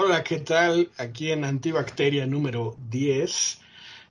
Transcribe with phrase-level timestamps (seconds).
[0.00, 0.92] Hola, ¿qué tal?
[0.96, 3.58] Aquí en Antibacteria número 10.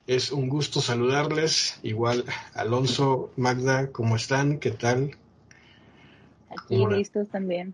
[0.06, 1.80] Es un gusto saludarles.
[1.82, 2.26] Igual,
[2.56, 4.60] Alonso, Magda, ¿cómo están?
[4.60, 5.16] ¿Qué tal?
[6.50, 7.74] Aquí listos también.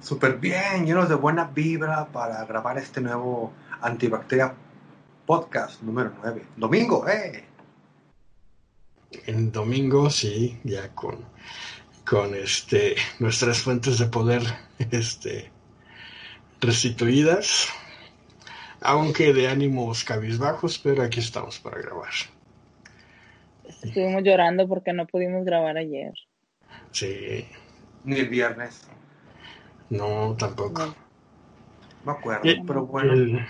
[0.00, 4.56] Súper bien, llenos de buena vibra para grabar este nuevo Antibacteria
[5.24, 6.42] podcast número 9.
[6.56, 7.44] Domingo, ¿eh?
[9.26, 11.18] En domingo, sí, ya con,
[12.04, 14.42] con este, nuestras fuentes de poder
[14.90, 15.51] este,
[16.62, 17.68] restituidas,
[18.80, 22.12] aunque de ánimos cabizbajos, pero aquí estamos para grabar.
[23.64, 26.12] Estuvimos llorando porque no pudimos grabar ayer.
[26.92, 27.46] Sí.
[28.04, 28.82] Ni el viernes.
[29.90, 30.86] No, tampoco.
[30.86, 30.94] No,
[32.04, 33.44] me acuerdo, pero bueno.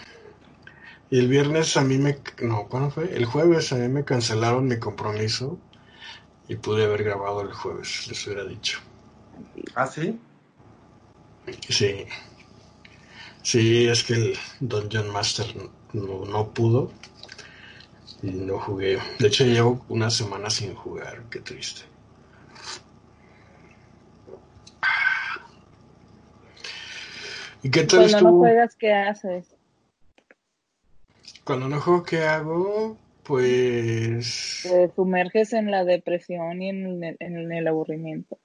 [1.11, 2.19] y el viernes a mí me...
[2.41, 3.15] No, ¿cuándo fue?
[3.15, 5.59] El jueves a mí me cancelaron mi compromiso
[6.49, 8.81] y pude haber grabado el jueves, les hubiera dicho.
[9.75, 10.19] ¿Ah, sí?
[11.69, 12.07] Sí.
[13.43, 15.47] Sí, es que el Dungeon Master
[15.93, 16.93] no, no pudo
[18.23, 18.99] y no jugué.
[19.19, 21.83] De hecho, llevo una semana sin jugar, qué triste.
[27.65, 29.55] ¿Y qué tal Cuando no juegas, ¿qué haces?
[31.45, 32.97] Cuando no juego, ¿qué hago?
[33.25, 34.61] Pues...
[34.63, 38.39] Te sumerges en la depresión y en el, en el aburrimiento.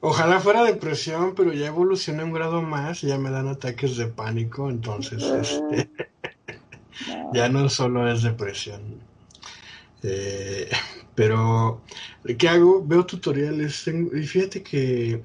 [0.00, 4.70] Ojalá fuera depresión, pero ya evolucioné un grado más, ya me dan ataques de pánico,
[4.70, 5.90] entonces este,
[7.34, 8.80] ya no solo es depresión.
[10.02, 10.70] Eh,
[11.14, 11.82] pero,
[12.38, 12.84] ¿qué hago?
[12.84, 15.24] Veo tutoriales y fíjate que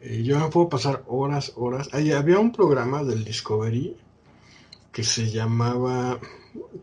[0.00, 1.88] eh, yo me puedo pasar horas, horas.
[1.92, 3.96] había un programa del Discovery
[4.92, 6.20] que se llamaba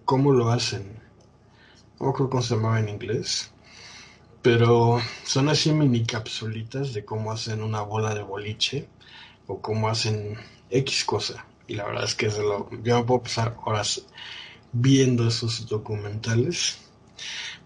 [0.05, 0.83] ¿Cómo lo hacen?
[1.99, 3.51] No creo cómo se llamaba en inglés.
[4.41, 8.87] Pero son así mini capsulitas de cómo hacen una bola de boliche
[9.47, 10.37] o cómo hacen
[10.69, 11.45] X cosa.
[11.67, 14.05] Y la verdad es que lo, yo me puedo pasar horas
[14.71, 16.79] viendo esos documentales.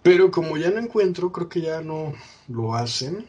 [0.02, 2.14] Pero como ya no encuentro, creo que ya no
[2.48, 3.28] lo hacen.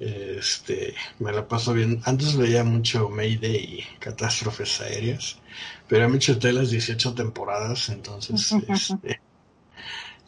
[0.00, 2.00] Este, me la paso bien.
[2.04, 5.38] Antes veía mucho Mayday y catástrofes aéreas,
[5.88, 9.20] pero me eché las 18 temporadas, entonces este,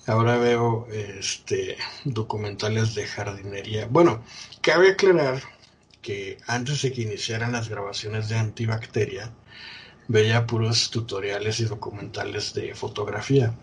[0.07, 3.87] ahora veo este documentales de jardinería.
[3.87, 4.25] Bueno,
[4.61, 5.43] cabe aclarar
[6.01, 9.33] que antes de que iniciaran las grabaciones de Antibacteria,
[10.09, 13.55] veía puros tutoriales y documentales de fotografía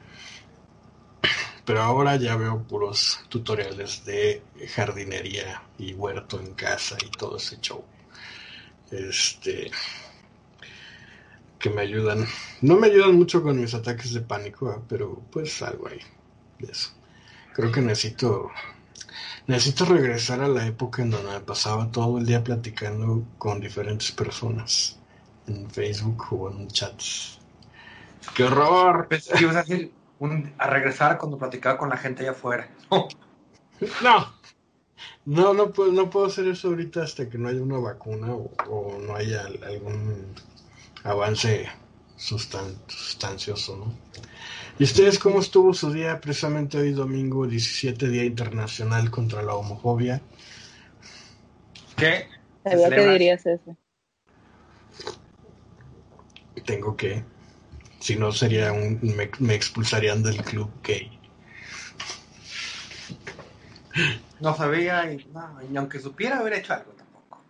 [1.70, 4.42] pero ahora ya veo puros tutoriales de
[4.74, 7.86] jardinería y huerto en casa y todo ese show.
[8.90, 9.70] Este
[11.60, 12.26] que me ayudan.
[12.62, 14.82] No me ayudan mucho con mis ataques de pánico, ¿eh?
[14.90, 16.00] pero pues algo ahí
[16.68, 16.92] eso.
[17.54, 18.52] Creo que necesito
[19.48, 24.12] necesito regresar a la época en donde me pasaba todo el día platicando con diferentes
[24.12, 25.00] personas
[25.48, 27.40] en Facebook o en chats.
[28.36, 29.08] ¡Qué horror!
[30.20, 32.70] Pues, a regresar cuando platicaba con la gente allá afuera.
[34.04, 34.34] no.
[35.24, 38.98] No, no puedo, no puedo hacer eso ahorita hasta que no haya una vacuna o,
[39.00, 40.36] no haya algún
[41.06, 41.70] avance
[42.18, 43.94] sustancioso, ¿no?
[44.80, 50.22] ¿Y ustedes cómo estuvo su día precisamente hoy domingo 17 Día Internacional contra la Homofobia?
[51.98, 52.30] ¿Qué?
[52.64, 53.76] ¿Qué dirías eso?
[56.66, 57.26] Tengo que.
[58.00, 59.02] Si no, sería un,
[59.40, 61.20] me, expulsarían del club gay.
[64.40, 65.28] No sabía, y,
[65.76, 67.44] aunque supiera haber hecho algo tampoco.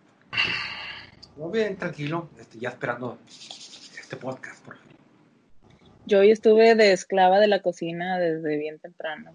[1.36, 4.79] Muy bien, tranquilo, este, ya esperando este podcast, por.
[6.10, 9.32] Yo hoy estuve de esclava de la cocina desde bien temprano.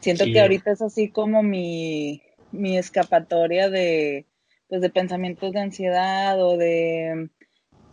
[0.00, 4.26] Siento que ahorita es así como mi, mi escapatoria de,
[4.66, 7.30] pues, de pensamientos de ansiedad o de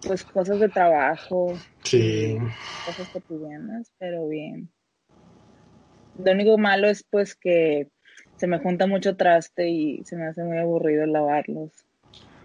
[0.02, 1.54] pues cosas de trabajo.
[1.84, 2.40] Sí.
[2.84, 4.68] Cosas cotidianas, pero bien.
[6.18, 7.88] Lo único malo es pues que
[8.38, 11.86] se me junta mucho traste y se me hace muy aburrido lavarlos.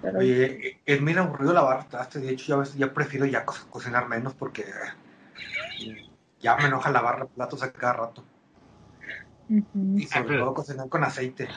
[0.02, 4.64] Oye, es muy aburrido lavar traste, de hecho ya, ya prefiero ya cocinar menos porque
[6.40, 8.24] ya me enoja lavar platos a cada rato.
[9.48, 11.48] Y sobre todo cocinar con aceite.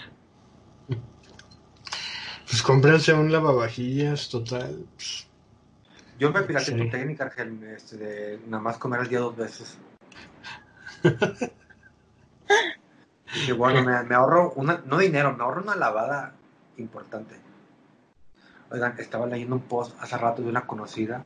[2.48, 4.86] Pues cómprense un lavavajillas total.
[4.96, 5.28] Pues,
[6.20, 9.78] yo me pirateé tu técnica, Argel, este, de nada más comer al día dos veces.
[13.48, 16.36] y bueno, me, ahorro, una, no dinero, me ahorro una lavada
[16.78, 17.36] importante.
[18.72, 21.26] Oigan, estaba leyendo un post hace rato de una conocida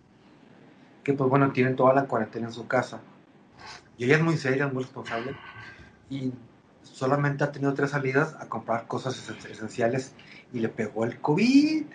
[1.04, 3.00] que, pues bueno, tiene toda la cuarentena en su casa.
[3.98, 5.36] Y ella es muy seria, muy responsable.
[6.10, 6.34] Y
[6.82, 10.14] solamente ha tenido tres salidas a comprar cosas esenciales
[10.52, 11.86] y le pegó el COVID.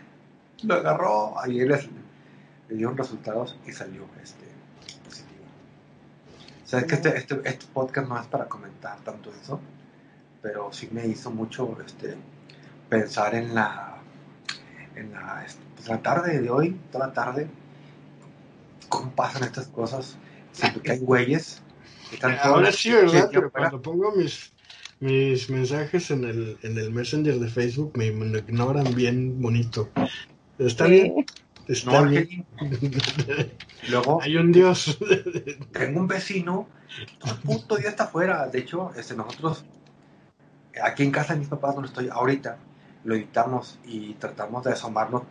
[0.62, 1.88] lo agarró, ahí les,
[2.68, 4.46] le dieron resultados y salió este,
[5.04, 5.44] positivo.
[6.64, 9.58] Sabes que este, este, este, podcast no es para comentar tanto eso,
[10.42, 12.16] pero sí me hizo mucho este,
[12.88, 13.89] pensar en la,
[15.00, 17.48] en la, este, pues, la tarde de hoy, toda la tarde,
[18.88, 20.16] cómo pasan estas cosas.
[20.52, 21.62] Siento que hay güeyes.
[22.42, 23.30] Ahora sí, ¿verdad?
[23.32, 24.52] Pero cuando pongo mis,
[25.00, 29.88] mis mensajes en el, en el Messenger de Facebook me, ignoran bien bonito.
[30.58, 31.24] Está bien.
[31.68, 32.44] Está bien.
[33.88, 34.98] Luego, hay un Dios.
[35.72, 36.68] tengo un vecino,
[37.18, 38.46] todo el puto día está afuera.
[38.48, 39.64] De hecho, este, nosotros,
[40.82, 42.58] aquí en casa de mis papás, donde estoy ahorita,
[43.04, 45.22] lo editamos y tratamos de asomarnos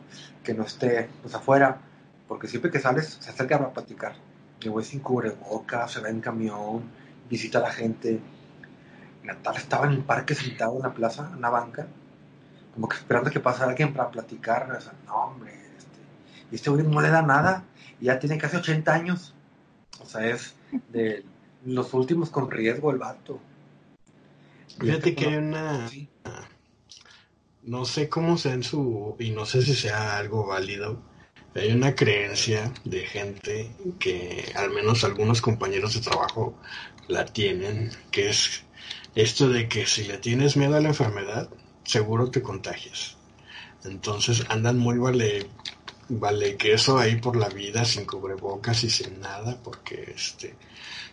[0.43, 1.81] que no esté pues afuera,
[2.27, 4.13] porque siempre que sales se acerca a platicar.
[4.61, 6.83] El güey sin cubrebocas, se va en camión,
[7.29, 8.19] visita a la gente
[9.23, 11.87] Natal estaba en el parque sentado en la plaza, en la banca,
[12.73, 14.67] como que esperando que pasara alguien para platicar.
[15.05, 15.99] no, hombre, este,
[16.51, 17.63] y este güey no le da nada,
[17.99, 19.33] y ya tiene casi 80 años.
[20.01, 20.55] O sea, es
[20.89, 21.25] de
[21.65, 23.39] los últimos con riesgo el vato.
[24.79, 25.89] Fíjate que hay una.
[27.69, 29.15] No sé cómo sea en su.
[29.19, 30.99] Y no sé si sea algo válido.
[31.53, 36.55] Hay una creencia de gente que al menos algunos compañeros de trabajo
[37.07, 38.63] la tienen, que es
[39.13, 41.47] esto de que si le tienes miedo a la enfermedad,
[41.83, 43.17] seguro te contagias.
[43.83, 45.47] Entonces andan muy vale,
[46.07, 50.55] vale queso ahí por la vida sin cubrebocas y sin nada, porque este,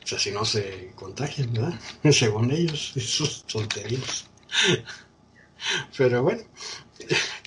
[0.02, 1.78] o sea, si no se contagian, ¿verdad?
[2.12, 4.30] Según ellos, sus tonterías.
[5.96, 6.42] Pero bueno.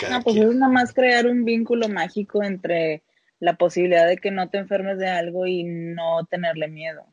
[0.09, 3.03] no, pues es nada más crear un vínculo mágico entre
[3.39, 7.05] la posibilidad de que no te enfermes de algo y no tenerle miedo.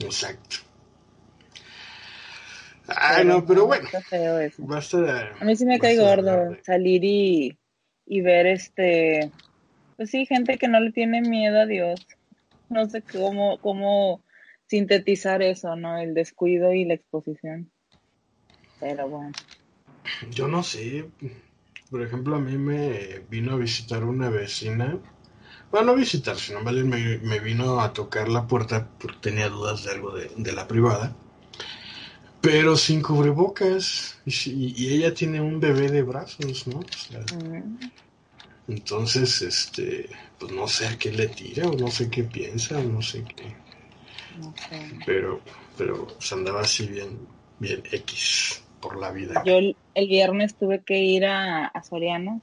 [0.00, 0.56] Exacto.
[2.88, 3.86] Ah, no, pero bueno.
[5.40, 7.58] A mí sí me cae gordo salir y,
[8.06, 9.30] y ver este.
[9.96, 12.06] Pues sí, gente que no le tiene miedo a Dios.
[12.70, 14.22] No sé cómo, cómo
[14.66, 15.98] sintetizar eso, ¿no?
[15.98, 17.70] El descuido y la exposición.
[18.80, 19.32] Pero bueno.
[20.30, 21.08] Yo no sé.
[21.90, 24.98] Por ejemplo, a mí me vino a visitar una vecina.
[25.70, 26.72] Bueno, no visitar, sino me,
[27.18, 31.14] me vino a tocar la puerta porque tenía dudas de algo de, de la privada.
[32.40, 34.18] Pero sin cubrebocas.
[34.24, 36.80] Y, ella tiene un bebé de brazos, ¿no?
[36.80, 37.78] Mm.
[38.68, 40.08] Entonces, este,
[40.38, 43.24] pues no sé a qué le tira, o no sé qué piensa, o no sé
[43.24, 43.56] qué.
[45.06, 45.40] Pero,
[45.76, 47.18] pero se andaba así bien,
[47.58, 49.42] bien X por la vida.
[49.44, 52.40] Yo el, viernes tuve que ir a, a, Soriano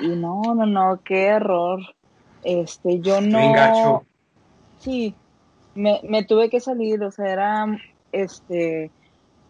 [0.00, 1.80] y no, no, no, qué error.
[2.44, 4.04] Este, yo no.
[4.78, 5.14] Sí,
[5.74, 7.66] me, me tuve que salir, o sea, era,
[8.10, 8.90] este,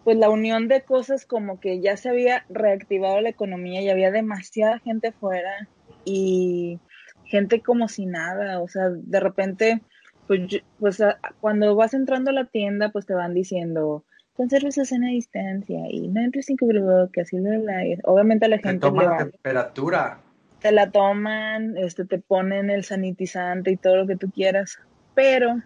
[0.05, 4.11] pues la unión de cosas como que ya se había reactivado la economía y había
[4.11, 5.69] demasiada gente afuera
[6.05, 6.79] y
[7.25, 9.81] gente como si nada, o sea, de repente,
[10.27, 11.03] pues, pues
[11.41, 15.81] cuando vas entrando a la tienda, pues te van diciendo, conserve esa cena a distancia
[15.91, 20.19] y no entres sin cubrebocas y la obviamente la gente te toma la temperatura
[20.63, 24.79] te la toman, este te ponen el sanitizante y todo lo que tú quieras,
[25.15, 25.61] pero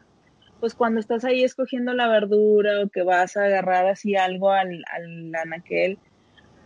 [0.59, 4.85] pues cuando estás ahí escogiendo la verdura o que vas a agarrar así algo al,
[4.91, 5.99] al anaquel,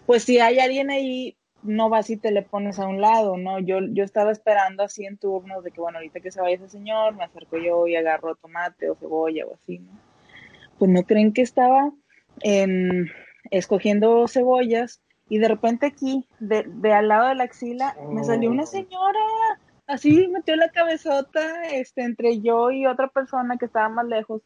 [0.06, 3.58] pues si hay alguien ahí, no vas y te le pones a un lado, ¿no?
[3.58, 6.68] Yo, yo estaba esperando así en turnos de que, bueno, ahorita que se vaya ese
[6.68, 9.90] señor, me acerco yo y agarro tomate o cebolla o así, ¿no?
[10.80, 11.92] Pues no creen que estaba
[12.40, 13.08] en,
[13.52, 18.50] escogiendo cebollas y de repente aquí, de, de al lado de la axila, me salió
[18.50, 18.66] una oh.
[18.66, 19.20] señora
[19.90, 24.42] así metió la cabezota este, entre yo y otra persona que estaba más lejos,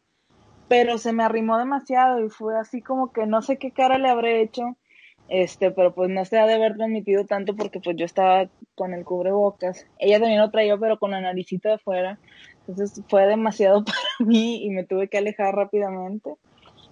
[0.67, 4.09] pero se me arrimó demasiado y fue así como que no sé qué cara le
[4.09, 4.75] habré hecho,
[5.29, 8.93] este, pero pues no se ha de haber transmitido tanto porque pues yo estaba con
[8.93, 12.19] el cubrebocas, ella también lo traía pero con la naricita de afuera,
[12.67, 16.35] entonces fue demasiado para mí y me tuve que alejar rápidamente.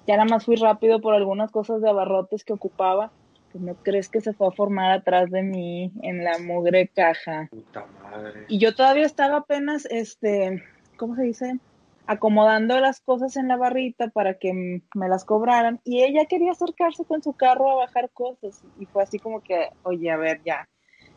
[0.07, 3.11] Ya nada más fui rápido por algunas cosas de abarrotes que ocupaba
[3.53, 7.47] pues, no crees que se fue a formar atrás de mí en la mugre caja.
[7.51, 8.45] Puta madre.
[8.47, 10.63] Y yo todavía estaba apenas, este,
[10.97, 11.59] ¿cómo se dice?
[12.07, 15.79] Acomodando las cosas en la barrita para que me las cobraran.
[15.83, 18.63] Y ella quería acercarse con su carro a bajar cosas.
[18.79, 20.67] Y fue así como que, oye, a ver, ya,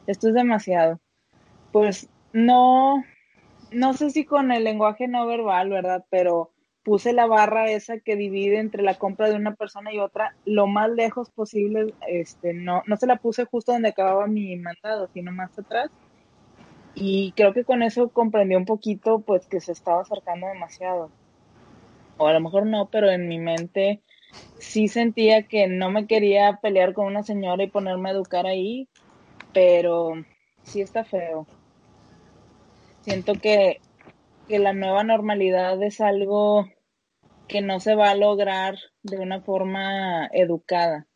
[0.07, 1.01] esto es demasiado.
[1.73, 3.03] Pues no,
[3.71, 6.05] no sé si con el lenguaje no verbal, ¿verdad?
[6.11, 6.51] Pero
[6.83, 10.69] puse la barra esa que divide entre la compra de una persona y otra lo
[10.69, 15.33] más lejos posible, este, no, no se la puse justo donde acababa mi mandado, sino
[15.33, 15.91] más atrás.
[16.95, 21.11] Y creo que con eso comprendió un poquito, pues, que se estaba acercando demasiado.
[22.19, 24.01] O a lo mejor no, pero en mi mente
[24.59, 28.89] sí sentía que no me quería pelear con una señora y ponerme a educar ahí,
[29.53, 30.13] pero
[30.63, 31.47] sí está feo.
[33.07, 33.81] Siento que,
[34.49, 36.67] que la nueva normalidad es algo
[37.47, 41.07] que no se va a lograr de una forma educada.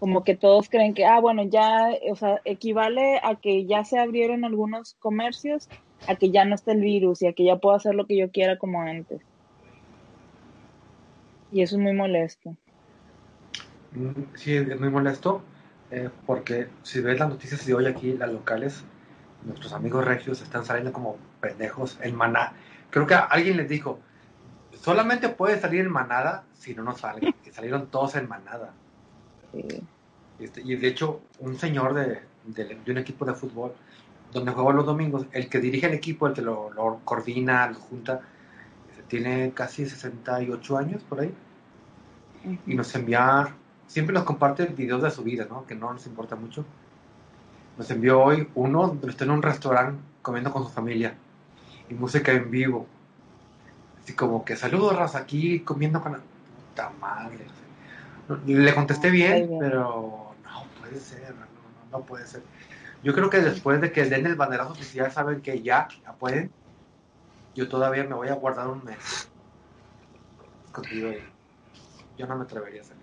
[0.00, 4.00] Como que todos creen que, ah, bueno, ya, o sea, equivale a que ya se
[4.00, 5.68] abrieron algunos comercios,
[6.08, 8.16] a que ya no está el virus y a que ya puedo hacer lo que
[8.16, 9.22] yo quiera como antes.
[11.52, 12.56] Y eso es muy molesto.
[13.92, 15.40] Mm, sí, es muy molesto,
[15.92, 18.82] eh, porque si ves las noticias de hoy aquí, las locales,
[19.44, 22.52] nuestros amigos regios están saliendo como pendejos en maná.
[22.90, 23.98] Creo que alguien les dijo,
[24.80, 27.34] solamente puede salir en manada si no nos sale.
[27.42, 28.72] Que salieron todos en manada.
[30.38, 32.22] Este, y de hecho, un señor de,
[32.90, 33.72] un equipo de fútbol,
[34.32, 38.20] donde juego los domingos, el que dirige el equipo, el que lo, coordina, lo junta,
[38.90, 41.34] este, tiene casi 68 años por ahí.
[42.66, 43.54] Y nos envía,
[43.86, 45.64] siempre nos comparte videos de su vida, ¿no?
[45.64, 46.64] Que no nos importa mucho.
[47.76, 51.14] Nos envió hoy uno donde está en un restaurante comiendo con su familia
[51.88, 52.86] y música en vivo
[54.02, 57.46] Así como que saludos, raza, aquí comiendo con la puta madre.
[58.46, 62.42] Le contesté bien, pero no puede ser, no, no, puede ser.
[63.04, 66.50] Yo creo que después de que den el banderazo oficial, saben que ya, ya pueden.
[67.54, 69.28] Yo todavía me voy a guardar un mes.
[70.72, 71.10] Contigo
[72.18, 73.02] yo no me atrevería a salir.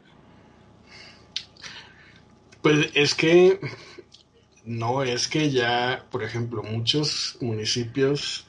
[2.61, 3.59] Pues es que
[4.69, 8.45] no, es que ya, por ejemplo, muchos municipios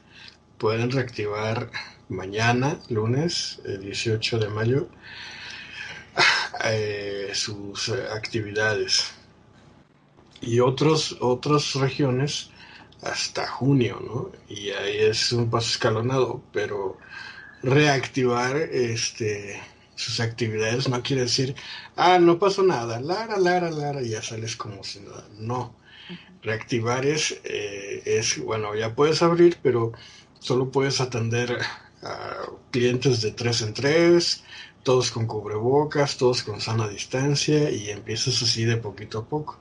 [0.58, 1.70] pueden reactivar
[2.10, 4.88] mañana, lunes, el 18 de mayo,
[6.64, 9.14] eh, sus eh, actividades.
[10.42, 12.50] Y otros, otras regiones
[13.00, 14.30] hasta junio, ¿no?
[14.46, 16.98] Y ahí es un paso escalonado, pero
[17.62, 19.58] reactivar este
[19.94, 21.54] sus actividades no quiere decir,
[21.96, 25.26] ah, no pasó nada, Lara, Lara, Lara, y ya sales como si nada.
[25.38, 25.79] No.
[26.42, 29.92] Reactivar es, eh, es, bueno, ya puedes abrir, pero
[30.38, 31.58] solo puedes atender
[32.70, 34.42] clientes de tres en tres,
[34.82, 39.58] todos con cubrebocas, todos con sana distancia y empiezas así de poquito a poco.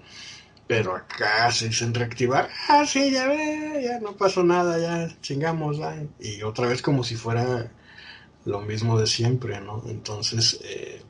[0.68, 5.79] Pero acá se dicen reactivar, ah, sí, ya ve, ya no pasó nada, ya chingamos,
[6.20, 7.72] y otra vez como si fuera
[8.46, 9.84] lo mismo de siempre, ¿no?
[9.88, 11.01] Entonces, eh,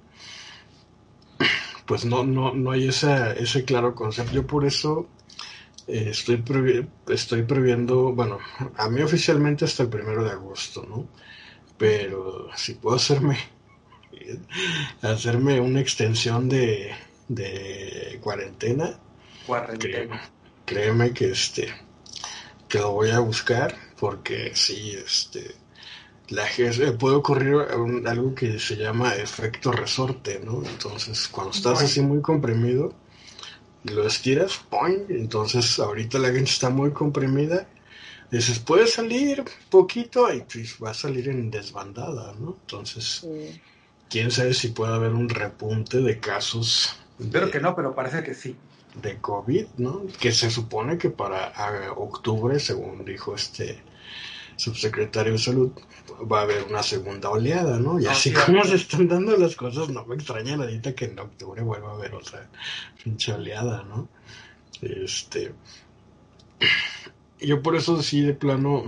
[1.85, 4.31] pues no, no, no hay esa, ese claro concepto.
[4.31, 5.07] Yo por eso
[5.89, 6.43] estoy,
[7.07, 8.39] estoy previendo, bueno,
[8.77, 11.07] a mí oficialmente hasta el primero de agosto, ¿no?
[11.77, 13.37] Pero si puedo hacerme,
[15.01, 16.91] hacerme una extensión de,
[17.27, 18.99] de cuarentena,
[20.65, 21.73] Créeme, que este,
[22.67, 25.55] que lo voy a buscar porque sí, este,
[26.29, 27.55] la eh, puede ocurrir
[28.05, 30.63] algo que se llama efecto resorte, ¿no?
[30.63, 32.93] Entonces, cuando estás así muy comprimido,
[33.89, 35.05] lo estiras, ¡poing!
[35.09, 37.67] entonces ahorita la gente está muy comprimida,
[38.31, 42.57] dices, puede salir poquito y pues va a salir en desbandada, ¿no?
[42.61, 43.25] Entonces,
[44.09, 46.95] quién sabe si puede haber un repunte de casos.
[47.19, 48.55] Espero que no, pero parece que sí.
[49.01, 50.03] De COVID, ¿no?
[50.19, 51.53] Que se supone que para
[51.95, 53.79] octubre, según dijo este
[54.59, 55.71] subsecretario de salud,
[56.29, 57.97] va a haber una segunda oleada, ¿no?
[57.97, 61.61] Y así como se están dando las cosas, no me extraña la que en octubre
[61.61, 62.49] vuelva a haber otra
[63.01, 64.09] pinche oleada, ¿no?
[64.81, 65.53] Este.
[67.39, 68.83] Yo por eso sí, de plano,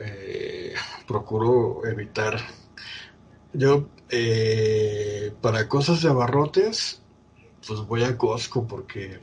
[0.00, 0.74] eh,
[1.08, 2.38] procuro evitar.
[3.54, 7.00] Yo, eh, para cosas de abarrotes,
[7.66, 9.18] pues voy a Costco porque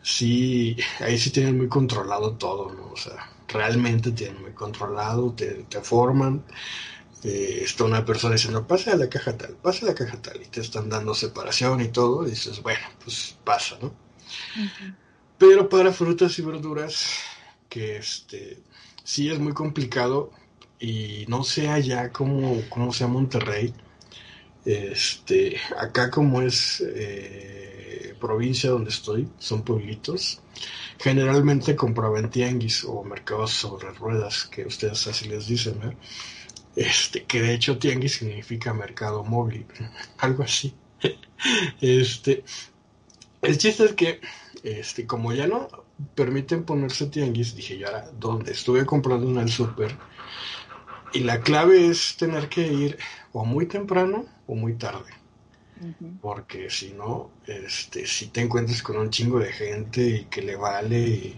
[0.00, 2.92] sí, ahí sí tienen muy controlado todo, ¿no?
[2.92, 6.44] O sea, realmente tienen muy controlado, te, forman.
[7.24, 10.40] Eh, está una persona diciendo, pase a la caja tal, pase a la caja tal,
[10.42, 13.92] y te están dando separación y todo, y dices, bueno, pues pasa, ¿no?
[15.38, 17.06] Pero para frutas y verduras,
[17.68, 18.62] que este
[19.02, 20.30] sí es muy complicado,
[20.78, 23.72] y no sé allá como, como sea Monterrey,
[24.64, 30.40] este, acá como es eh, provincia donde estoy, son pueblitos,
[30.98, 35.92] Generalmente compraba en tianguis o mercados sobre ruedas, que ustedes así les dicen, ¿no?
[36.74, 39.66] Este, que de hecho tianguis significa mercado móvil,
[40.18, 40.74] algo así.
[41.80, 42.44] Este,
[43.42, 44.20] el chiste es que,
[44.62, 45.68] este, como ya no
[46.14, 49.94] permiten ponerse tianguis, dije yo ahora, donde estuve comprando en el súper,
[51.12, 52.98] y la clave es tener que ir
[53.32, 55.15] o muy temprano o muy tarde
[56.20, 60.56] porque si no, este, si te encuentras con un chingo de gente y que le
[60.56, 61.34] vale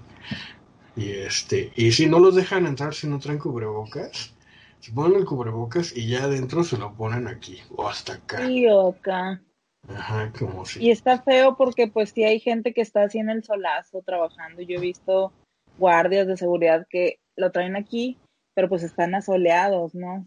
[0.96, 4.34] y, este, y si no los dejan entrar si no traen cubrebocas,
[4.80, 8.48] se ponen el cubrebocas y ya adentro se lo ponen aquí o hasta acá.
[8.48, 9.40] Idiota.
[9.88, 10.84] Ajá, como si.
[10.84, 14.62] Y está feo porque pues sí hay gente que está así en el solazo trabajando.
[14.62, 15.32] Yo he visto
[15.78, 18.18] guardias de seguridad que lo traen aquí,
[18.54, 20.26] pero pues están asoleados, ¿no?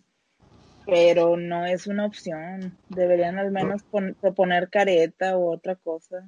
[0.85, 2.77] Pero no es una opción.
[2.89, 3.83] Deberían al menos
[4.35, 6.27] poner careta u otra cosa.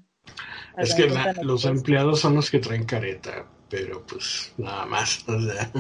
[0.77, 5.25] Es que los empleados son los que traen careta, pero pues nada más.
[5.33, 5.71] O sea,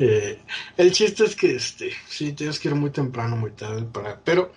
[0.00, 0.40] eh,
[0.76, 4.20] el chiste es que este, sí, tienes que ir muy temprano, muy tarde para.
[4.20, 4.52] Pero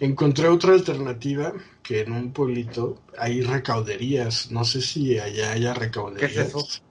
[0.00, 4.50] encontré otra alternativa que en un pueblito hay recauderías.
[4.50, 6.32] No sé si allá haya recauderías.
[6.32, 6.82] ¿Qué es eso?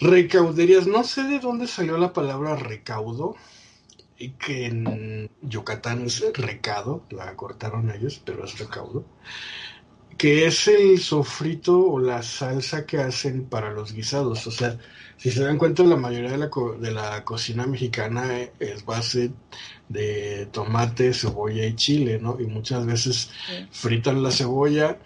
[0.00, 3.36] Recauderías, no sé de dónde salió la palabra recaudo,
[4.18, 9.04] y que en Yucatán es recado, la cortaron ellos, pero es recaudo
[10.18, 14.48] que es el sofrito o la salsa que hacen para los guisados.
[14.48, 14.76] O sea,
[15.16, 18.26] si se dan cuenta, la mayoría de la, de la cocina mexicana
[18.58, 19.30] es base
[19.88, 22.36] de tomate, cebolla y chile, ¿no?
[22.40, 23.30] Y muchas veces
[23.70, 24.98] fritan la cebolla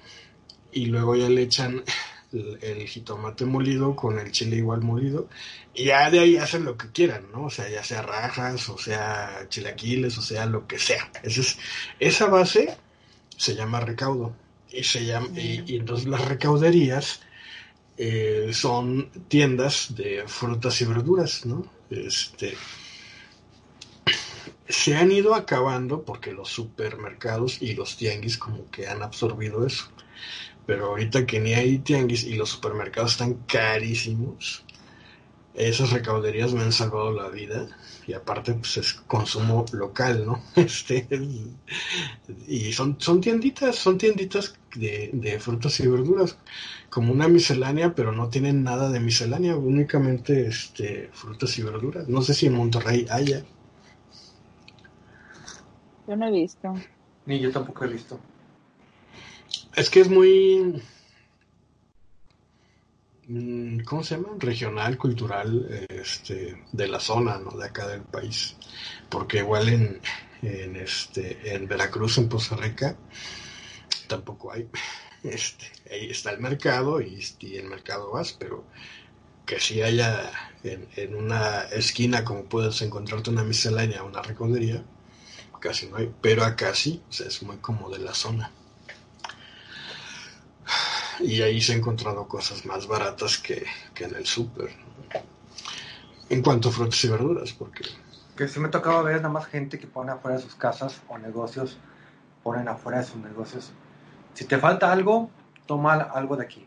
[0.73, 1.83] y luego ya le echan
[2.33, 5.29] el, jitomate molido con el chile igual molido
[5.75, 7.45] y ya de ahí hacen lo que quieran, ¿no?
[7.45, 11.11] O sea, ya sea rajas, o sea chilaquiles, o sea lo que sea.
[11.23, 11.59] Esa, es,
[11.99, 12.77] esa base
[13.37, 14.35] se llama recaudo
[14.71, 17.21] y, se llama, y, entonces las recauderías
[17.97, 21.67] eh, son tiendas de frutas y verduras, ¿no?
[21.91, 22.55] Este,
[24.69, 29.89] se han ido acabando porque los supermercados y los tianguis como que han absorbido eso.
[30.67, 34.65] Pero ahorita que ni hay tianguis y los supermercados están carísimos,
[35.55, 37.69] esas recauderías me han salvado la vida
[38.07, 40.43] y aparte pues es consumo local, ¿no?
[40.57, 41.07] Este,
[42.47, 46.39] y son, son tienditas, son tienditas de, de frutas y verduras,
[46.91, 52.09] como una miscelánea, pero no tienen nada de miscelánea, únicamente este, frutas y verduras.
[52.09, 53.45] No sé si en Monterrey haya.
[56.07, 56.87] Yo no he visto.
[57.27, 58.21] Ni yo tampoco he visto.
[59.75, 60.83] Es que es muy
[63.29, 64.29] Mm, ¿cómo se llama?
[64.39, 67.53] Regional, cultural, este, de la zona, ¿no?
[67.57, 68.57] De acá del país.
[69.09, 70.01] Porque igual en,
[70.43, 72.97] en, este, en Veracruz, en Poza Rica,
[74.09, 74.69] tampoco hay.
[75.23, 78.65] Este, ahí está el mercado y, y el mercado vas, pero
[79.47, 80.33] que si haya
[80.65, 84.85] en, una esquina como puedes encontrarte una miscelánea, una recordería,
[85.61, 88.51] casi no hay, pero acá sí, es muy como de la zona
[91.21, 93.65] y ahí se han encontrado cosas más baratas que,
[93.97, 94.71] en el súper.
[96.29, 97.85] En cuanto a frutas y verduras, porque...
[98.37, 101.19] Que sí me tocaba ver nada más gente que pone afuera de sus casas o
[101.19, 101.77] negocios,
[102.43, 103.73] ponen afuera de sus negocios.
[104.35, 105.31] Si te falta algo,
[105.67, 106.67] toma algo de aquí.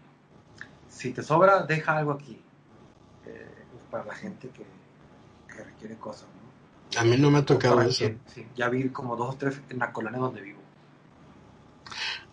[0.87, 2.39] Si te sobra, deja algo aquí.
[3.25, 3.47] Eh,
[3.89, 4.65] para la gente que,
[5.63, 6.27] requiere cosas.
[6.97, 8.05] A mí no me ha tocado eso.
[8.55, 10.59] ya vi como dos o tres en la colonia donde vivo.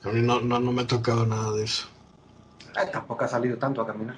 [0.04, 1.88] A mí no, no, no me ha tocado nada de eso.
[2.76, 4.16] Eh, tampoco ha salido tanto a caminar.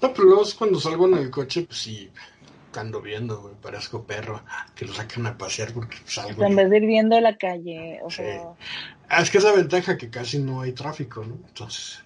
[0.00, 2.10] No, pero luego cuando salgo en el coche, pues sí,
[2.76, 4.42] ando viendo, güey, parezco perro,
[4.74, 6.44] que lo sacan a pasear porque salgo.
[6.44, 8.54] En vez de ir viendo la calle, o sea...
[9.08, 11.34] Ah, es que es la ventaja que casi no hay tráfico, ¿no?
[11.46, 12.02] Entonces,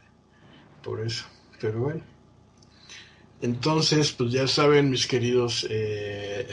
[0.82, 1.24] por eso,
[1.60, 2.02] pero bueno.
[3.40, 6.48] Entonces, pues ya saben, mis queridos eh,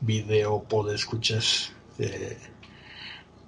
[0.00, 2.38] video podescuchas, eh,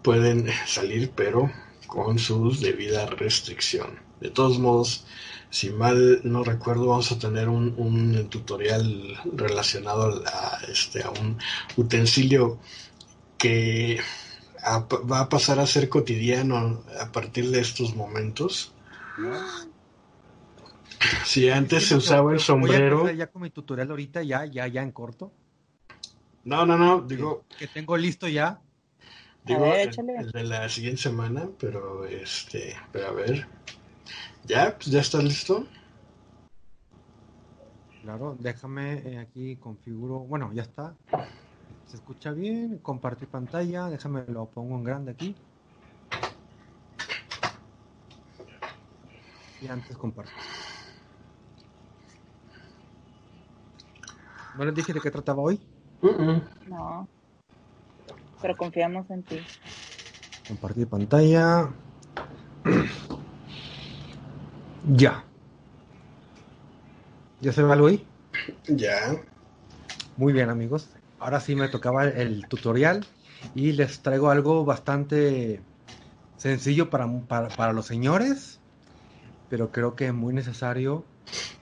[0.02, 1.50] pueden salir, pero
[1.92, 4.00] con sus debida restricción.
[4.18, 5.04] De todos modos,
[5.50, 11.36] si mal no recuerdo, vamos a tener un, tutorial relacionado a, este, a un
[11.76, 12.58] utensilio
[13.36, 14.00] que
[14.64, 18.72] va a pasar a ser cotidiano a partir de estos momentos.
[21.26, 23.10] Si antes se usaba el sombrero.
[23.10, 25.30] ya con mi tutorial ahorita, ya, ya, ya en corto.
[26.44, 27.44] No, no, no, digo.
[27.58, 28.62] que tengo listo ya.
[29.44, 33.46] Digo, el, de la siguiente semana, pero este, pero a ver.
[34.44, 34.76] ¿Ya?
[34.76, 35.66] Pues ya está listo.
[38.02, 40.20] Claro, déjame eh, aquí configuro.
[40.20, 40.94] Bueno, ya está.
[41.86, 42.78] Se escucha bien.
[42.78, 43.88] Compartir pantalla.
[43.88, 45.34] Déjame lo pongo en grande aquí.
[49.60, 50.32] Y antes comparto.
[54.56, 55.60] ¿No les dije de qué trataba hoy?
[56.68, 57.08] No
[58.42, 59.36] pero confiamos en ti.
[60.48, 61.70] Compartir pantalla.
[64.96, 65.24] ya.
[67.40, 68.04] ¿Ya se ve algo ahí?
[68.68, 69.16] Ya.
[70.16, 70.88] Muy bien, amigos.
[71.18, 73.06] Ahora sí me tocaba el tutorial
[73.54, 75.60] y les traigo algo bastante
[76.36, 78.58] sencillo para, para, para los señores,
[79.48, 81.04] pero creo que es muy necesario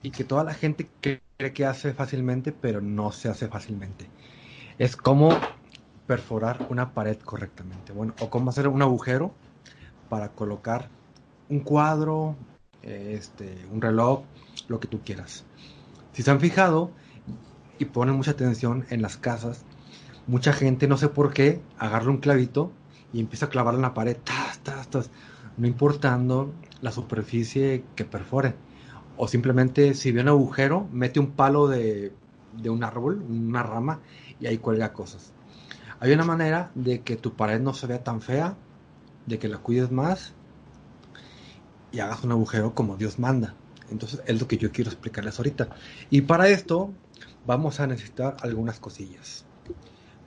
[0.03, 1.21] y que toda la gente cree
[1.53, 4.07] que hace fácilmente, pero no se hace fácilmente.
[4.79, 5.31] Es como
[6.11, 7.93] perforar una pared correctamente.
[7.93, 9.33] Bueno, o cómo hacer un agujero
[10.09, 10.89] para colocar
[11.49, 12.35] un cuadro,
[12.83, 14.25] este, un reloj,
[14.67, 15.45] lo que tú quieras.
[16.13, 16.91] Si se han fijado
[17.79, 19.63] y ponen mucha atención en las casas,
[20.27, 22.73] mucha gente, no sé por qué, agarra un clavito
[23.13, 24.17] y empieza a clavarlo en la pared,
[25.59, 28.57] no importando la superficie que perfore.
[29.17, 32.13] O simplemente si ve un agujero, mete un palo de,
[32.61, 34.01] de un árbol, una rama,
[34.41, 35.35] y ahí cuelga cosas.
[36.01, 38.57] Hay una manera de que tu pared no se vea tan fea,
[39.27, 40.33] de que la cuides más
[41.93, 43.55] y hagas un agujero como Dios manda.
[43.91, 45.69] Entonces es lo que yo quiero explicarles ahorita.
[46.09, 46.91] Y para esto
[47.47, 49.45] vamos a necesitar algunas cosillas.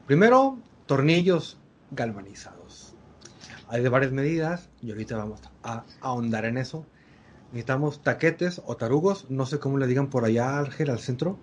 [0.05, 1.57] Primero, tornillos
[1.89, 2.93] galvanizados.
[3.67, 6.85] Hay de varias medidas y ahorita vamos a ahondar en eso.
[7.51, 11.39] Necesitamos taquetes o tarugos, no sé cómo le digan por allá, Ángel, al centro.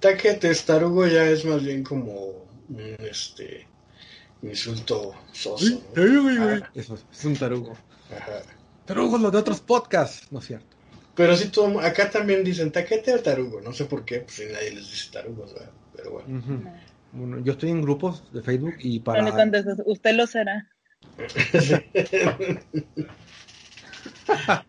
[0.00, 3.66] Taquetes, tarugo ya es más bien como un este,
[4.42, 5.82] insulto soso.
[5.96, 7.76] Ah, eso es un tarugo.
[8.84, 10.76] Tarugos los de otros podcasts, ¿no es cierto?
[11.14, 14.70] Pero sí, todo, acá también dicen taquete o tarugo, no sé por qué, pues nadie
[14.70, 15.54] les dice tarugos,
[15.94, 16.42] pero bueno.
[17.12, 17.40] bueno.
[17.40, 19.30] yo estoy en grupos de Facebook y para...
[19.30, 20.66] Contestas, usted lo será.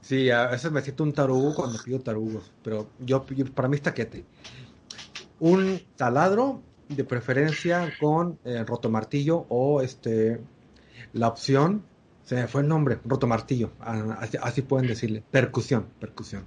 [0.00, 3.82] sí, a veces me siento un tarugo cuando pido tarugos, pero yo, para mí es
[3.82, 4.24] taquete.
[5.40, 10.40] Un taladro, de preferencia con eh, rotomartillo o este
[11.12, 11.84] la opción
[12.24, 16.44] se me fue el nombre, rotomartillo, así, así pueden decirle, percusión, percusión.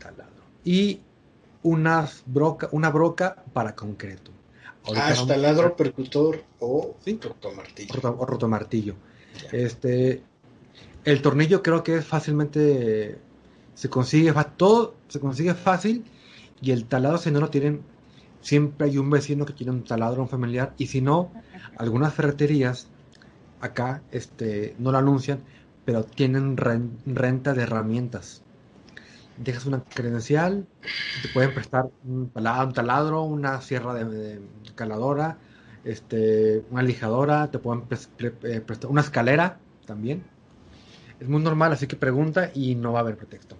[0.00, 0.42] Taladro.
[0.64, 1.00] Y
[1.62, 4.32] una broca, una broca para concreto.
[4.96, 7.94] ah, taladro, percutor o rotomartillo.
[8.18, 8.96] o rotomartillo.
[9.52, 10.24] Este,
[11.04, 13.16] el tornillo creo que es fácilmente
[13.74, 16.04] se consigue todo se consigue fácil
[16.60, 17.82] y el taladro si no lo tienen
[18.40, 21.30] siempre hay un vecino que tiene un taladro un familiar y si no
[21.76, 22.88] algunas ferreterías
[23.60, 25.40] acá este, no lo anuncian,
[25.84, 28.42] pero tienen renta de herramientas.
[29.36, 30.66] Dejas una credencial,
[31.22, 34.40] te pueden prestar un, taladro, una sierra de,
[34.74, 35.38] caladora,
[35.84, 37.84] este, una lijadora, te pueden
[38.18, 40.24] eh, prestar una escalera también.
[41.20, 43.56] Es muy normal, así que pregunta y no va a haber pretexto.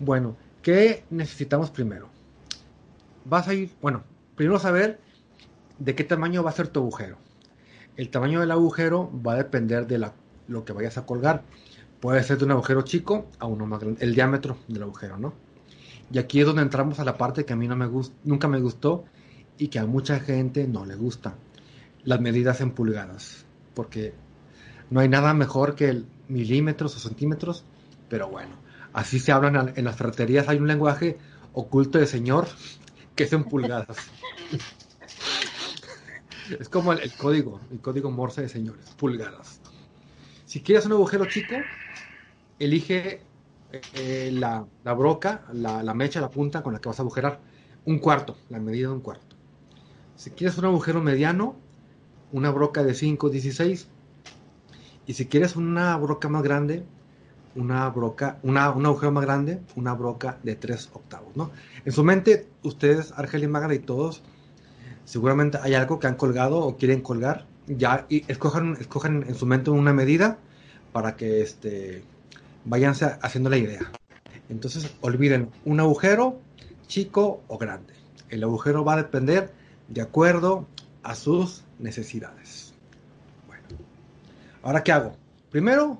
[0.00, 2.13] Bueno, ¿qué necesitamos primero?
[3.24, 4.02] Vas a ir, bueno,
[4.36, 5.00] primero saber
[5.78, 7.16] de qué tamaño va a ser tu agujero.
[7.96, 10.10] El tamaño del agujero va a depender de
[10.48, 11.42] lo que vayas a colgar.
[12.00, 15.32] Puede ser de un agujero chico a uno más grande, el diámetro del agujero, ¿no?
[16.12, 17.88] Y aquí es donde entramos a la parte que a mí no me
[18.24, 19.04] nunca me gustó
[19.56, 21.34] y que a mucha gente no le gusta.
[22.04, 23.46] Las medidas en pulgadas.
[23.74, 24.12] Porque
[24.90, 27.64] no hay nada mejor que el milímetros o centímetros,
[28.08, 28.56] pero bueno,
[28.92, 30.48] así se hablan en las ferreterías.
[30.48, 31.18] Hay un lenguaje
[31.52, 32.46] oculto de señor
[33.14, 33.96] que es en pulgadas.
[36.60, 39.60] Es como el, código, el código Morse de señores, pulgadas.
[40.44, 41.54] Si quieres un agujero chico,
[42.58, 43.22] elige
[43.94, 47.40] eh, la, broca, la, mecha, la punta con la que vas a agujerar.
[47.86, 49.36] Un cuarto, la medida de un cuarto.
[50.16, 51.56] Si quieres un agujero mediano,
[52.32, 53.88] una broca de 5, 16.
[55.06, 56.84] Y si quieres una broca más grande,
[57.56, 61.50] una broca, una, un agujero más grande, una broca de 3 octavos, ¿no?
[61.84, 64.22] En su mente, ustedes, Argel y Magda y todos,
[65.04, 69.46] seguramente hay algo que han colgado o quieren colgar, ya y escojan, escojan en su
[69.46, 70.38] mente una medida
[70.92, 72.04] para que este,
[72.64, 73.90] vayan haciendo la idea.
[74.48, 76.40] Entonces olviden un agujero
[76.86, 77.94] chico o grande.
[78.28, 79.52] El agujero va a depender
[79.88, 80.66] de acuerdo
[81.02, 82.74] a sus necesidades.
[83.46, 83.64] Bueno,
[84.62, 85.16] ahora qué hago?
[85.50, 85.98] Primero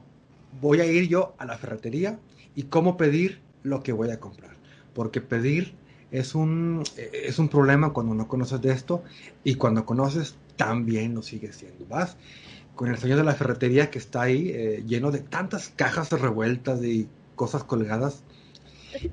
[0.60, 2.18] voy a ir yo a la ferretería
[2.54, 4.56] y cómo pedir lo que voy a comprar.
[4.94, 5.74] Porque pedir
[6.10, 9.02] es un, es un problema cuando no conoces de esto
[9.42, 11.86] y cuando conoces también lo sigues siendo.
[11.86, 12.16] Vas
[12.74, 16.82] con el señor de la ferretería que está ahí eh, lleno de tantas cajas revueltas
[16.84, 18.22] y cosas colgadas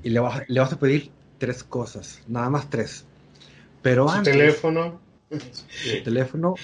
[0.02, 3.04] y le vas, le vas a pedir tres cosas, nada más tres.
[3.82, 6.54] Pero su teléfono, su teléfono,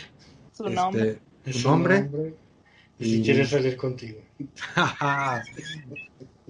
[0.52, 2.08] su nombre, este, su nombre,
[2.98, 4.20] y si quieres salir contigo.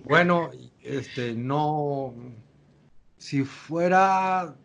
[0.05, 0.51] bueno,
[0.83, 2.15] este no
[3.19, 4.57] si fuera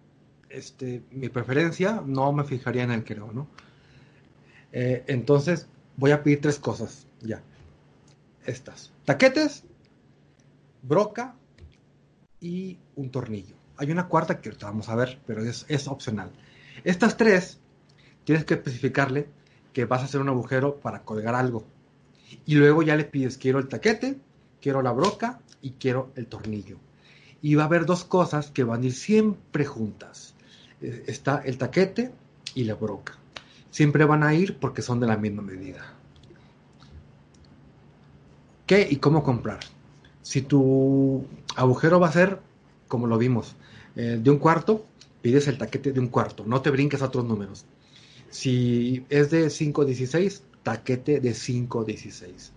[0.49, 3.47] este, mi preferencia, no me fijaría en el creo, ¿no?
[4.71, 7.41] Eh, entonces, voy a pedir tres cosas, ya.
[8.45, 8.91] Estas.
[9.05, 9.63] Taquetes,
[10.81, 11.35] broca
[12.39, 13.55] y un tornillo.
[13.77, 16.31] Hay una cuarta que vamos a ver, pero es, es opcional.
[16.83, 17.59] Estas tres,
[18.23, 19.27] tienes que especificarle
[19.73, 21.65] que vas a hacer un agujero para colgar algo.
[22.45, 24.17] Y luego ya le pides, quiero el taquete,
[24.61, 26.77] quiero la broca y quiero el tornillo
[27.43, 30.33] y va a haber dos cosas que van a ir siempre juntas.
[30.81, 32.11] Eh, está el taquete
[32.55, 33.17] y la broca.
[33.69, 35.93] Siempre van a ir porque son de la misma medida.
[38.65, 39.59] ¿Qué y cómo comprar?
[40.21, 42.39] Si tu agujero va a ser,
[42.87, 43.57] como lo vimos,
[43.97, 44.85] eh, de un cuarto,
[45.21, 47.65] pides el taquete de un cuarto, no te brinques a otros números.
[48.29, 52.51] Si es de 5.16, taquete de 5.16.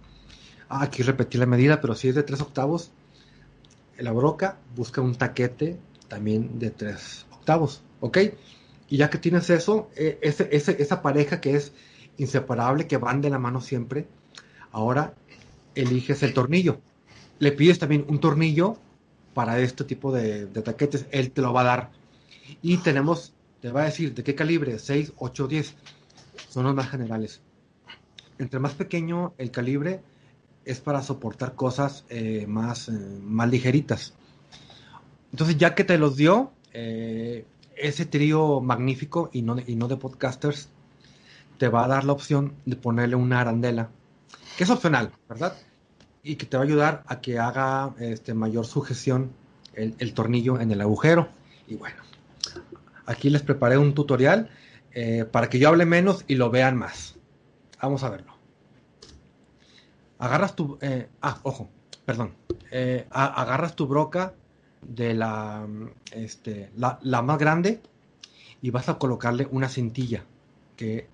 [0.69, 2.93] Ah, aquí repetí la medida, pero si es de 3 octavos,
[3.99, 8.19] la broca busca un taquete también de 3 octavos, ¿ok?
[8.89, 11.73] Y ya que tienes eso, eh, esa pareja que es
[12.19, 14.07] inseparable, que van de la mano siempre,
[14.71, 15.15] ahora
[15.75, 16.81] eliges el tornillo.
[17.39, 18.79] Le pides también un tornillo
[19.35, 21.91] para este tipo de, taquetes, él te lo va a dar.
[22.63, 25.75] Y tenemos, te va a decir de qué calibre, 6, 8, 10.
[26.49, 27.43] Son los más generales.
[28.39, 30.03] Entre más pequeño el calibre,
[30.67, 34.15] es para soportar cosas eh, más, eh, más ligeritas.
[35.31, 37.47] Entonces, ya que te los dio, eh,
[37.77, 40.69] ese trío magnífico y no, y no de podcasters,
[41.57, 43.91] te va a dar la opción de ponerle una arandela,
[44.59, 45.57] que es opcional, ¿verdad?
[46.23, 49.31] y que te va a ayudar a que haga este, mayor sujeción
[49.75, 51.29] el, tornillo en el agujero.
[51.69, 52.03] Y bueno,
[53.07, 54.51] aquí les preparé un tutorial
[55.31, 57.16] para que yo hable menos y lo vean más.
[57.81, 58.33] Vamos a verlo.
[60.19, 60.79] Agarras tu...
[60.81, 61.69] Eh, ah, ojo,
[62.05, 62.33] perdón.
[62.71, 64.35] Eh, agarras tu broca
[64.83, 65.67] de la,
[66.13, 67.81] este, la, más grande
[68.63, 70.25] y vas a colocarle una cintilla
[70.77, 71.09] que,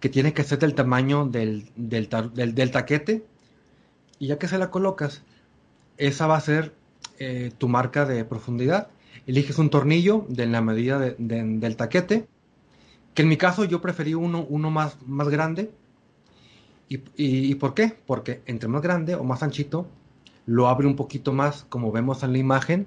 [0.00, 3.24] que tiene que ser del tamaño del, del, del taquete
[4.18, 5.22] y ya que se la colocas,
[5.96, 6.74] esa va a ser
[7.18, 8.88] eh, tu marca de profundidad.
[9.26, 12.26] Eliges un tornillo de la medida del taquete,
[13.14, 15.70] que en mi caso yo preferí uno, uno más, más grande.
[16.88, 17.96] Y, por qué?
[18.06, 19.88] Porque entre más grande o más anchito,
[20.46, 22.86] lo abre un poquito más, como vemos en la imagen.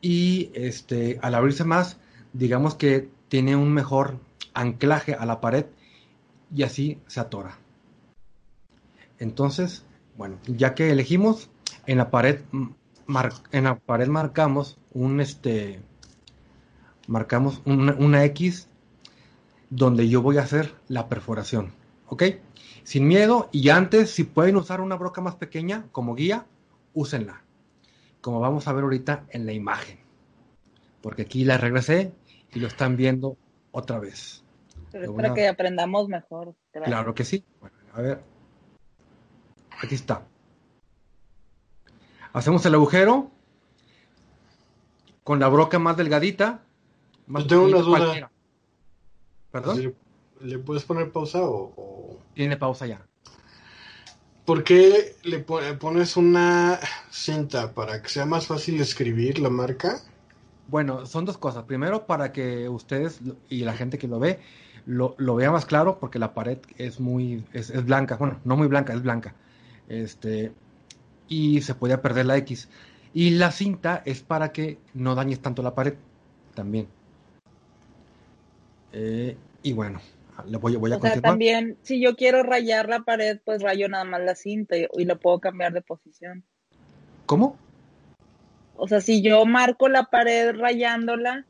[0.00, 1.98] Y este, al abrirse más,
[2.32, 4.18] digamos que tiene un mejor
[4.54, 5.66] anclaje a la pared
[6.54, 7.58] y así se atora.
[9.18, 9.84] Entonces,
[10.16, 11.50] bueno, ya que elegimos,
[11.86, 12.40] en la pared,
[13.52, 15.80] en la pared marcamos un este,
[17.06, 18.68] marcamos una, X
[19.74, 21.72] donde yo voy a hacer la perforación,
[22.08, 22.22] ¿ok?
[22.84, 26.46] Sin miedo y antes, si pueden usar una broca más pequeña como guía,
[26.92, 27.42] úsenla,
[28.20, 29.98] como vamos a ver ahorita en la imagen,
[31.02, 32.12] porque aquí la regresé
[32.52, 33.36] y lo están viendo
[33.72, 34.44] otra vez.
[34.92, 36.54] Pero es para que aprendamos mejor.
[36.70, 37.44] Claro que sí.
[37.60, 38.22] Bueno, a ver,
[39.82, 40.22] Aquí está.
[42.32, 43.30] Hacemos el agujero
[45.22, 46.62] con la broca más delgadita.
[47.26, 48.30] Yo tengo una duda.
[49.54, 49.94] ¿Perdón?
[50.40, 53.06] ¿Le, puedes poner pausa o, Tiene pausa ya.
[54.44, 56.80] ¿Por qué le pones una
[57.12, 60.00] cinta para que sea más fácil escribir la marca?
[60.66, 61.62] Bueno, son dos cosas.
[61.66, 64.40] Primero, para que ustedes y la gente que lo ve
[64.86, 68.16] lo, vea más claro, porque la pared es muy es, es, blanca.
[68.16, 69.36] Bueno, no muy blanca, es blanca.
[69.86, 70.52] Este,
[71.28, 72.68] y se puede perder la X.
[73.12, 75.94] Y la cinta es para que no dañes tanto la pared
[76.54, 76.88] también.
[78.96, 80.00] Eh, y bueno,
[80.46, 83.88] le voy, voy a o Sea, también, si yo quiero rayar la pared, pues rayo
[83.88, 86.44] nada más la cinta y, y lo puedo cambiar de posición.
[87.26, 87.58] ¿Cómo?
[88.76, 91.44] O sea, si yo marco la pared rayándola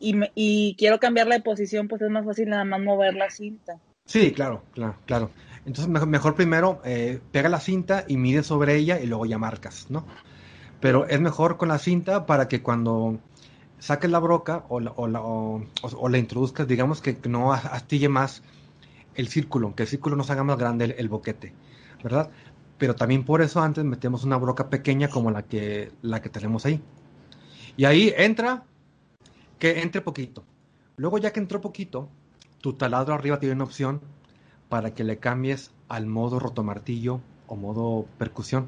[0.00, 3.78] y, y quiero cambiarla de posición, pues es más fácil nada más mover la cinta.
[4.06, 5.30] Sí, claro, claro, claro.
[5.66, 9.90] Entonces mejor, primero eh, pega la cinta y mide sobre ella y luego ya marcas,
[9.90, 10.06] ¿no?
[10.80, 13.18] Pero es mejor con la cinta para que cuando
[13.84, 18.42] saques la broca o la, o la, introduzcas, digamos que no astille más
[19.14, 21.52] el círculo, que el círculo no se haga más grande el, boquete,
[22.02, 22.30] ¿verdad?
[22.78, 26.64] Pero también por eso antes metemos una broca pequeña como la que, la que tenemos
[26.64, 26.80] ahí.
[27.76, 28.64] Y ahí entra,
[29.58, 30.44] que entre poquito.
[30.96, 32.08] Luego ya que entró poquito,
[32.62, 34.00] tu taladro arriba tiene una opción
[34.70, 38.66] para que le cambies al modo rotomartillo o modo percusión,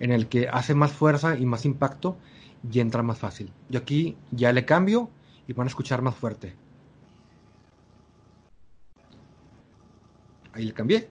[0.00, 2.16] en el que hace más fuerza y más impacto
[2.70, 3.52] y entra más fácil.
[3.68, 5.10] Yo aquí ya le cambio
[5.46, 6.54] y van a escuchar más fuerte.
[10.52, 11.08] Ahí le cambié.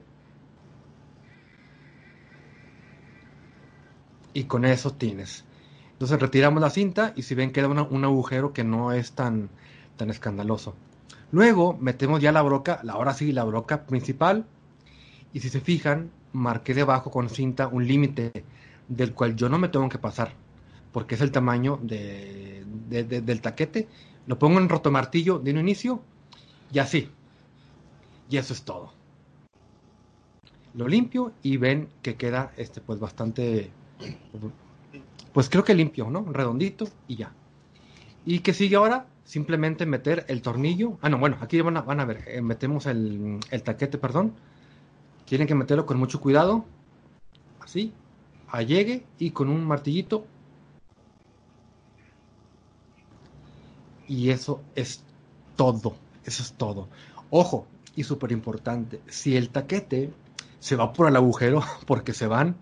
[4.33, 5.45] Y con eso tienes.
[5.93, 9.49] Entonces retiramos la cinta y si ven queda un agujero que no es tan,
[9.95, 10.75] tan escandaloso.
[11.31, 14.45] Luego metemos ya la broca, ahora sí, la broca principal.
[15.33, 18.45] Y si se fijan, marqué debajo con cinta un límite
[18.87, 20.33] del cual yo no me tengo que pasar,
[20.97, 23.87] porque es el tamaño de, del taquete.
[24.25, 26.01] Lo pongo en rotomartillo de un inicio
[26.73, 27.11] y así.
[28.31, 28.93] Y eso es todo.
[30.73, 33.69] Lo limpio y ven que queda este pues bastante
[35.33, 36.25] pues creo que limpio, ¿no?
[36.31, 37.31] Redondito y ya.
[38.25, 39.05] ¿Y qué sigue ahora?
[39.23, 40.97] simplemente meter el tornillo.
[41.03, 44.33] Ah, no, bueno, aquí van a, van a ver, eh, metemos el, el taquete, perdón.
[45.25, 46.65] Tienen que meterlo con mucho cuidado.
[47.59, 47.93] Así,
[48.47, 50.25] allegue y con un martillito.
[54.07, 55.03] Y eso es
[55.55, 55.95] todo.
[56.23, 56.89] Eso es todo.
[57.29, 60.13] Ojo, y súper importante, si el taquete
[60.59, 62.55] se va por el agujero porque se van,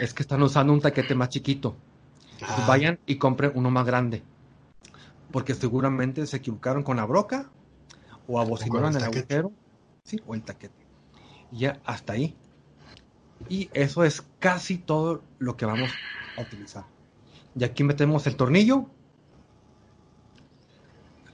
[0.00, 1.76] es que están usando un taquete más chiquito.
[2.42, 4.22] Ah, Vayan y compren uno más grande.
[5.30, 7.50] Porque seguramente se equivocaron con la broca
[8.26, 9.52] o abocinaron el agujero.
[10.04, 10.84] Sí, o el taquete.
[11.52, 12.36] Y ya hasta ahí.
[13.48, 15.90] Y eso es casi todo lo que vamos
[16.36, 16.84] a utilizar.
[17.56, 18.86] Y aquí metemos el tornillo.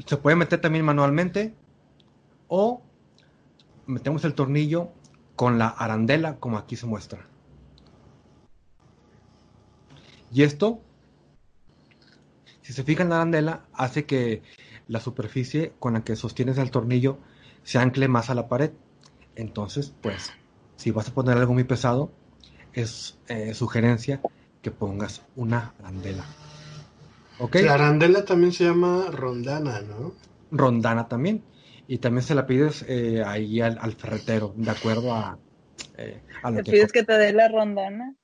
[0.06, 1.54] Se puede meter también manualmente.
[2.48, 2.82] O
[3.86, 4.90] metemos el tornillo
[5.36, 7.26] con la arandela como aquí se muestra.
[10.32, 10.80] Y esto,
[12.62, 14.42] si se fijan la arandela, hace que
[14.86, 17.18] la superficie con la que sostienes el tornillo
[17.62, 18.72] se ancle más a la pared.
[19.34, 20.32] Entonces, pues,
[20.76, 22.12] si vas a poner algo muy pesado,
[22.72, 24.20] es eh, sugerencia
[24.62, 26.24] que pongas una arandela.
[27.58, 30.14] La arandela también se llama rondana, ¿no?
[30.50, 31.44] Rondana también.
[31.86, 35.40] Y también se la pides eh, ahí al, al ferretero, de acuerdo a,
[35.98, 38.14] eh, a lo ¿Te que pides que te dé la rondana?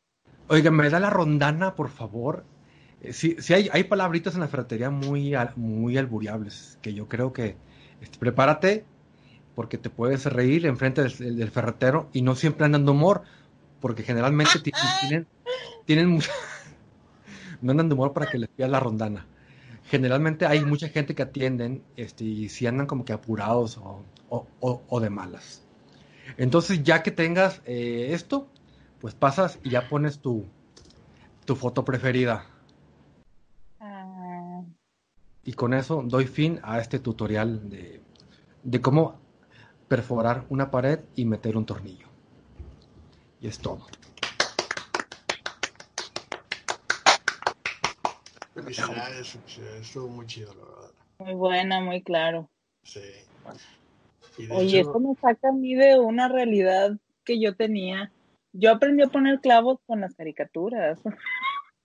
[0.49, 2.49] Oiga, ¿me da la rondana, por favor?
[3.01, 7.09] Eh, Sí, sí hay, hay palabritas en la ferretería muy, al- muy alburiables, que yo
[7.09, 7.61] creo que
[8.01, 8.89] este, prepárate
[9.55, 13.25] porque te puedes reír enfrente del, del ferretero y no siempre andan de humor,
[13.81, 15.29] porque generalmente ti- tienen,
[15.87, 16.33] tienen mucha...
[17.63, 19.27] no andan de humor para que les pidas la rondana.
[19.85, 24.47] Generalmente hay mucha gente que atienden este, y si andan como que apurados o, o-
[24.61, 25.63] o- o de malas.
[26.39, 28.49] Entonces, ya que tengas eh, esto,
[29.01, 30.47] pues pasas y ya pones tu,
[31.47, 32.47] tu foto preferida.
[33.81, 34.67] Ah,
[35.45, 38.03] Y con eso doy fin a este tutorial de,
[38.65, 39.19] de cómo
[39.89, 42.09] perforar una pared y meter un tornillo.
[43.41, 43.87] Y es todo.
[48.57, 49.39] Felicidades,
[49.83, 50.91] estuvo muy chido, la verdad.
[51.19, 52.49] muy buena, muy claro.
[52.83, 53.01] Sí.
[54.51, 58.13] Oye, hecho, esto me saca a mí de una realidad que yo tenía.
[58.53, 60.99] Yo aprendí a poner clavos con las caricaturas,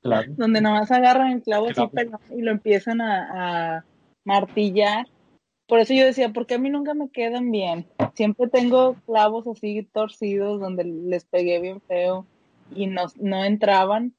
[0.02, 0.32] Claro.
[0.38, 1.92] donde nada más agarran el clavo Claro.
[2.30, 3.86] y lo empiezan a, a
[4.24, 5.08] martillar.
[5.68, 7.88] Por eso yo decía, ¿por qué a mí nunca me quedan bien?
[8.14, 12.26] Siempre tengo clavos así torcidos donde les pegué bien feo
[12.74, 14.14] y no, no entraban.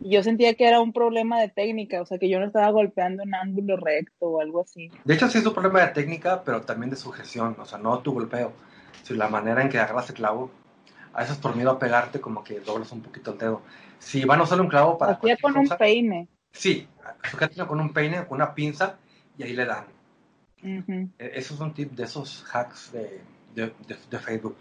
[0.00, 3.22] Yo sentía que era un problema de técnica, o sea, que yo no estaba golpeando
[3.22, 4.90] en ángulo recto o algo así.
[5.04, 7.98] De hecho, sí es un problema de técnica, pero también de sujeción, o sea, no
[8.00, 8.52] tu golpeo,
[9.02, 10.50] sino la manera en que agarras el clavo.
[11.14, 13.62] A veces por miedo a pegarte, como que doblas un poquito el dedo.
[13.98, 16.28] Si van a usar un clavo para Hacía con un cosa, peine.
[16.52, 16.86] sí,
[17.30, 18.98] sujétalo con un peine, con una pinza,
[19.38, 19.86] y ahí le dan.
[20.62, 21.08] Ujú.
[21.18, 23.22] E- Eso es un tip de esos hacks de,
[23.54, 24.56] de, de- de Facebook.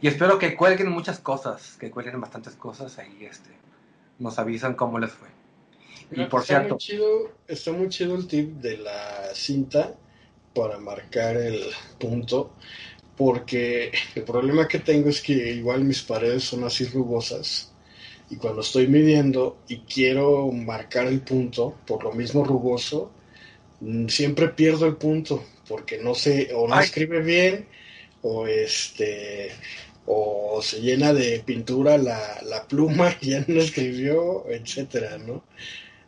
[0.00, 3.50] Y espero que cuelguen muchas cosas, que cuelguen bastantes cosas ahí, este,
[4.22, 5.28] nos avisan cómo les fue.
[6.10, 9.94] Y por está cierto, Muy chido, está muy chido el tip de la cinta
[10.54, 11.62] para marcar el
[11.98, 12.52] punto,
[13.16, 17.72] porque el problema que tengo es que igual mis paredes son así rugosas
[18.30, 23.10] y cuando estoy midiendo y quiero marcar el punto, por lo mismo rugoso,
[23.80, 26.84] mm, siempre pierdo el punto porque no sé, o no Ay.
[26.84, 27.66] escribe bien,
[28.22, 29.50] o este,
[30.06, 35.44] o se llena de pintura la, la pluma y ya no escribió, etcétera, ¿no?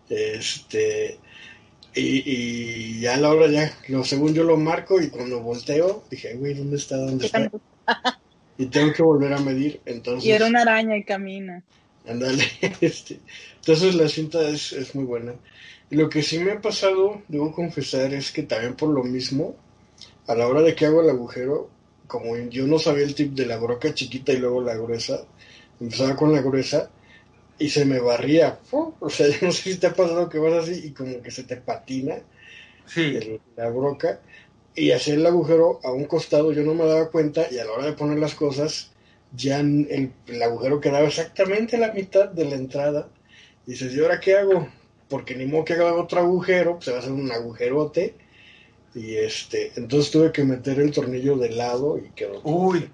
[0.09, 1.21] Este,
[1.95, 6.05] y, y ya a la hora ya, lo, según yo lo marco y cuando volteo,
[6.11, 6.97] dije, güey, ¿dónde está?
[6.99, 7.51] ¿Dónde está?
[8.57, 11.65] Y tengo que volver a medir, entonces, Y era una araña y camina.
[12.07, 12.45] ándale,
[12.81, 13.21] este,
[13.57, 15.41] entonces la cinta es, es muy buena.
[15.91, 19.57] Y lo que sí me ha pasado, debo confesar, es que también por lo mismo,
[20.27, 21.74] a la hora de que hago el agujero,
[22.07, 25.27] como yo no sabía el tip de la broca chiquita y luego la gruesa,
[25.81, 26.91] empezaba con la gruesa
[27.59, 28.61] y se me barría.
[28.65, 28.97] ¡fu!
[29.01, 31.31] O sea, yo no sé si te ha pasado que vas así y como que
[31.31, 32.17] se te patina
[32.87, 34.21] sí, el- la broca
[34.75, 37.73] y hacer el agujero a un costado yo no me daba cuenta y a la
[37.73, 38.93] hora de poner las cosas
[39.31, 40.13] ya el
[40.43, 43.09] agujero quedaba exactamente a la mitad de la entrada
[43.67, 44.69] y dices, ¿y ahora qué hago?
[45.09, 48.15] Porque ni modo que haga otro agujero, pues se va a hacer un agujerote
[48.95, 52.41] y este, entonces tuve que meter el tornillo de lado y quedó.
[52.45, 52.91] Uy,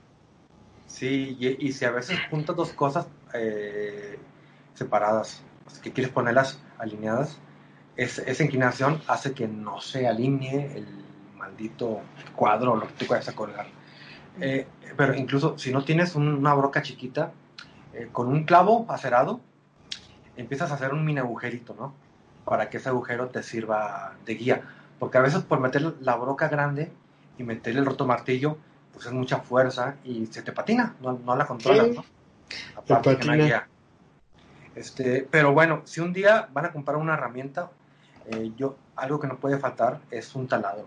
[0.87, 4.19] sí, y, y si a veces juntas dos cosas eh,
[4.75, 5.43] separadas,
[5.83, 7.39] que quieres ponerlas alineadas,
[7.97, 10.87] es- esa inclinación hace que no se alinee el
[11.37, 12.01] maldito
[12.35, 13.67] cuadro o lo que tú vayas a colgar.
[14.41, 17.33] Eh, pero incluso si no tienes un- una broca chiquita,
[17.93, 19.41] eh, con un clavo acerado,
[20.37, 21.95] empiezas a hacer un mini agujerito, ¿no?
[22.45, 24.63] Para que ese agujero te sirva de guía.
[25.01, 26.93] Porque a veces por meter la broca grande
[27.39, 28.59] y meter el roto martillo,
[28.93, 31.93] pues es mucha fuerza y se te patina, no, no la controlas, Sí.
[31.97, 32.05] ¿no?
[32.77, 33.45] Aparte que no hay patina.
[33.45, 33.69] guía.
[34.75, 37.71] Este, pero bueno, si un día van a comprar una herramienta,
[38.27, 40.87] eh, yo algo que no puede faltar es un taladro.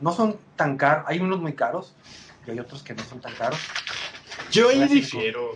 [0.00, 1.94] No son tan caros, hay unos muy caros
[2.46, 3.58] y hay otros que no son tan caros.
[4.50, 5.50] Yo ahí difiero.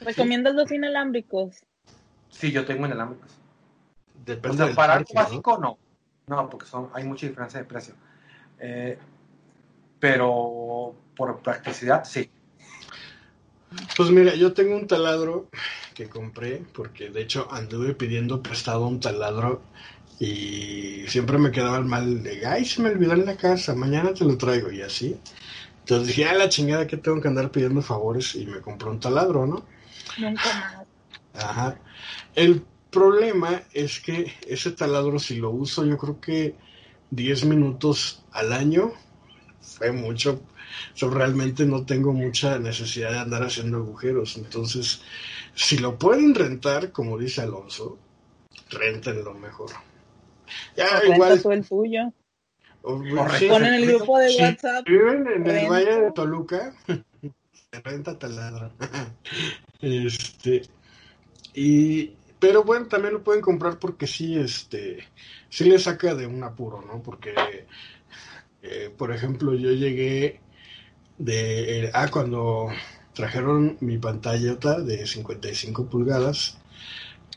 [0.00, 1.56] ¿Recomiendas los inalámbricos?
[2.28, 3.30] Sí, yo tengo inalámbricos.
[3.30, 5.78] O Depende sea, del para algo básico no.
[6.30, 7.94] No, porque son, hay mucha diferencia de precio.
[8.60, 8.96] Eh,
[9.98, 12.30] pero por practicidad, sí.
[13.96, 15.48] Pues mira, yo tengo un taladro
[15.92, 19.60] que compré, porque de hecho anduve pidiendo prestado un taladro
[20.20, 24.14] y siempre me quedaba el mal de, ay, se me olvidó en la casa, mañana
[24.14, 25.18] te lo traigo y así.
[25.80, 29.00] Entonces dije, a la chingada que tengo que andar pidiendo favores y me compré un
[29.00, 29.66] taladro, ¿no?
[30.16, 30.86] Nunca más.
[31.44, 31.76] Ajá.
[32.36, 36.54] El problema es que ese taladro, si lo uso, yo creo que
[37.10, 38.92] 10 minutos al año
[39.60, 40.40] fue mucho.
[40.94, 44.36] Yo realmente no tengo mucha necesidad de andar haciendo agujeros.
[44.36, 45.02] Entonces,
[45.54, 47.98] si lo pueden rentar, como dice Alonso,
[48.70, 49.70] rentenlo mejor.
[50.76, 51.42] Ya, igual.
[51.52, 52.12] el tuyo.
[52.82, 53.38] o- Correcto.
[53.38, 54.86] sí, Pon en el grupo de si WhatsApp.
[54.88, 55.68] viven en el.
[55.68, 56.74] Valle de Toluca,
[57.72, 58.72] se renta taladro.
[59.80, 60.62] este,
[61.54, 65.06] y, pero bueno, también lo pueden comprar porque sí, este,
[65.50, 67.02] sí le saca de un apuro, ¿no?
[67.02, 67.34] Porque,
[68.62, 70.40] eh, por ejemplo, yo llegué
[71.18, 72.68] de, eh, ah, cuando
[73.12, 76.58] trajeron mi pantallota de 55 pulgadas,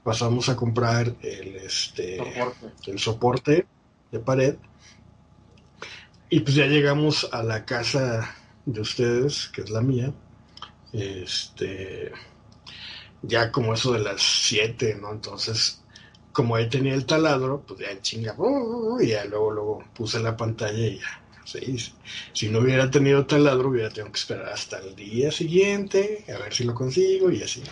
[0.04, 2.92] pasamos a comprar el, este, Soporte.
[2.92, 3.68] el soporte
[4.12, 4.56] de pared.
[6.30, 8.36] Y pues ya llegamos a la casa
[8.66, 10.14] de ustedes, que es la mía.
[10.94, 12.12] Este,
[13.24, 15.12] ya como eso de las 7, ¿no?
[15.14, 15.84] Entonces,
[16.34, 19.00] como ahí tenía el taladro, pues ya en chinga, ¡uh!
[19.02, 21.06] y ya luego, luego puse la pantalla y ya.
[21.46, 21.78] Sí.
[22.34, 26.54] si no hubiera tenido taladro, hubiera tenido que esperar hasta el día siguiente, a ver
[26.54, 27.64] si lo consigo y así.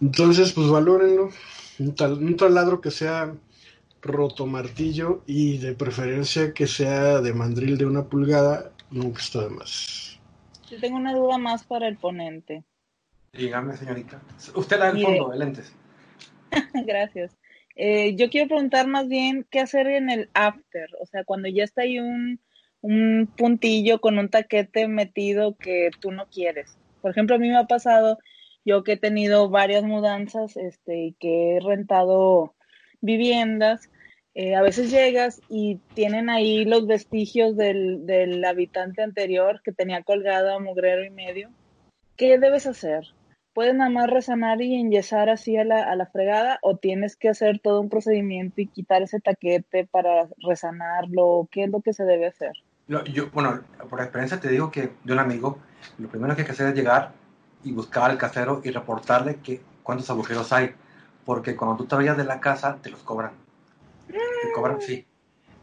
[0.00, 1.30] Entonces, pues valórenlo.
[1.78, 3.34] Un, tal- un taladro que sea
[4.02, 9.50] roto martillo y de preferencia que sea de mandril de una pulgada, nunca está de
[9.50, 10.20] más.
[10.68, 12.64] Yo tengo una duda más para el ponente.
[13.36, 14.22] Dígame, señorita.
[14.54, 15.06] Usted da el Mire.
[15.06, 15.74] fondo de lentes.
[16.86, 17.36] Gracias.
[17.76, 21.64] Eh, yo quiero preguntar más bien qué hacer en el after, o sea, cuando ya
[21.64, 22.38] está ahí un,
[22.80, 26.78] un puntillo con un taquete metido que tú no quieres.
[27.00, 28.18] Por ejemplo, a mí me ha pasado,
[28.64, 32.54] yo que he tenido varias mudanzas, este, y que he rentado
[33.00, 33.90] viviendas,
[34.34, 40.02] eh, a veces llegas y tienen ahí los vestigios del, del habitante anterior que tenía
[40.02, 41.50] colgado a mugrero y medio.
[42.16, 43.04] ¿Qué debes hacer?
[43.54, 47.28] ¿Puedes nada más resanar y enyesar así a la, a la fregada o tienes que
[47.28, 51.48] hacer todo un procedimiento y quitar ese taquete para resanarlo?
[51.52, 52.52] ¿Qué es lo que se debe hacer?
[52.88, 55.58] Lo- yo, bueno, por experiencia te digo que de un amigo,
[55.98, 57.12] lo primero que hay que hacer es llegar
[57.62, 60.74] y buscar al casero y reportarle que cuántos agujeros hay.
[61.24, 63.32] Porque cuando tú te vayas de la casa, te los cobran.
[64.08, 65.06] Te cobran, sí.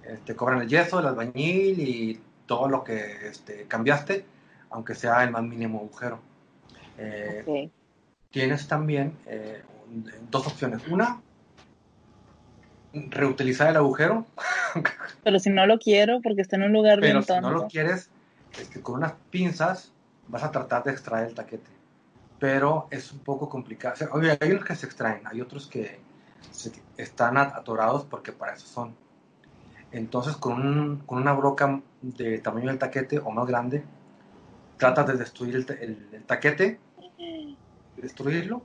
[0.04, 4.26] Eh, Te cobran el yeso, el albañil y todo lo que este, cambiaste,
[4.72, 6.20] aunque sea el más mínimo agujero.
[6.98, 7.72] Eh, Ok.
[8.32, 9.62] Tienes también eh,
[10.30, 10.82] dos opciones.
[10.88, 11.22] Una,
[12.94, 14.26] reutilizar el agujero,
[15.24, 17.42] Pero si no lo quiero porque está en un lugar pero bien si tonto.
[17.42, 18.10] no lo quieres,
[18.60, 19.92] este, con unas pinzas
[20.28, 21.70] vas a tratar de extraer el taquete.
[22.40, 23.94] Pero es un poco complicado.
[23.94, 26.00] O sea, obvio, hay unos que se extraen, hay otros que
[26.50, 28.96] se- están at- atorados porque para eso son.
[29.92, 33.84] Entonces, con, un- con una broca de tamaño del taquete o más grande,
[34.78, 36.80] tratas de destruir el, el- el taquete,
[38.02, 38.64] destruirlo,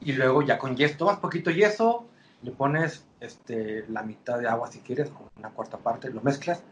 [0.00, 2.06] y luego ya con yeso, tomas poquito yeso,
[2.42, 6.62] le pones este, la mitad de agua si quieres, una cuarta parte, lo mezclas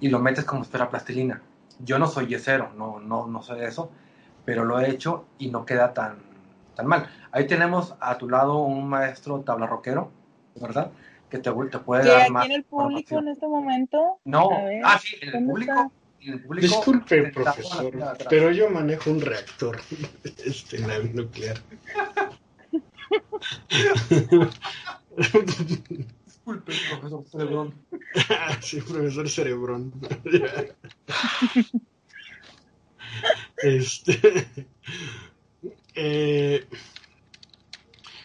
[0.00, 1.42] y lo metes como si fuera plastilina.
[1.78, 3.90] Yo no soy yesero, no, no, no soy eso,
[4.44, 6.18] pero lo he hecho y no queda tan,
[6.74, 7.08] tan mal.
[7.30, 10.10] Ahí tenemos a tu lado un maestro tablarroquero,
[10.60, 10.90] ¿verdad?
[11.30, 14.18] Que te, te puede ¿Qué dar más el público en este momento?
[14.24, 14.48] No,
[14.84, 15.72] ah, sí, en el ¿dónde público.
[15.72, 15.90] está?
[16.20, 17.92] En el público Disculpe, profesor,
[18.28, 19.80] pero yo manejo un reactor
[20.44, 21.60] este, nave nuclear.
[25.16, 27.74] Disculpe, profesor Cerebrón.
[28.60, 29.92] sí, profesor Cerebrón.
[33.58, 34.46] este.
[35.94, 36.64] eh,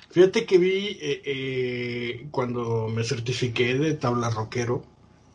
[0.09, 4.83] fíjate que vi eh, eh, cuando me certifiqué de tabla rockero.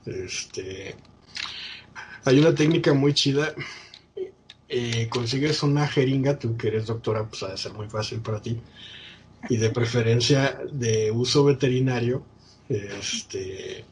[0.05, 0.97] Este.
[2.27, 3.55] Hay una técnica muy chida.
[4.69, 8.43] Eh, consigues una jeringa, tú que eres doctora, pues ha de ser muy fácil para
[8.43, 8.61] ti.
[9.49, 12.25] Y de preferencia de uso veterinario,
[12.69, 13.85] este,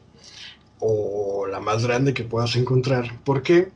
[0.79, 3.21] o la más grande que puedas encontrar.
[3.23, 3.71] ¿Por qué?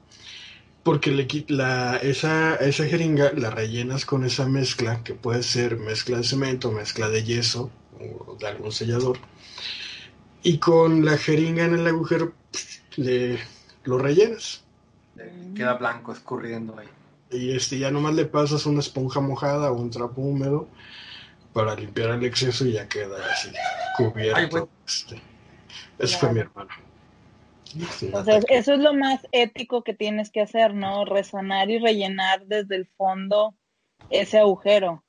[0.84, 6.18] Porque le, la, esa, esa jeringa la rellenas con esa mezcla, que puede ser mezcla
[6.18, 9.20] de cemento, mezcla de yeso o de algún sellador.
[10.43, 12.34] Y con la jeringa en el agujero
[12.97, 13.39] le,
[13.89, 14.63] lo rellenas.
[15.55, 16.87] Queda blanco escurriendo ahí.
[17.31, 20.67] Y este, ya nomás le pasas una esponja mojada o un trapo húmedo
[21.53, 23.49] para limpiar el exceso y ya queda así
[23.97, 24.69] cubierto.
[24.87, 25.21] este.
[25.97, 26.69] Eso fue mi hermano.
[28.01, 31.05] Entonces, eso es lo más ético que tienes que hacer, ¿no?
[31.05, 33.53] Resonar y rellenar desde el fondo
[34.09, 35.03] ese agujero.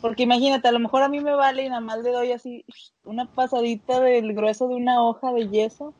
[0.00, 2.64] Porque imagínate, a lo mejor a mí me vale y nada más le doy así
[3.04, 5.94] una pasadita del grueso de una hoja de yeso.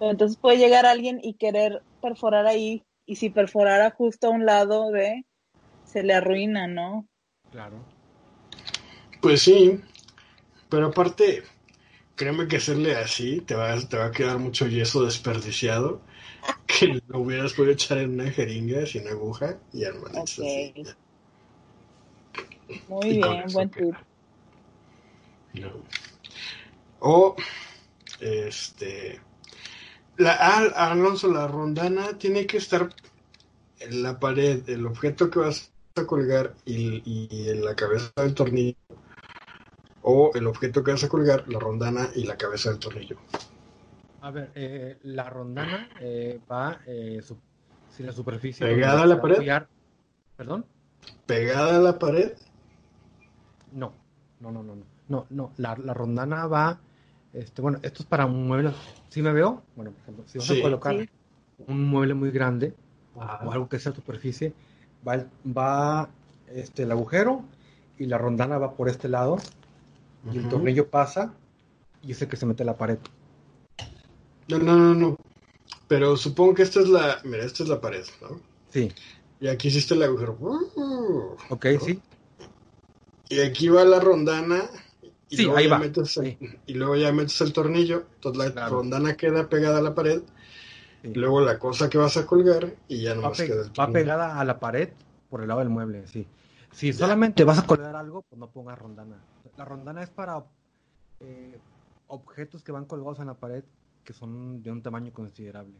[0.00, 2.82] Pero entonces puede llegar alguien y querer perforar ahí.
[3.04, 5.26] Y si perforara justo a un lado de,
[5.84, 7.06] se le arruina, ¿no?
[7.52, 7.84] Claro.
[9.20, 9.78] Pues sí,
[10.70, 11.42] pero aparte,
[12.16, 16.00] créeme que hacerle así te va, te va a quedar mucho yeso desperdiciado
[16.66, 20.22] que lo hubieras podido echar en una jeringa sin aguja y hermano.
[20.22, 20.72] Okay.
[22.88, 23.94] Muy bien, buen tip.
[25.52, 25.72] No.
[27.00, 27.36] O,
[28.20, 29.20] este,
[30.20, 32.90] la, ah, Alonso, la rondana tiene que estar
[33.80, 38.34] en la pared, el objeto que vas a colgar y, y en la cabeza del
[38.34, 38.76] tornillo
[40.02, 43.16] o el objeto que vas a colgar, la rondana y la cabeza del tornillo.
[44.22, 47.36] A ver, eh, la rondana eh, va eh, su,
[47.88, 48.66] si la superficie.
[48.66, 49.36] ¿Pegada a la pared?
[49.36, 49.68] Apoyar,
[50.36, 50.64] ¿Perdón?
[51.26, 52.32] ¿Pegada a la pared?
[53.72, 53.92] No,
[54.40, 54.84] no, no, no, no.
[55.08, 56.80] No, no, la, la rondana va.
[57.32, 58.72] Este, bueno, esto es para un mueble.
[59.08, 59.62] ¿Sí me veo?
[59.76, 60.58] Bueno, por ejemplo, si vas Sí.
[60.58, 61.08] a colocar Sí.
[61.66, 62.74] un mueble muy grande
[63.14, 64.52] o algo que sea superficie,
[65.06, 65.26] va, el-
[65.56, 66.08] va
[66.48, 67.42] este, el agujero
[67.98, 69.38] y la rondana va por este lado
[70.32, 71.32] y el tornillo pasa
[72.02, 72.98] y es el que se mete a la pared.
[74.48, 75.16] No, no, no, no.
[75.86, 77.20] Pero supongo que esta es la.
[77.24, 78.40] Mira, esta es la pared, ¿no?
[78.70, 78.92] Sí,
[79.40, 80.36] Y aquí hiciste el agujero.
[81.50, 81.80] Ok, ¿no?
[81.80, 82.00] sí.
[83.28, 84.68] Y aquí va la rondana.
[85.30, 85.78] Y Sí, luego ahí ya va.
[85.78, 86.38] metes el- Sí.
[86.66, 88.04] y luego ya metes el tornillo.
[88.16, 88.76] Entonces la Claro.
[88.76, 90.22] rondana queda pegada a la pared.
[91.02, 91.08] sí.
[91.08, 92.74] Y luego la cosa que vas a colgar.
[92.88, 94.90] Y ya Va, nomás pe- queda el va pegada a la pared
[95.30, 96.26] por el lado del mueble, sí.
[96.72, 99.16] Si solamente vas a colgar algo, pues no pongas rondana.
[99.56, 100.44] La rondana es para
[101.20, 101.58] eh,
[102.08, 103.62] objetos que van colgados en la pared
[104.04, 105.78] que son de un tamaño considerable.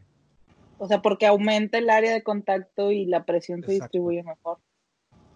[0.79, 4.57] O sea, porque aumenta el área de contacto y la presión se distribuye mejor.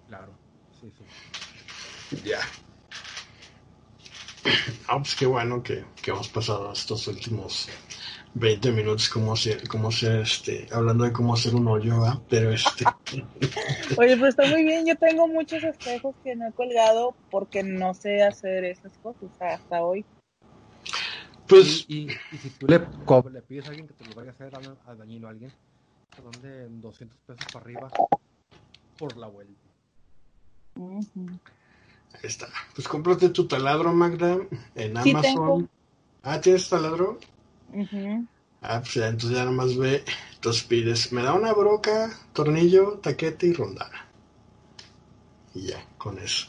[0.08, 0.32] Claro,
[0.80, 2.22] sí, sí.
[2.24, 2.40] Ya.
[4.88, 7.68] Ah, pues qué bueno que, que hemos pasado estos últimos
[8.36, 12.22] 20 minutos como hacer, como hacer este, hablando de cómo hacer un hoyo, ¿va?
[12.30, 12.86] pero este,
[13.98, 14.86] Oye, pero está muy bien.
[14.86, 19.84] Yo tengo muchos espejos que no he colgado porque no sé hacer esas cosas hasta
[19.84, 20.06] hoy.
[21.48, 24.30] pues Y, y- y si tú le, le pides a alguien que te lo vaya
[24.30, 25.52] a hacer a, a dañino a alguien,
[26.16, 27.92] son de 200 pesos para arriba
[28.98, 29.54] por la vuelta.
[30.76, 31.40] Ujú.
[32.16, 32.48] Ahí está.
[32.74, 34.38] Pues cómprate tu taladro, Magda,
[34.76, 35.22] en Sí, Amazon.
[35.22, 35.68] tengo.
[36.24, 37.20] Ah, ¿tienes taladro?
[38.62, 40.04] Ah, pues ya, entonces ya nomás ve,
[40.36, 44.08] entonces pides, me da una broca, tornillo, taquete y rondana.
[45.54, 46.48] Y ya, con eso.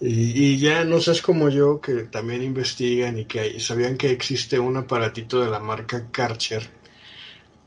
[0.00, 4.10] Y, y ya no seas como yo, que también investigan y que hay- sabían que
[4.12, 6.70] existe un aparatito de la marca Karcher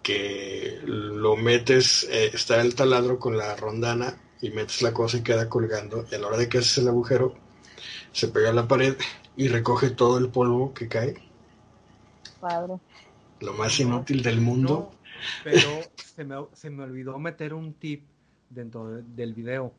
[0.03, 5.21] que lo metes, eh, está el taladro con la rondana y metes la cosa y
[5.23, 6.05] queda colgando.
[6.11, 7.35] Y a la hora de que haces el agujero,
[8.11, 8.95] se pega a la pared
[9.37, 11.15] y recoge todo el polvo que cae.
[12.39, 12.75] Padre.
[13.39, 14.91] Lo más inútil del mundo.
[14.91, 14.97] No,
[15.43, 18.03] pero se me, se me olvidó meter un tip
[18.49, 19.73] dentro de- del video.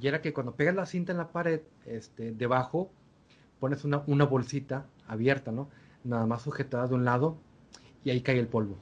[0.00, 2.90] Y era que cuando pegas la cinta en la pared, este, debajo
[3.58, 5.68] pones una, una bolsita abierta, ¿no?
[6.04, 7.36] Nada más sujetada de un lado
[8.04, 8.78] y ahí cae el polvo.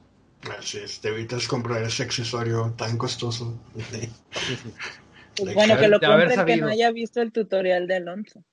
[0.57, 3.57] Así es, te evitas comprar ese accesorio tan costoso.
[5.43, 8.43] De bueno, que lo compre el que no haya visto el tutorial de Alonso.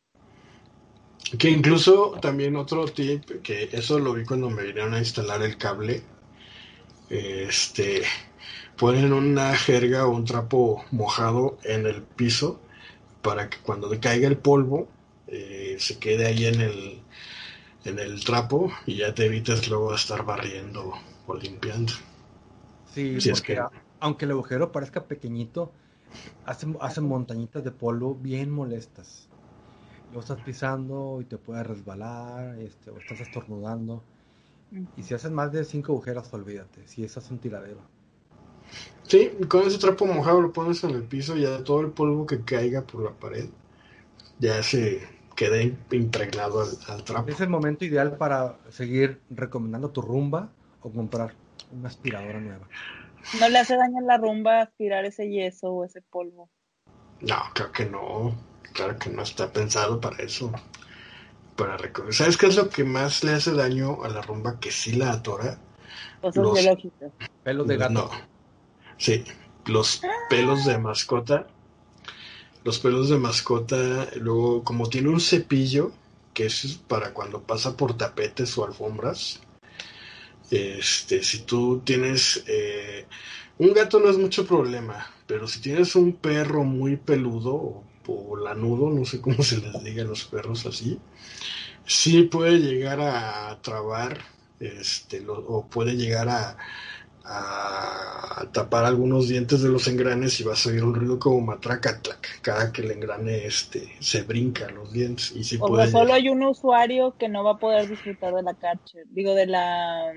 [1.39, 5.57] Que incluso también otro tip, que eso lo vi cuando me vinieron a instalar el
[5.57, 6.03] cable,
[7.11, 8.03] este,
[8.76, 12.61] ponen una jerga o un trapo mojado en el piso
[13.22, 14.89] para que cuando caiga el polvo
[15.26, 17.01] eh, se quede ahí en el,
[17.84, 20.95] en el trapo y ya te evitas luego estar barriendo
[21.27, 21.93] o limpiando.
[22.85, 23.70] Sí, Si es porque que- a-
[24.01, 25.72] aunque el agujero parezca pequeñito,
[26.45, 29.29] hace, hace montañitas de polvo bien molestas.
[30.12, 34.03] Lo estás pisando y te puede resbalar, este, o estás estornudando.
[34.97, 36.87] Y si haces más de cinco agujeros, olvídate.
[36.89, 37.81] Si es un tiradero.
[39.07, 42.27] Sí, con ese trapo mojado lo pones en el piso y ya todo el polvo
[42.27, 43.47] que caiga por la pared
[44.39, 45.03] ya se
[45.37, 47.31] quede impregnado al, al trapo.
[47.31, 50.51] Es el momento ideal para seguir recomendando tu rumba
[50.87, 51.34] o comprar
[51.72, 52.68] una aspiradora nueva.
[53.41, 56.49] ¿No le hace daño a la rumba aspirar ese yeso o ese polvo?
[57.20, 58.34] No, creo que no.
[58.72, 60.53] Claro que no está pensado para eso.
[61.57, 62.14] Para recoger.
[62.14, 65.11] ¿Sabes qué es lo que más le hace daño a la rumba que sí la
[65.12, 65.59] atora?
[66.20, 67.12] Cosas Los- biológicas.
[67.43, 67.93] Pelos de gato.
[67.93, 68.11] No.
[68.99, 69.24] Sí,
[69.66, 71.47] los pelos de mascota.
[72.62, 75.93] Los pelos de mascota, luego, como tiene un cepillo,
[76.34, 79.41] que es para cuando pasa por tapetes o alfombras.
[80.51, 82.44] Este, si tú tienes.
[82.47, 83.09] eh,
[83.59, 88.36] un gato no es mucho problema, pero si tienes un perro muy peludo o, o
[88.36, 91.01] lanudo, no sé cómo se les diga a los perros así,
[91.86, 94.20] sí puede llegar a trabar,
[94.61, 96.57] este, lo- o puede llegar a,
[97.24, 102.01] a tapar algunos dientes de los engranes y vas a oír un ruido como matraca
[102.03, 106.14] tlac, cada que el engrane este se brinca los dientes y sí O puede solo
[106.14, 110.12] hay un usuario que no va a poder disfrutar de la catcher, digo, de la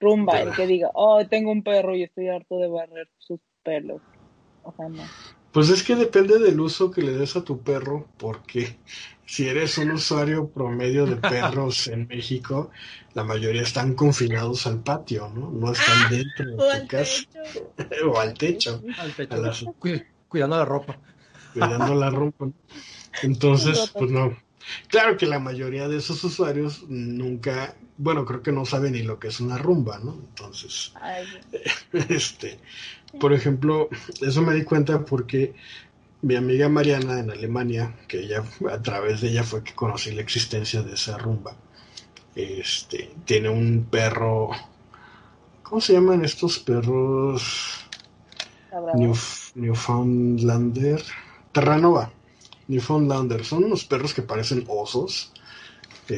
[0.00, 4.00] rumba, el que diga, oh, tengo un perro y estoy harto de barrer sus pelos.
[4.62, 5.02] O sea, no.
[5.52, 8.78] Pues es que depende del uso que le des a tu perro, porque
[9.26, 12.70] si eres un usuario promedio de perros en México,
[13.14, 15.50] la mayoría están confinados al patio, ¿no?
[15.50, 17.22] No están dentro de tu casa
[18.06, 19.36] o al techo, Al techo.
[19.36, 19.74] A
[20.28, 20.98] cuidando la ropa.
[21.52, 22.48] cuidando la ropa.
[23.22, 24.36] Entonces, pues no.
[24.88, 29.18] Claro que la mayoría de esos usuarios nunca, bueno, creo que no saben ni lo
[29.18, 30.12] que es una rumba, ¿no?
[30.12, 31.26] Entonces, Ay,
[32.08, 32.58] Este,
[33.20, 33.88] por ejemplo,
[34.20, 35.54] eso me di cuenta porque
[36.22, 40.22] mi amiga Mariana en Alemania, que ella a través de ella fue que conocí la
[40.22, 41.56] existencia de esa rumba.
[42.34, 44.50] Este, tiene un perro,
[45.62, 47.84] ¿cómo se llaman estos perros?
[49.54, 51.02] Newfoundlander,
[51.52, 52.12] Terranova,
[52.68, 55.32] Newfoundlander, son unos perros que parecen osos,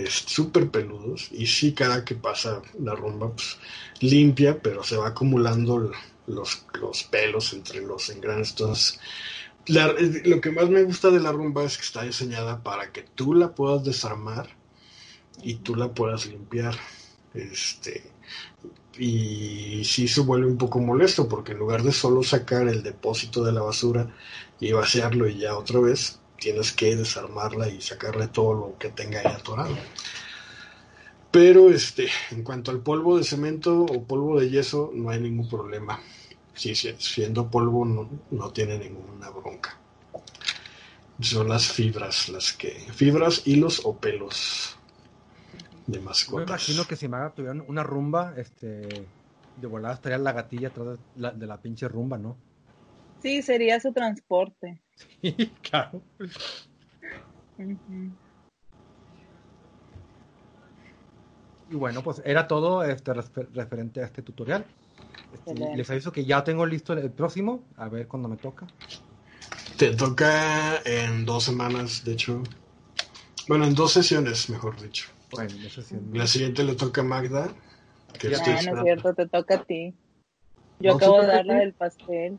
[0.08, 3.58] súper peludos, y sí, cada que pasa la rumba, pues
[4.00, 5.90] limpia, pero se va acumulando
[6.26, 8.50] los, los pelos entre los engranes.
[8.50, 9.00] Entonces,
[9.66, 13.34] lo que más me gusta de la rumba es que está diseñada para que tú
[13.34, 14.48] la puedas desarmar
[15.42, 16.76] y tú la puedas limpiar.
[17.34, 18.10] Este,
[18.98, 23.44] y sí se vuelve un poco molesto porque en lugar de solo sacar el depósito
[23.44, 24.14] de la basura
[24.58, 29.20] y vaciarlo y ya otra vez, tienes que desarmarla y sacarle todo lo que tenga
[29.20, 29.76] ahí atorado.
[31.30, 35.48] Pero este, en cuanto al polvo de cemento o polvo de yeso, no hay ningún
[35.48, 36.00] problema.
[36.54, 39.78] Sí, sí, siendo polvo no, no tiene ninguna bronca.
[41.20, 42.70] Son las fibras las que.
[42.92, 44.76] Fibras, hilos o pelos
[45.86, 46.44] de Me mascotas.
[46.44, 49.10] imagino que si Maga tuviera una rumba, este,
[49.54, 52.42] de volada estaría la gatilla atrás de la, de la pinche rumba, ¿no?
[53.22, 54.82] Sí, sería su transporte.
[55.62, 56.02] claro.
[57.58, 58.10] Ujú.
[61.68, 64.64] Y bueno, pues era todo este, refer- referente a este tutorial.
[65.32, 68.66] Este, les aviso que ya tengo listo el próximo, a ver cuándo me toca.
[69.76, 72.42] Te toca en dos semanas, de hecho.
[73.48, 75.06] Bueno, en dos sesiones, mejor dicho.
[75.30, 75.54] Bueno,
[76.12, 77.52] La siguiente le toca a Magda.
[78.18, 79.94] Que Ya, estoy Ah, no es cierto, te toca a ti.
[80.80, 82.38] Yo No, acabo sí de darle del pastel.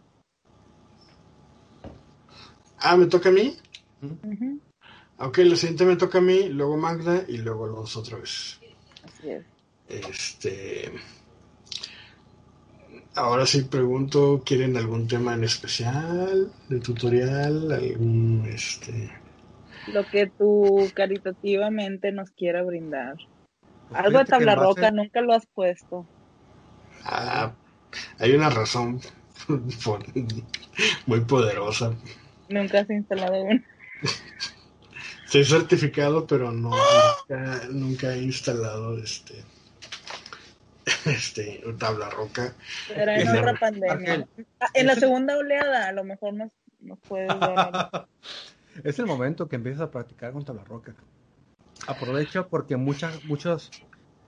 [2.81, 3.55] Ah, ¿me toca a mí?
[4.01, 4.59] Ujú,
[5.19, 8.59] Ok, la siguiente me toca a mí, luego Magda y luego los otra vez.
[9.03, 9.45] Así es.
[9.87, 10.91] Este.
[13.13, 17.71] Ahora sí pregunto, ¿quieren algún tema en especial de tutorial?
[17.71, 19.11] ¿Algún este?
[19.93, 23.15] Lo que tú caritativamente nos quiera brindar.
[23.89, 26.07] Pues Algo de tabla base- roca, nunca lo has puesto.
[27.03, 27.51] Ah,
[28.19, 29.01] hay una razón
[31.05, 31.93] muy poderosa.
[32.51, 33.61] Nunca has instalado uno.
[35.25, 39.45] Estoy certificado, pero no nunca, nunca he instalado este
[41.05, 42.53] este tabla roca.
[42.93, 44.27] Era en otra pandemia.
[44.59, 48.07] Ah, en la segunda oleada, a lo mejor nos, nos puedes dar.
[48.83, 50.93] es el momento que empiezas a practicar contra la roca.
[51.87, 53.71] Aprovecha porque muchas muchas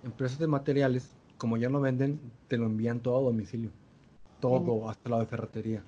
[0.03, 3.71] empresas de materiales, como ya no venden, te lo envían todo a domicilio.
[4.39, 5.83] Todo, hasta la de ferretería.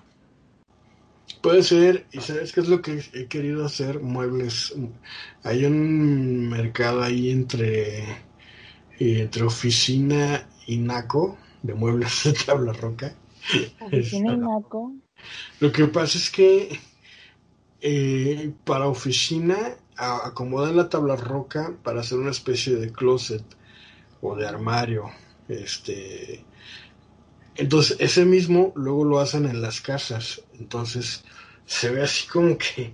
[1.42, 4.74] Puede ser, y sabes qué es lo que he querido hacer, muebles.
[5.42, 8.04] Hay un mercado ahí entre,
[8.98, 13.14] entre oficina y naco de muebles de tabla roca.
[13.80, 14.94] Oficina y naco.
[15.60, 16.78] Lo que pasa es que
[17.80, 23.44] eh, para oficina acomodan la tabla roca para hacer una especie de closet
[24.20, 25.10] o de armario.
[25.48, 26.44] Este,
[27.58, 30.42] entonces ese mismo luego lo hacen en las casas.
[30.58, 31.24] Entonces
[31.66, 32.92] se ve así como que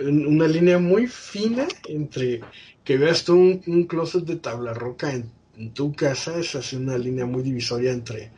[0.00, 2.40] una línea muy fina entre
[2.84, 3.34] que veas tú
[3.66, 5.30] un, closet de tabla roca en,
[5.72, 8.30] tu casa, es así una línea muy divisoria entre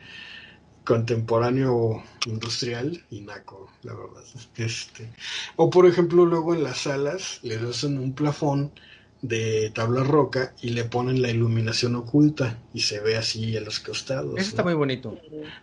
[0.85, 4.23] contemporáneo industrial y naco, la verdad.
[4.55, 5.09] Este,
[5.57, 8.71] o por ejemplo, luego en las salas le hacen un plafón
[9.21, 13.79] de tabla roca y le ponen la iluminación oculta y se ve así a los
[13.79, 14.37] costados.
[14.37, 15.17] Eso está muy bonito.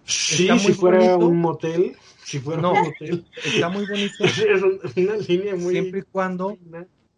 [0.04, 3.24] Sí, si fuera un motel, si fuera un motel.
[3.44, 4.24] Está muy bonito.
[4.24, 5.72] es una línea muy...
[5.72, 6.58] Siempre y cuando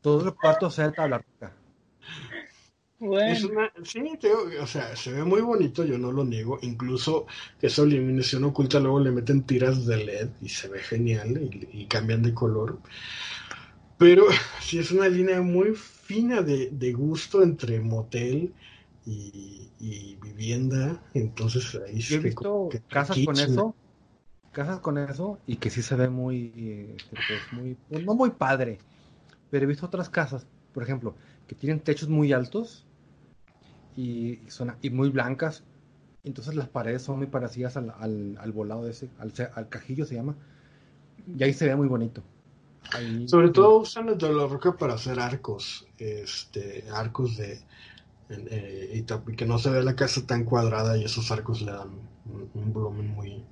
[0.01, 1.53] todo el cuarto sea de tabla roca.
[3.01, 3.49] Bueno.
[3.85, 4.03] sí,
[4.61, 6.59] o sea, se ve muy bonito, yo no lo niego.
[6.63, 7.27] Incluso
[7.63, 12.23] esa iluminación oculta luego le meten tiras de LED y se ve genial y, cambian
[12.23, 12.79] de color.
[13.99, 14.27] Pero
[14.61, 15.77] sí es una línea muy
[16.09, 18.55] fina de, gusto entre motel
[19.05, 21.01] y, vivienda.
[21.13, 23.75] Entonces ahí Yo he visto casas con eso,
[24.51, 28.31] casas con eso y que sí se ve muy, este, pues, muy, pues, no muy
[28.31, 28.79] padre.
[29.51, 31.15] Pero he visto otras casas, por ejemplo,
[31.47, 32.87] que tienen techos muy altos
[33.95, 35.63] y, son, y muy blancas.
[36.25, 37.91] Entonces las paredes son muy parecidas al,
[38.39, 40.37] al, volado de ese, al, al, cajillo se llama.
[41.27, 42.23] Y ahí se ve muy bonito.
[43.27, 47.61] Sobre todo usan de la roca para hacer arcos, este, arcos de
[48.31, 51.91] eh, y, que no se ve la casa tan cuadrada y esos arcos le dan
[52.55, 53.45] un, volumen muy,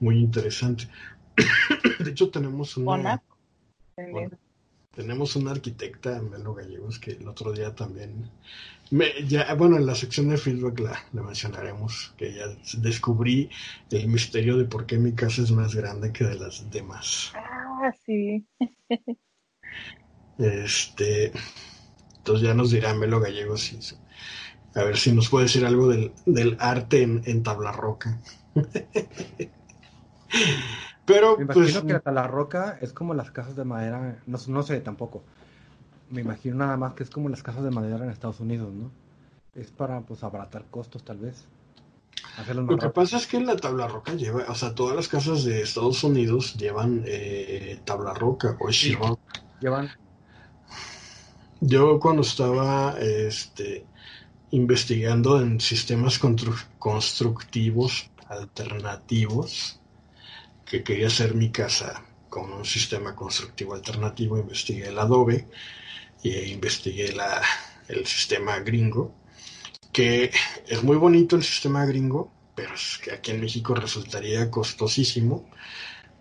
[0.00, 0.88] muy interesante.
[1.98, 3.22] de hecho tenemos una,
[4.94, 8.30] tenemos una arquitecta, Melo Gallegos, que el otro día también
[9.26, 12.44] ya, bueno, en la sección de feedback la, mencionaremos, que ya
[12.78, 13.48] descubrí
[13.90, 17.32] el misterio de por qué mi casa es más grande que de las demás.
[17.34, 17.61] Ah,
[18.04, 18.46] sí.
[20.38, 21.32] este,
[22.18, 23.98] entonces ya nos dirá Melo Gallegos
[24.74, 28.20] a ver si nos puede decir algo del, arte en, tabla roca.
[31.04, 34.38] Pero, Me pues, imagino que la tabla roca es como las casas de madera, no,
[34.46, 35.24] no sé tampoco
[36.12, 38.90] me imagino nada más que es como las casas de madera en Estados Unidos, ¿no?
[39.54, 41.46] Es para, pues, abaratar costos, tal vez.
[42.54, 45.62] Lo que pasa es que la tabla roca lleva, o sea, todas las casas de
[45.62, 48.96] Estados Unidos llevan eh, tabla roca o sí,
[49.60, 49.90] Llevan.
[51.60, 53.84] Yo cuando estaba este,
[54.50, 56.18] investigando en sistemas
[56.78, 59.78] constructivos alternativos,
[60.64, 65.46] que quería hacer mi casa con un sistema constructivo alternativo, investigué el adobe
[66.22, 67.42] y investigué la,
[67.88, 69.14] el sistema gringo,
[69.92, 70.32] que
[70.66, 75.48] es muy bonito el sistema gringo, pero es que aquí en México resultaría costosísimo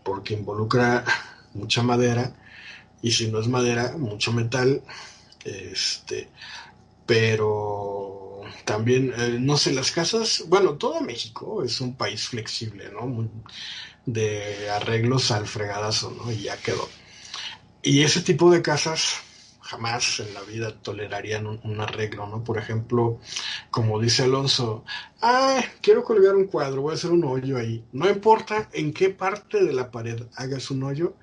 [0.04, 1.04] porque involucra
[1.54, 2.36] mucha madera
[3.02, 4.84] y si no es madera, mucho metal,
[5.44, 6.30] este,
[7.06, 13.30] pero también, eh, no sé, las casas, bueno, todo México es un país flexible, ¿no?
[14.06, 16.32] de arreglos al fregadazo, ¿no?
[16.32, 16.90] Y ya quedó.
[17.84, 19.22] Y ese tipo de casas
[19.72, 22.44] jamás en la vida tolerarían un, arreglo, ¿no?
[22.44, 23.20] Por ejemplo,
[23.70, 24.84] como dice Alonso,
[25.22, 27.86] ah, quiero colgar un cuadro, voy a hacer un hoyo ahí.
[27.94, 31.14] No importa en qué parte de la pared hagas un hoyo,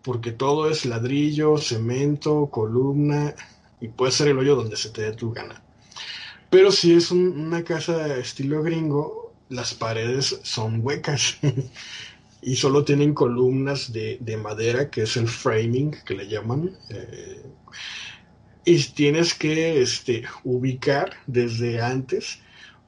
[0.00, 3.34] porque todo es ladrillo, cemento, columna,
[3.78, 5.62] y puede ser el hoyo donde se te dé tu gana.
[6.48, 11.36] Pero si es una casa estilo gringo, las paredes son huecas.
[12.42, 16.76] y solo tienen columnas de, madera, que es el framing que le llaman.
[16.90, 17.42] Eh,
[18.64, 22.40] y tienes que este, ubicar desde antes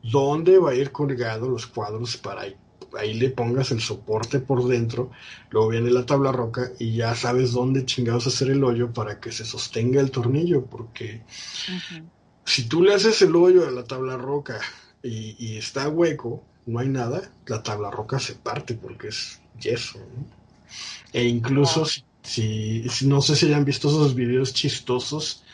[0.02, 2.56] dónde va a ir colgado los cuadros para ahí,
[2.98, 5.10] ahí le pongas el soporte por dentro,
[5.50, 9.32] luego viene la tabla roca y ya sabes dónde chingados hacer el hoyo para que
[9.32, 11.22] se sostenga el tornillo, porque
[12.44, 14.60] si tú le haces el hoyo a la tabla roca
[15.02, 19.98] y, y, está hueco, no hay nada, la tabla roca se parte porque es yeso.
[21.12, 21.86] E incluso
[22.22, 25.44] si, no sé si hayan visto esos videos chistosos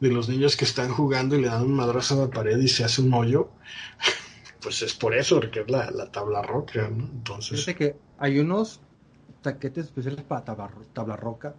[0.00, 2.68] de los niños que están jugando y le dan un madrazo a la pared y
[2.68, 3.50] se hace un hoyo,
[4.60, 7.64] pues es por eso, porque es la, tabla roca, Entonces...
[7.64, 8.80] Fíjate que hay unos
[9.42, 11.54] taquetes especiales para tabla, roca,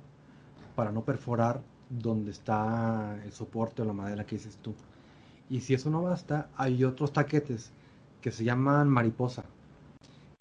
[0.75, 4.75] para no perforar donde está el soporte o la madera que dices tú.
[5.49, 7.71] Y si eso no basta, hay otros taquetes
[8.21, 9.45] que se llaman mariposa,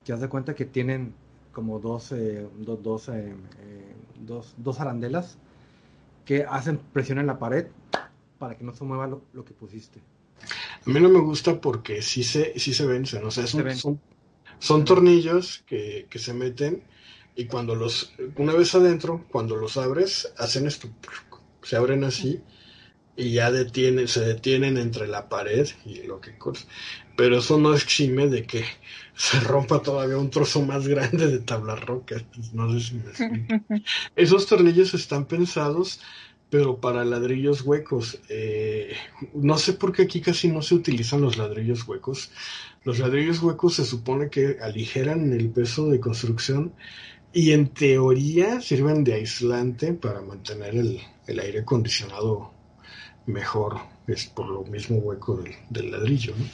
[0.04, 1.14] que haz de cuenta que tienen
[1.56, 3.34] como dos, eh, dos, eh,
[4.20, 5.38] dos, dos, arandelas
[6.26, 7.68] que hacen presión en la pared
[8.38, 10.02] para que no se mueva lo, que pusiste.
[10.86, 13.98] A mí no me gusta porque sí se, sí se vencen, o sea, son,
[14.58, 16.82] son, tornillos que, que, se meten
[17.34, 20.90] y cuando los, una vez adentro, cuando los abres, hacen esto,
[21.62, 22.42] se abren así
[23.16, 26.36] y ya detienen, se detienen entre la pared y lo que
[27.16, 28.64] pero eso no exime de que
[29.16, 32.16] se rompa todavía un trozo más grande de tabla roca.
[32.52, 33.64] No sé si me explico.
[34.16, 36.00] Esos tornillos están pensados,
[36.50, 38.18] pero para ladrillos huecos.
[38.28, 38.94] Eh,
[39.34, 42.30] no sé por qué aquí casi no se utilizan los ladrillos huecos.
[42.84, 46.72] Los ladrillos huecos se supone que aligeran el peso de construcción
[47.32, 52.52] y en teoría sirven de aislante para mantener el, el aire acondicionado
[53.26, 56.44] mejor, es por lo mismo hueco del, del ladrillo, ¿no?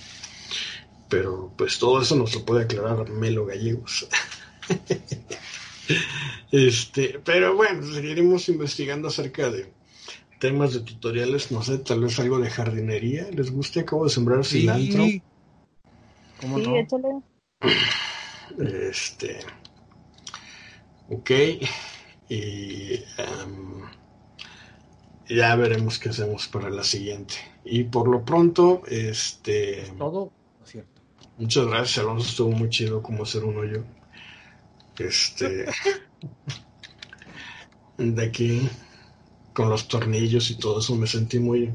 [1.12, 4.08] Pero pues todo eso nos lo puede aclarar Melo Gallegos.
[6.50, 9.70] este, pero bueno, seguiremos investigando acerca de
[10.40, 13.28] temas de tutoriales, no sé, tal vez algo de jardinería.
[13.30, 13.80] ¿Les gusta?
[13.80, 14.60] Acabo de sembrar Sí.
[14.60, 15.04] cilantro.
[16.40, 16.76] ¿Cómo Sí, no?
[16.78, 17.08] échale.
[18.88, 19.40] Este.
[21.10, 21.30] Ok.
[22.30, 22.94] Y.
[23.18, 23.82] em,
[25.28, 27.34] ya veremos qué hacemos para la siguiente.
[27.66, 29.92] Y por lo pronto, este.
[29.98, 30.41] Todo ¿no es cierto.
[31.38, 32.28] Muchas gracias, Alonso.
[32.28, 33.84] Estuvo muy chido como hacer un hoyo.
[34.98, 35.66] Este.
[37.98, 38.68] De aquí,
[39.52, 41.72] con los tornillos y todo eso, me sentí muy,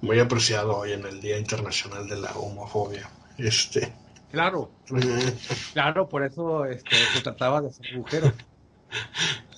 [0.00, 3.08] muy apreciado hoy en el Día Internacional de la Homofobia.
[3.36, 3.92] Este.
[4.30, 4.70] Claro,
[5.72, 8.32] claro, por eso este, se trataba de hacer agujero.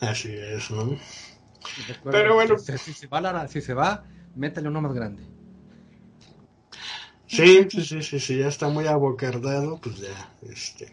[0.01, 0.97] Así es, ¿no?
[1.89, 2.59] Recuerda, Pero bueno.
[2.59, 4.05] Si, si se va, la- si se va,
[4.37, 5.23] métale uno más grande.
[7.31, 10.93] Sí, sí, sí, sí, sí, ya está muy abocardado, pues ya, este.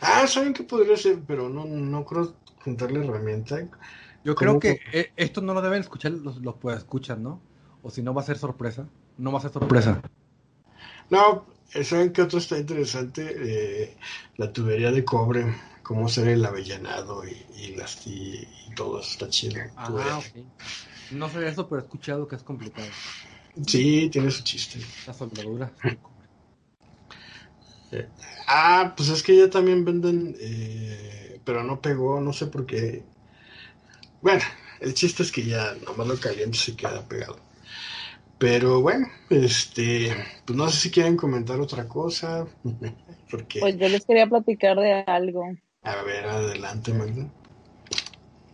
[0.00, 1.18] Ah, ¿saben qué podría ser?
[1.26, 3.58] Pero no, no creo juntarle herramienta.
[4.24, 7.42] Yo ¿Cómo creo que eh, esto no lo deben escuchar los, los pues escuchan, ¿no?
[7.82, 8.88] O si no va a ser sorpresa.
[9.18, 10.00] No va a ser sorpresa.
[11.10, 11.44] No,
[11.84, 13.34] ¿saben qué otro está interesante?
[13.36, 13.96] Eh,
[14.38, 19.10] la tubería de cobre, cómo hacer el avellanado y, y, las, y, y todo eso
[19.10, 19.60] está chido.
[19.76, 20.20] Ah.
[21.10, 22.88] No sé eso, pero he escuchado que es complicado.
[23.66, 24.78] Sí, tiene su chiste.
[25.06, 25.72] La soldadura.
[28.46, 33.02] Ah, pues es que ya también venden, eh, pero no pegó, no sé por qué.
[34.20, 34.42] Bueno,
[34.80, 37.36] el chiste es que ya nomás lo calientes y queda pegado.
[38.38, 40.14] Pero bueno, este,
[40.46, 42.46] pues no sé si quieren comentar otra cosa,
[43.30, 45.44] porque, Pues yo les quería platicar de algo.
[45.82, 47.26] a ver, adelante, Magda.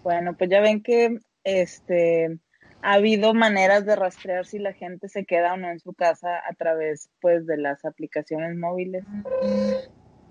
[0.02, 2.38] Bueno, pues ya ven que este
[2.84, 6.36] ha habido maneras de rastrear si la gente se queda o no en su casa
[6.46, 9.04] a través pues de las aplicaciones móviles.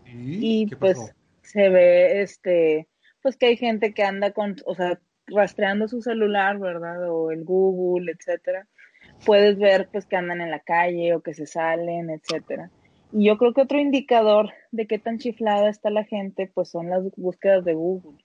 [0.05, 1.13] Y ¿Qué pues pasó?
[1.41, 2.87] se ve este
[3.23, 7.09] pues que hay gente que anda con, o sea, rastreando su celular, ¿verdad?
[7.09, 8.67] O el Google, etcétera.
[9.25, 12.69] Puedes ver pues que andan en la calle o que se salen, etcétera.
[13.11, 16.91] Y yo creo que otro indicador de qué tan chiflada está la gente pues son
[16.91, 18.23] las búsquedas de Google.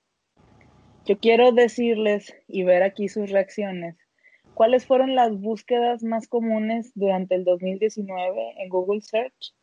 [1.07, 3.97] Yo quiero decirles y ver aquí sus reacciones.
[4.59, 9.55] ¿Cuáles fueron las búsquedas más comunes durante el 2019 en Google Search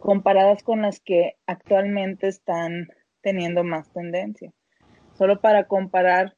[0.00, 2.88] comparadas con las que actualmente están
[3.20, 4.52] teniendo más tendencia?
[5.16, 6.36] Solo para comparar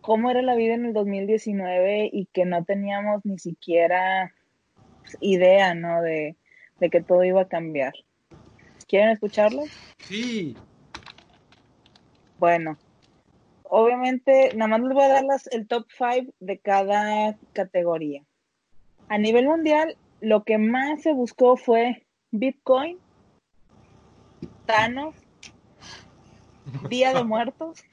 [0.00, 4.34] cómo era la vida en el 2019 y que no teníamos ni siquiera
[5.20, 6.02] idea, ¿no?
[6.02, 6.34] De,
[6.80, 7.92] de que todo iba a cambiar.
[8.88, 9.62] ¿Quieren escucharlo?
[10.00, 10.56] Sí.
[12.40, 12.76] Bueno,
[13.70, 18.24] obviamente, nada más les voy a dar las, el top 5 de cada categoría.
[19.08, 22.98] A nivel mundial, lo que más se buscó fue Bitcoin,
[24.66, 25.14] Thanos,
[26.88, 27.84] Día de Muertos,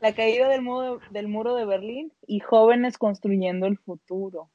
[0.00, 4.50] la caída del muro, del muro de Berlín y jóvenes construyendo el futuro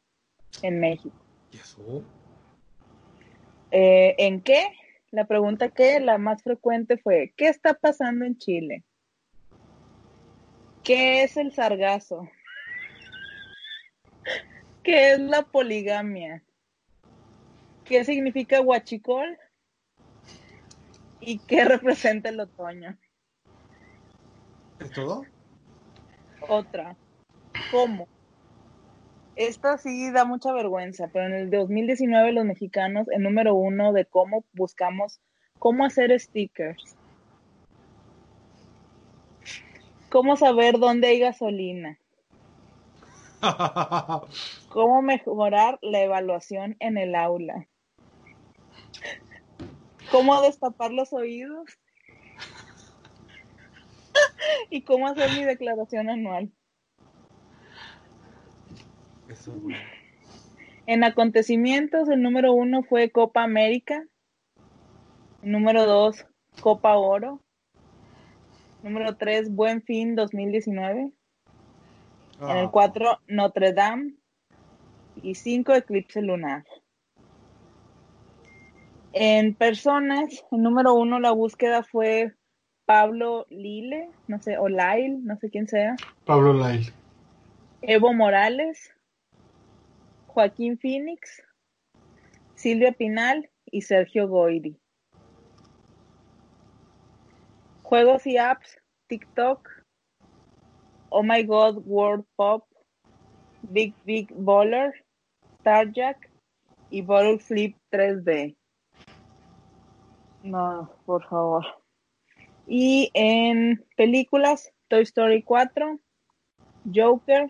[0.61, 1.15] en México.
[1.51, 2.03] ¿Y eso?
[3.71, 4.63] Eh, ¿En qué?
[5.11, 8.83] La pregunta que la más frecuente fue, ¿qué está pasando en Chile?
[10.89, 12.27] ¿Qué es el sargazo?
[14.83, 16.43] ¿Qué es la poligamia?
[17.85, 19.37] ¿Qué significa huachicol?
[21.19, 22.97] ¿Y qué representa el otoño?
[24.79, 25.27] ¿Es todo?
[26.47, 26.97] Otra.
[27.69, 28.07] ¿Cómo?
[29.35, 34.05] Esta sí da mucha vergüenza, pero en el 2019 los mexicanos, el número uno de
[34.05, 35.21] cómo buscamos
[35.59, 36.97] cómo hacer stickers.
[40.09, 41.99] Cómo saber dónde hay gasolina.
[44.69, 47.67] Cómo mejorar la evaluación en el aula.
[50.11, 51.65] Cómo destapar los oídos.
[54.69, 56.51] y cómo hacer mi declaración anual.
[59.29, 59.53] Eso.
[60.87, 64.03] En acontecimientos, el número uno fue Copa América.
[65.43, 66.25] El número dos,
[66.61, 67.43] Copa Oro.
[68.81, 71.11] Número tres, Buen Fin 2019.
[72.41, 74.13] En el Ah, cuatro, Notre Dame.
[75.21, 76.63] Y cinco, Eclipse Lunar.
[79.11, 82.33] En personas, el número uno, la búsqueda fue
[82.85, 85.95] Pablo Lile, no sé, o Lyle, no sé quién sea.
[86.25, 86.93] Pablo Lyle.
[87.81, 88.93] Evo Morales,
[90.27, 91.43] Joaquín Phoenix,
[92.55, 94.79] Silvia Pinal y Sergio Goiri.
[97.89, 98.77] Juegos y apps,
[99.07, 99.67] TikTok,
[101.09, 102.67] Oh My God World Pop,
[103.63, 104.93] Big Big Baller,
[105.61, 106.29] Starjack
[106.91, 108.55] y Bottle Flip 3D.
[110.43, 111.65] No, por favor.
[112.67, 115.99] Y en películas, Toy Story 4,
[116.93, 117.47] Joker,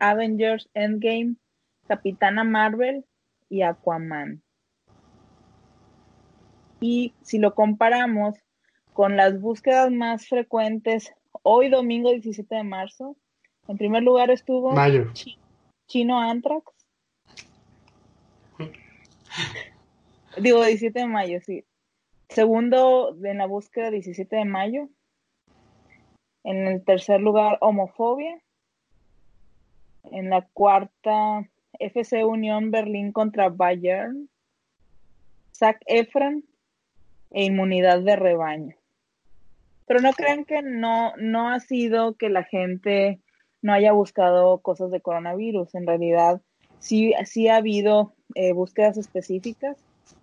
[0.00, 1.36] Avengers Endgame,
[1.86, 3.04] Capitana Marvel
[3.48, 4.42] y Aquaman.
[6.80, 8.34] Y si lo comparamos
[8.94, 13.16] con las búsquedas más frecuentes hoy domingo 17 de marzo,
[13.68, 15.12] en primer lugar estuvo Mayo.
[15.12, 15.36] Chi-
[15.86, 16.72] Chino Antrax.
[20.40, 21.64] Digo 17 de mayo, sí.
[22.28, 24.88] Segundo en la búsqueda 17 de mayo.
[26.42, 28.40] En el tercer lugar, homofobia.
[30.10, 34.28] En la cuarta, FC Unión Berlín contra Bayern.
[35.52, 36.44] Zac Efron
[37.30, 38.76] e inmunidad de rebaño.
[39.86, 43.20] Pero no crean que no, no ha sido que la gente
[43.62, 45.74] no haya buscado cosas de coronavirus.
[45.74, 46.42] En realidad,
[46.78, 49.78] sí, sí ha habido eh, búsquedas específicas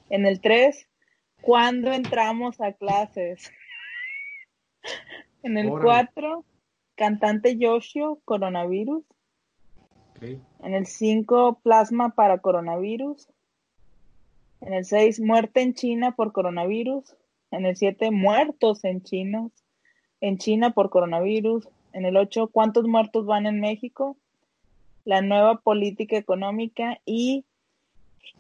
[0.09, 0.87] En el tres,
[1.43, 3.53] ¿cuándo entramos a clases?
[5.43, 5.85] En el Órale.
[5.85, 6.45] cuatro,
[6.95, 9.05] cantante Yoshio, coronavirus.
[10.11, 10.23] Ok.
[10.63, 13.29] En el 5, plasma para coronavirus.
[14.61, 17.17] En el 6, muerte en China por coronavirus.
[17.51, 19.53] En el 7, muertos en chinos.
[20.21, 21.69] En China por coronavirus.
[21.93, 24.17] En el 8, ¿cuántos muertos van en México?
[25.05, 27.45] La nueva política económica y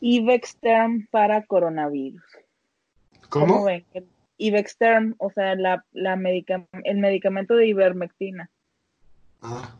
[0.00, 2.22] Ivexterm para coronavirus.
[3.30, 3.64] ¿Cómo?
[3.64, 3.84] ven?
[4.40, 8.50] Ivexterm, o sea, la, la medica- el medicamento de ivermectina.
[9.42, 9.76] Ah.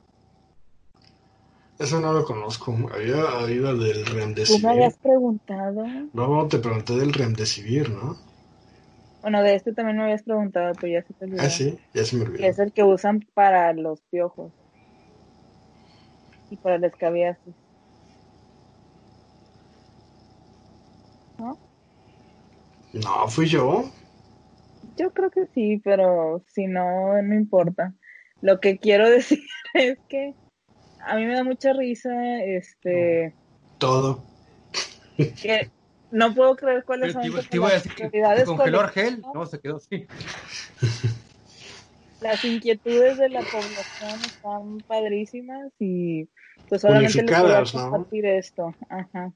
[1.78, 2.76] Eso no lo conozco.
[2.92, 4.66] Había oído del Tú me remdesivir.
[4.68, 5.86] habías preguntado.
[6.12, 8.16] No, te pregunté del remdesivir, ¿no?
[9.22, 11.42] Bueno, de este también me habías preguntado, pero ya se te olvidó.
[11.42, 12.46] Ah, sí, ya se me Que olvidó.
[12.48, 14.52] es el que usan para los piojos
[16.50, 17.54] y para el escabiasis.
[21.38, 21.58] ¿No?
[22.92, 23.84] No, fui yo.
[25.00, 27.94] Yo creo que sí, pero si no, no importa.
[28.42, 29.42] Lo que quiero decir
[29.72, 30.34] es que
[31.00, 32.10] a mí me da mucha risa,
[32.44, 33.34] este,
[33.78, 34.22] Todo.
[35.16, 35.70] que
[36.10, 38.80] no puedo creer cuáles Pero son a las prioridades congeló.
[38.80, 39.22] Argel.
[39.32, 40.06] No, se quedó así.
[42.20, 46.28] Las inquietudes de la población están padrísimas y
[46.68, 47.90] pues solamente les Unificadas, ¿no?
[47.90, 48.74] compartir esto.
[48.90, 49.32] Ajá.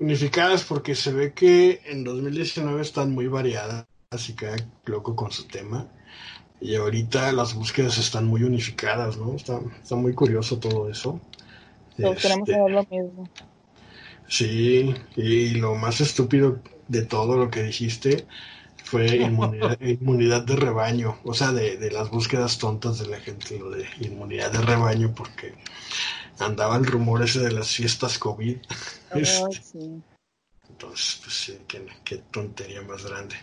[0.00, 3.86] Unificadas porque se ve que en 2019 están muy variadas
[4.28, 4.56] y cada
[4.86, 5.86] loco con su tema.
[6.60, 9.34] Y ahorita las búsquedas están muy unificadas, ¿no?
[9.34, 11.20] Está, está muy curioso todo eso.
[12.00, 13.28] Todos queremos Este, saber lo mismo.
[14.28, 18.26] Sí, y lo más estúpido de todo lo que dijiste
[18.84, 23.58] fue inmunidad, inmunidad de rebaño, o sea, de, de las búsquedas tontas de la gente,
[23.58, 25.54] lo de inmunidad de rebaño, porque
[26.38, 28.58] andaba el rumor ese de las fiestas COVID.
[29.14, 30.02] Este, sí.
[30.68, 33.36] Entonces, pues sí, qué, qué tontería más grande.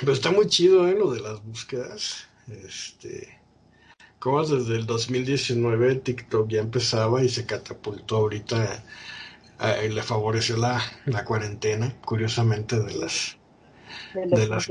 [0.00, 0.94] Pero está muy chido, ¿eh?
[0.98, 2.26] Lo de las búsquedas.
[2.48, 3.28] Este,
[4.18, 8.84] como desde el 2019 TikTok ya empezaba y se catapultó ahorita,
[9.60, 13.36] eh, le favoreció la, la cuarentena, curiosamente, de las...
[14.14, 14.68] De las-.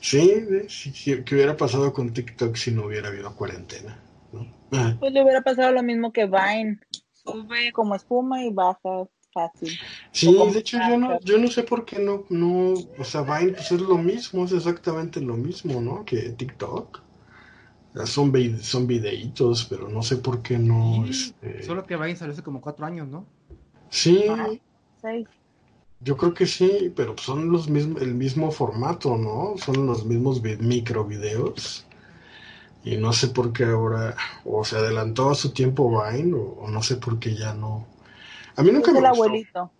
[0.00, 3.98] Sí, de- sí, sí, ¿qué hubiera pasado con TikTok si no hubiera habido cuarentena?
[4.32, 4.46] ¿no?
[4.98, 6.80] Pues le hubiera pasado lo mismo que Vine.
[7.12, 9.80] Sube como espuma y baja fácil.
[10.12, 13.52] Sí, de hecho yo no, yo no sé por qué no, no, o sea, Vine
[13.52, 16.04] pues es lo mismo, es exactamente lo mismo, ¿no?
[16.04, 17.00] Que TikTok.
[18.04, 21.62] Son, son videitos, pero no sé por qué no, Sí, este...
[21.64, 23.26] Solo que Vine salió hace como cuatro años, ¿no?
[23.90, 24.48] Sí, Ah.
[25.00, 25.26] Seis.
[26.00, 29.54] yo creo que sí, pero son los mismos, el mismo formato, ¿no?
[29.58, 31.86] Son los mismos vi- micro videos.
[32.84, 36.68] Y no sé por qué ahora, o se adelantó a su tiempo Vine, o, o
[36.70, 37.86] no sé por qué ya no.
[38.60, 39.24] A mí nunca Es me el gustó.
[39.24, 39.72] abuelito.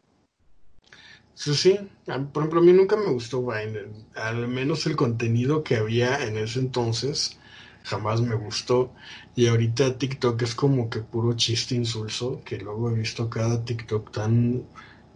[1.35, 1.79] Sí, sí.
[2.09, 3.83] A- Por ejemplo, a mí nunca me gustó Vine.
[4.15, 7.39] Al menos el contenido que había en ese entonces
[7.85, 8.95] jamás me gustó.
[9.37, 14.11] Y ahorita TikTok es como que puro chiste insulso, que luego he visto cada TikTok
[14.13, 14.65] tan,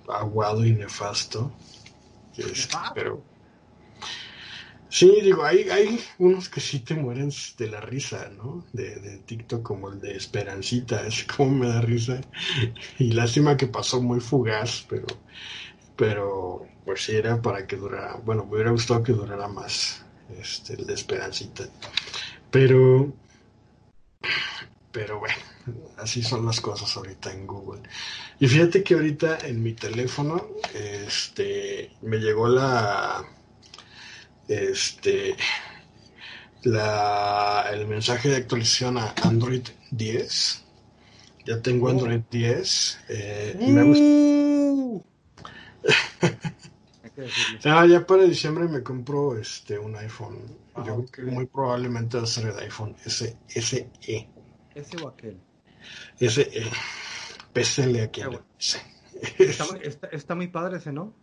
[0.09, 1.51] aguado y nefasto.
[2.37, 3.23] Este, pero
[4.95, 8.65] sí, digo, hay, hay unos que sí te mueren de la risa, ¿no?
[8.73, 12.21] De, de TikTok, como el de Esperancita, es como me da risa.
[12.99, 15.07] Y lástima que pasó muy fugaz, pero,
[15.97, 20.05] pero pues sí era para que durara, bueno, me hubiera gustado que durara más,
[20.41, 21.65] este, el de Esperancita.
[22.53, 23.13] Pero,
[24.93, 25.35] pero bueno,
[25.99, 27.83] así son las cosas ahorita en Google.
[28.39, 33.25] Y fíjate que ahorita en mi teléfono, este, me llegó la,
[34.49, 35.37] este,
[36.63, 40.65] la, el mensaje de actualización a Android 10.
[41.47, 42.99] Ya tengo Android 10.
[43.09, 44.05] Eh, me gusta.
[47.65, 50.39] ah, ya para diciembre me compro este un iPhone.
[50.87, 53.37] Yo creo que muy probablemente va a ser el iPhone SE.
[54.75, 55.39] ¿Ese o aquel?
[56.19, 56.51] SE.
[58.59, 58.79] Sí.
[59.39, 61.15] Está, está, está, muy padre ese, ¿no?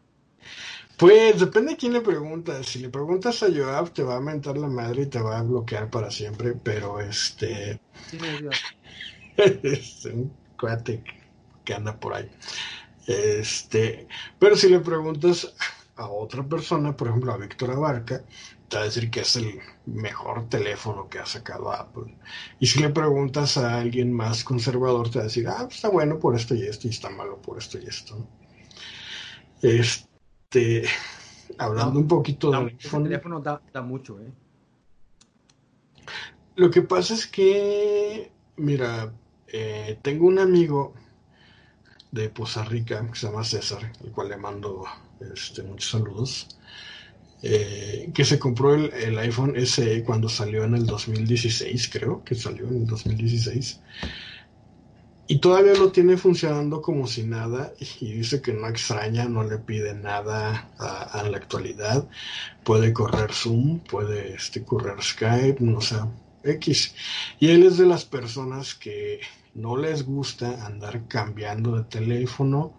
[1.01, 2.67] Pues depende de quién le preguntas.
[2.67, 5.41] Si le preguntas a Joab, te va a mentar la madre y te va a
[5.41, 7.79] bloquear para siempre, pero este.
[8.11, 8.19] Sí,
[9.63, 11.03] es un cuate
[11.65, 12.29] que anda por ahí.
[13.07, 15.51] Este, pero si le preguntas
[15.95, 18.23] a otra persona, por ejemplo a Víctor Abarca,
[18.69, 22.15] te va a decir que es el mejor teléfono que ha sacado Apple.
[22.59, 25.89] Y si le preguntas a alguien más conservador, te va a decir, ah, pues está
[25.89, 28.27] bueno por esto y esto, y está malo por esto y esto.
[29.63, 30.10] Este,
[31.57, 33.03] hablando un poquito iPhone.
[33.03, 34.31] El teléfono da, da mucho, ¿eh?
[36.55, 39.11] Lo que pasa es que, mira,
[39.47, 40.93] eh, tengo un amigo
[42.11, 44.83] de Poza Rica que se llama César, el cual le mando
[45.33, 46.47] este, muchos saludos,
[47.41, 52.67] eh, que se compró el, iPhone SE cuando salió en el 2016, creo que salió
[52.67, 53.79] en el 2016.
[55.27, 59.57] Y todavía lo tiene funcionando como si nada y dice que no extraña, no le
[59.57, 62.07] pide nada a, la actualidad.
[62.63, 65.95] Puede correr Zoom, puede este, correr Skype, no sé,
[66.43, 66.93] X.
[67.39, 69.21] Y él es de las personas que
[69.53, 72.73] no les gusta andar cambiando de teléfono,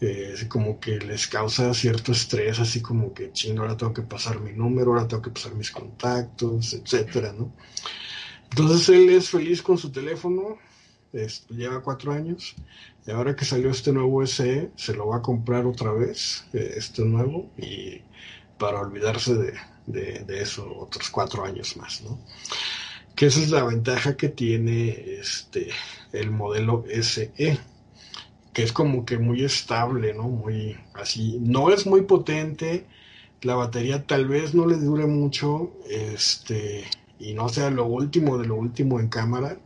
[0.00, 4.40] eh, como que les causa cierto estrés, así como que, chino, ahora tengo que pasar
[4.40, 7.52] mi número, ahora tengo que pasar mis contactos, etcétera, ¿no?
[8.50, 10.58] Entonces él es feliz con su teléfono,
[11.50, 12.54] lleva cuatro años,
[13.06, 16.74] y ahora que salió este nuevo SE, se lo va a comprar otra vez, eh,
[16.76, 18.00] este nuevo, y
[18.58, 19.54] para olvidarse de,
[19.86, 22.18] de, de eso otros cuatro años más, ¿no?
[23.14, 24.88] que esa es la ventaja que tiene
[25.20, 25.68] este
[26.12, 27.58] el modelo SE
[28.52, 32.86] que es como que muy estable no muy así no es muy potente
[33.42, 36.84] la batería tal vez no le dure mucho este
[37.18, 39.58] y no sea lo último de lo último en cámara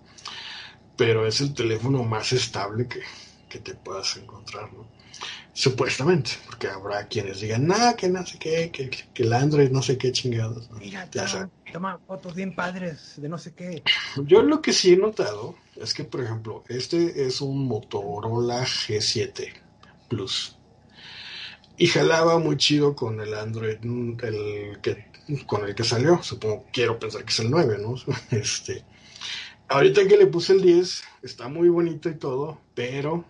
[0.97, 3.01] pero es el teléfono más estable que,
[3.49, 4.97] que te puedas encontrar no
[5.57, 9.81] Supuestamente, porque habrá quienes digan, nada, que no sé qué, que, que el Android no
[9.81, 10.69] sé qué chingados.
[10.73, 11.09] Mira,
[11.73, 13.83] toma, fotos bien padres de no sé qué.
[14.27, 19.55] Yo lo que sí he notado es que, por ejemplo, este es un Motorola G7
[20.09, 20.59] Plus.
[21.79, 25.07] Y jalaba muy chido con el Android, el que,
[25.47, 26.23] con el que salió.
[26.23, 27.95] Supongo, quiero pensar que es el 9, ¿no?
[28.31, 28.85] Este,
[29.69, 33.25] ahorita que le puse el 10, está muy bonito y todo, pero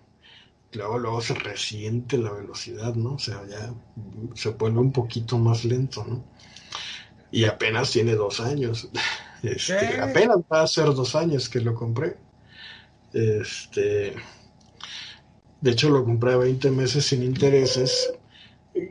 [0.72, 3.14] luego, luego se resiente la velocidad, ¿no?
[3.14, 3.72] O sea, ya
[4.34, 6.24] se pone un poquito más lento, ¿no?
[7.30, 8.88] Y apenas tiene dos años.
[9.42, 12.16] Este, apenas va a ser dos años que lo compré.
[13.12, 14.16] Este,
[15.60, 18.12] de hecho, lo compré a 20 meses sin intereses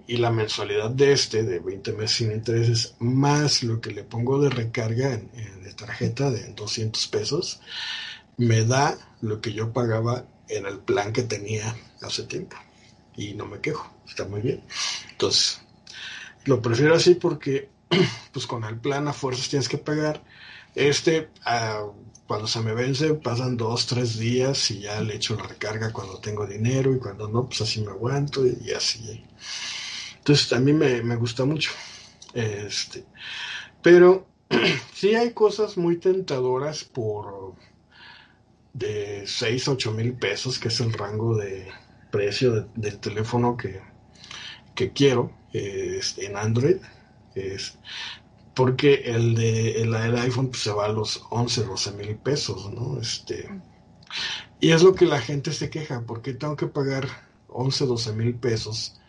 [0.08, 4.40] y la mensualidad de este, de 20 meses sin intereses, más lo que le pongo
[4.42, 7.60] de recarga de tarjeta de 200 pesos,
[8.38, 12.58] me da lo que yo pagaba en el plan que tenía hace tiempo.
[13.16, 14.62] Y no me quejo, está muy bien.
[15.12, 15.62] Entonces,
[16.46, 17.70] lo prefiero así porque,
[18.32, 20.24] pues con el plan a fuerzas tienes que pagar.
[20.76, 21.86] Este, ah,
[22.28, 26.20] cuando se me vence, pasan dos, tres días y ya le echo la recarga cuando
[26.20, 29.24] tengo dinero y cuando no, pues así me aguanto y, así.
[30.18, 31.72] Entonces, también me, me gusta mucho.
[32.34, 33.06] Este,
[33.82, 34.28] pero
[34.94, 37.54] sí hay cosas muy tentadoras por
[38.74, 41.68] de 6 a 8 mil pesos, que es el rango de
[42.12, 43.82] precio del teléfono que,
[44.74, 46.78] que quiero en Android.
[47.36, 47.78] Es,
[48.56, 53.00] porque el de el, iPhone pues, se va a los 11, 12 mil pesos, ¿no?
[53.00, 53.50] Este,
[54.60, 57.08] y es lo que la gente se queja, porque tengo que pagar
[57.50, 59.00] 11, 12 mil pesos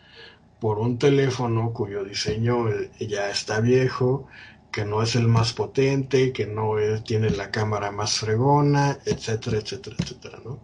[0.59, 4.27] por un teléfono cuyo diseño eh, ya está viejo,
[4.71, 6.75] que no es el más potente, que no
[7.05, 10.59] tiene la cámara más fregona, etcétera, etcétera, etcétera, ¿no?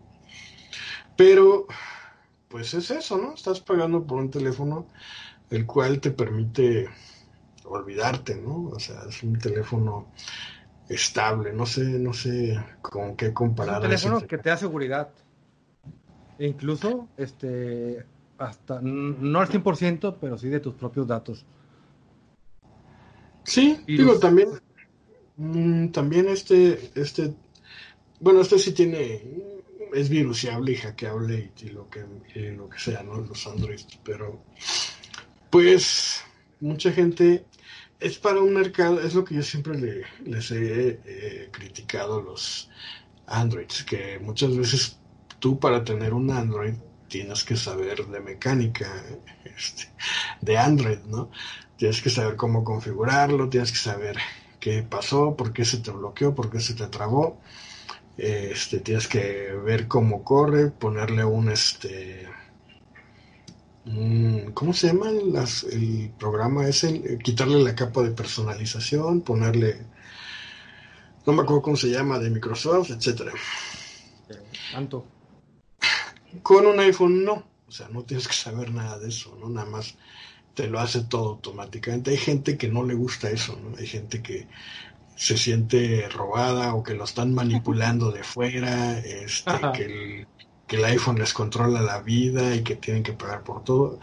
[1.15, 1.67] Pero,
[2.49, 3.33] pues es eso, ¿no?
[3.33, 4.87] Estás pagando por un teléfono
[5.49, 6.89] el cual te permite
[7.65, 8.65] olvidarte, ¿no?
[8.65, 10.07] O sea, es un teléfono
[10.89, 13.77] estable, no sé, no sé con qué comparar.
[13.77, 15.09] un teléfono que te da seguridad.
[16.39, 18.05] E incluso, este,
[18.37, 21.45] hasta, no al 100%, pero sí de tus propios datos.
[23.43, 24.49] Sí, digo, también,
[25.37, 27.33] mm, también este, este,
[28.19, 29.21] bueno, este sí tiene,
[29.93, 32.05] es viruseable y hackeable y, lo que,
[32.51, 33.17] lo que sea, ¿no?
[33.17, 34.41] Los Android, pero,
[35.49, 36.23] pues,
[36.61, 37.45] mucha gente,
[38.03, 42.21] es para un mercado, es lo que yo siempre le, les he eh, criticado a
[42.21, 42.69] los
[43.27, 44.99] Androids, que muchas veces
[45.39, 46.73] tú para tener un Android
[47.07, 48.91] tienes que saber de mecánica
[49.55, 49.89] este,
[50.41, 51.29] de Android, ¿no?
[51.77, 54.17] Tienes que saber cómo configurarlo, tienes que saber
[54.59, 57.39] qué pasó, por qué se te bloqueó, por qué se te trabó.
[58.17, 62.27] Este, tienes que ver cómo corre, ponerle un este
[64.53, 67.17] ¿cómo se llama el programa ese?
[67.23, 69.81] Quitarle la capa de personalización, ponerle
[71.25, 73.31] no me acuerdo cómo se llama, de Microsoft, etcétera.
[74.71, 75.05] Tanto.
[76.41, 79.49] Con un iPhone no, o sea, no tienes que saber nada de eso, ¿no?
[79.49, 79.95] Nada más
[80.53, 82.11] te lo hace todo automáticamente.
[82.11, 83.77] Hay gente que no le gusta eso, ¿no?
[83.77, 84.47] Hay gente que
[85.15, 90.27] se siente robada o que lo están manipulando de fuera, este, que, el,
[90.67, 93.99] que el iPhone les controla la vida y que tienen que pagar por todo.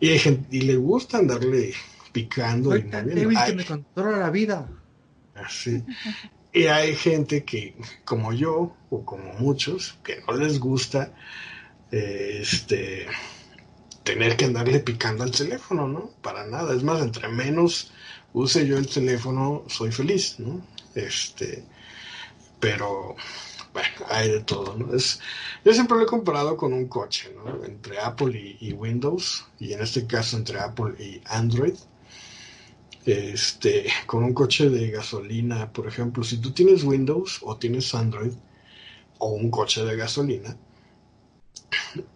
[0.00, 1.74] Y, hay gente, y le gusta andarle
[2.12, 3.44] picando y moviendo.
[3.46, 4.68] que me controla la vida.
[5.34, 5.82] Así.
[6.52, 7.74] Y hay gente que,
[8.04, 11.12] como yo, o como muchos, que no les gusta
[11.90, 13.06] este
[14.04, 16.10] tener que andarle picando al teléfono, ¿no?
[16.22, 16.74] Para nada.
[16.74, 17.92] Es más, entre menos
[18.32, 20.64] use yo el teléfono, soy feliz, ¿no?
[20.94, 21.64] Este,
[22.60, 23.16] pero
[23.74, 24.94] bueno, hay de todo, ¿no?
[24.94, 25.20] Es,
[25.64, 27.64] yo siempre lo he comparado con un coche, ¿no?
[27.64, 31.74] Entre Apple y, Windows, y en este caso entre Apple y Android.
[33.04, 38.32] Este, con un coche de gasolina, por ejemplo, si tú tienes Windows o tienes Android
[39.18, 40.56] o un coche de gasolina,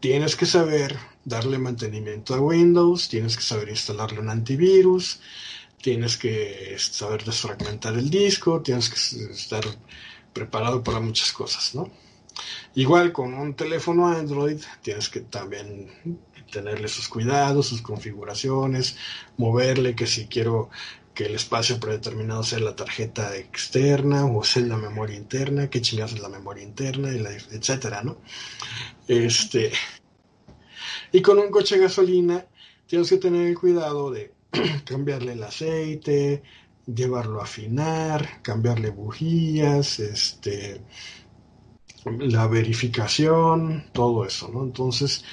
[0.00, 5.20] tienes que saber darle mantenimiento a Windows, tienes que saber instalarle un antivirus,
[5.82, 9.64] tienes que saber desfragmentar el disco, tienes que estar
[10.38, 11.90] preparado para muchas cosas, ¿no?
[12.74, 15.90] Igual con un teléfono Android tienes que también
[16.52, 18.96] tenerle sus cuidados, sus configuraciones,
[19.36, 20.70] moverle que si quiero
[21.14, 26.12] que el espacio predeterminado sea la tarjeta externa o sea la memoria interna, qué chingados
[26.12, 27.18] es la memoria interna, y
[27.56, 28.18] etcétera, ¿no?
[29.08, 29.72] Este,
[31.10, 32.46] y con un coche de gasolina
[32.86, 34.32] tienes que tener el cuidado de
[34.84, 36.42] cambiarle el aceite,
[36.94, 40.82] llevarlo a afinar, cambiarle bujías, este,
[42.04, 44.62] la verificación, todo eso, ¿no?
[44.62, 45.24] Entonces,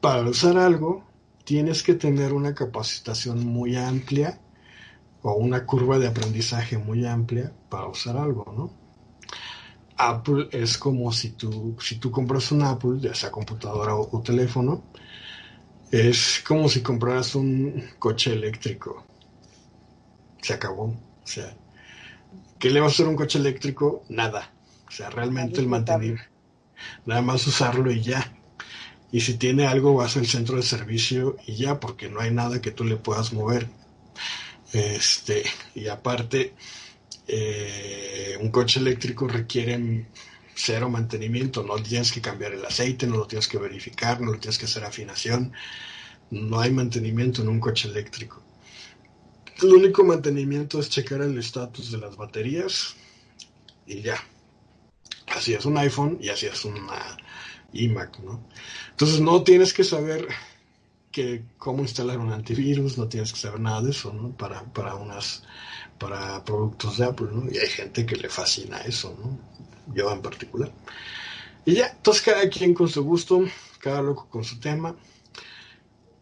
[0.00, 1.04] para usar algo,
[1.44, 4.40] tienes que tener una capacitación muy amplia
[5.22, 8.82] o una curva de aprendizaje muy amplia para usar algo, ¿no?
[9.96, 14.82] Apple es como si tú, si tú compras un Apple, ya sea computadora o, teléfono,
[15.90, 19.04] es como si compraras un coche eléctrico.
[20.42, 20.84] Se acabó.
[20.84, 21.56] O sea,
[22.58, 24.04] ¿qué le va a hacer un coche eléctrico?
[24.10, 24.52] Nada.
[24.86, 26.18] O sea, realmente el mantener.
[27.06, 28.36] Nada más usarlo y ya.
[29.10, 32.60] Y si tiene algo, vas al centro de servicio y ya, porque no hay nada
[32.60, 33.68] que tú le puedas mover.
[34.72, 35.44] Este,
[35.74, 36.54] y aparte,
[37.28, 40.06] eh, un coche eléctrico requiere
[40.54, 44.38] cero mantenimiento, no tienes que cambiar el aceite, no lo tienes que verificar, no lo
[44.38, 45.52] tienes que hacer afinación,
[46.30, 48.42] no hay mantenimiento en un coche eléctrico.
[49.62, 52.96] El único mantenimiento es checar el estatus de las baterías
[53.86, 54.16] y ya.
[55.28, 57.16] Así es un iPhone y así es una
[57.72, 58.44] iMac, ¿no?
[58.90, 60.26] Entonces no tienes que saber
[61.12, 64.36] que cómo instalar un antivirus, no tienes que saber nada de eso, ¿no?
[64.36, 65.44] Para, para unas
[65.98, 67.48] para productos de Apple, ¿no?
[67.50, 69.38] Y hay gente que le fascina eso, ¿no?
[69.94, 70.72] Yo en particular.
[71.64, 73.44] Y ya, entonces cada quien con su gusto,
[73.78, 74.96] cada loco con su tema.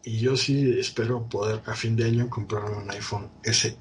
[0.03, 3.77] Y yo sí espero poder a fin de año comprarme un iPhone SE,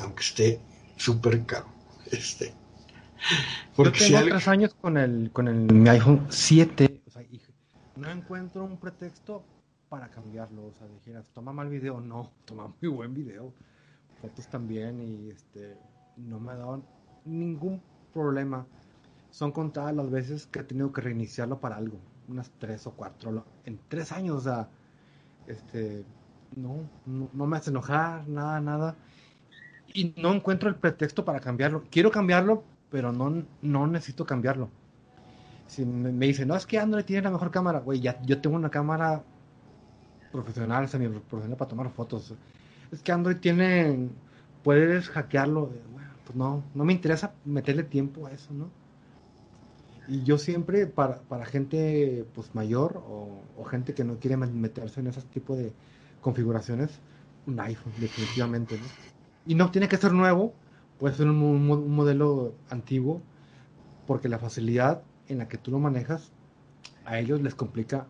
[0.00, 0.60] aunque esté
[0.96, 1.66] súper caro.
[2.10, 2.54] Este.
[3.74, 7.02] Porque yo tengo si tres años con el, con el mi iPhone 7.
[7.06, 7.22] O sea,
[7.96, 9.44] no encuentro un pretexto
[9.88, 10.66] para cambiarlo.
[10.66, 12.00] O sea, dijeras, toma mal video.
[12.00, 13.52] No, toma muy buen video.
[14.20, 15.00] Fotos también.
[15.00, 15.76] Y este,
[16.16, 16.82] no me ha dado
[17.24, 17.82] ningún
[18.12, 18.66] problema.
[19.30, 21.98] Son contadas las veces que he tenido que reiniciarlo para algo.
[22.28, 23.44] Unas tres o cuatro.
[23.64, 24.68] En tres años, o sea,
[25.50, 26.04] este,
[26.56, 28.96] no, no, me hace enojar, nada, nada.
[29.92, 31.84] Y no encuentro el pretexto para cambiarlo.
[31.90, 34.70] Quiero cambiarlo, pero no, no necesito cambiarlo.
[35.66, 38.40] si me, me dicen, no, es que Android tiene la mejor cámara, güey, ya, yo
[38.40, 39.22] tengo una cámara
[40.32, 42.34] profesional, semi profesional para tomar fotos.
[42.92, 44.08] Es que Android tiene,
[44.62, 45.70] puedes hackearlo.
[46.24, 48.70] Pues no, no me interesa meterle tiempo a eso, ¿no?
[50.10, 55.06] Y yo siempre, para, para gente pues mayor o, gente que no quiere meterse en
[55.06, 55.72] ese tipo de
[56.20, 56.90] configuraciones,
[57.46, 58.86] un iPhone, definitivamente, ¿no?
[59.46, 60.52] Y no tiene que ser nuevo,
[60.98, 63.22] puede ser un, un, un modelo antiguo,
[64.08, 66.32] porque la facilidad en la que tú lo manejas,
[67.04, 68.08] a ellos les complica,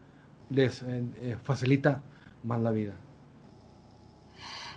[0.49, 2.03] les eh, eh, facilita
[2.43, 2.95] más la vida.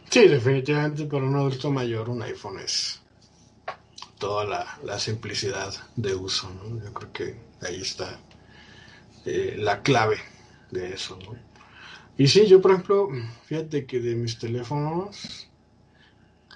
[0.09, 3.02] Sí, definitivamente para un adulto mayor un iPhone es
[4.23, 6.49] toda la, la simplicidad de uso.
[6.81, 8.21] Yo creo que ahí está
[9.25, 10.15] eh, la clave
[10.71, 11.19] de eso.
[12.17, 13.09] Y sí, yo por ejemplo,
[13.43, 15.49] fíjate que de mis teléfonos,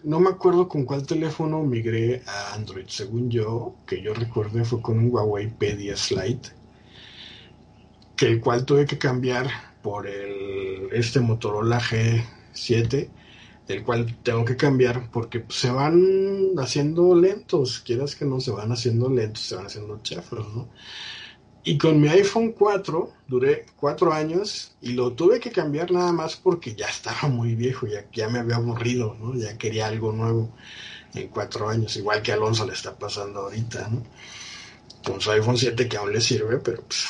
[0.02, 2.88] no me acuerdo con cuál teléfono migré a Android.
[2.88, 6.49] Según yo, que yo recuerde, fue con un Huawei P10 Lite,
[8.15, 9.49] que el cual tuve que cambiar
[9.81, 13.10] por el este Motorola G7,
[13.68, 18.72] el cual tengo que cambiar porque se van haciendo lentos, quieras que no, se van
[18.72, 20.69] haciendo lentos, se van haciendo chafros, ¿no?
[21.64, 26.38] Y con mi iPhone 4 duré cuatro años y lo tuve que cambiar nada más
[26.38, 29.35] porque ya estaba muy viejo, ya, ya me había aburrido, ¿no?
[29.35, 30.53] Ya quería algo nuevo
[31.14, 34.03] en cuatro años, igual que Alonso le está pasando ahorita, ¿no?
[35.03, 37.06] Con su iPhone 7 que aún le sirve, pero pues,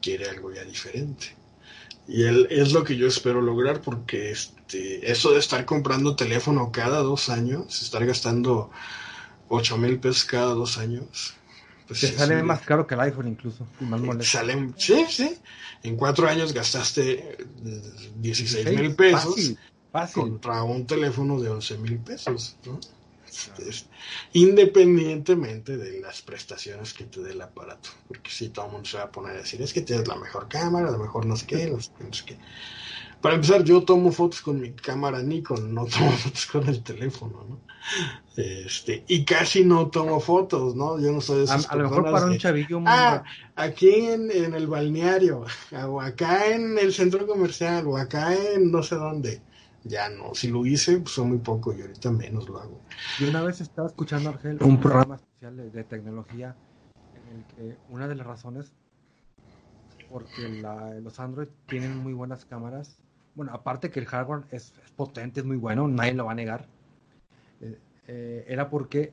[0.00, 1.39] quiere algo ya diferente.
[2.10, 6.72] Y él, es lo que yo espero lograr porque este, eso de estar comprando teléfono
[6.72, 8.70] cada dos años, estar gastando
[9.48, 11.34] 8 mil pesos cada dos años,
[11.86, 13.64] pues te sí, sale más caro que el iPhone incluso.
[13.78, 14.38] Más molesto.
[14.38, 15.38] Sale, sí, sí.
[15.84, 17.38] En cuatro años gastaste
[18.16, 19.58] 16 mil pesos fácil,
[19.92, 20.22] fácil.
[20.22, 22.56] contra un teléfono de 11 mil pesos.
[22.66, 22.80] ¿no?
[24.32, 27.90] Independientemente de las prestaciones que te dé el aparato.
[28.08, 30.08] Porque si sí, todo el mundo se va a poner a decir, es que tienes
[30.08, 32.38] la mejor cámara, la mejor no sé qué, no sé qué.
[33.20, 37.44] Para empezar, yo tomo fotos con mi cámara Nikon, no tomo fotos con el teléfono,
[37.48, 37.60] ¿no?
[38.36, 40.98] Este, y casi no tomo fotos, ¿no?
[40.98, 42.80] Yo no soy de esas a, a lo mejor para de, un chavillo.
[42.86, 43.22] Ah,
[43.56, 45.44] aquí en, en, el balneario,
[45.86, 49.42] o acá en el centro comercial, o acá en no sé dónde.
[49.84, 52.80] Ya no, si lo hice, pues son muy poco y ahorita menos lo hago.
[53.18, 56.54] Y una vez estaba escuchando, Argel, un programa especial de, de tecnología
[57.14, 58.72] en el que una de las razones
[60.10, 62.98] porque la, los Android tienen muy buenas cámaras
[63.34, 66.34] bueno, aparte que el hardware es, es, potente, es muy bueno, nadie lo va a
[66.34, 66.66] negar,
[67.60, 67.78] eh,
[68.08, 69.12] eh, era porque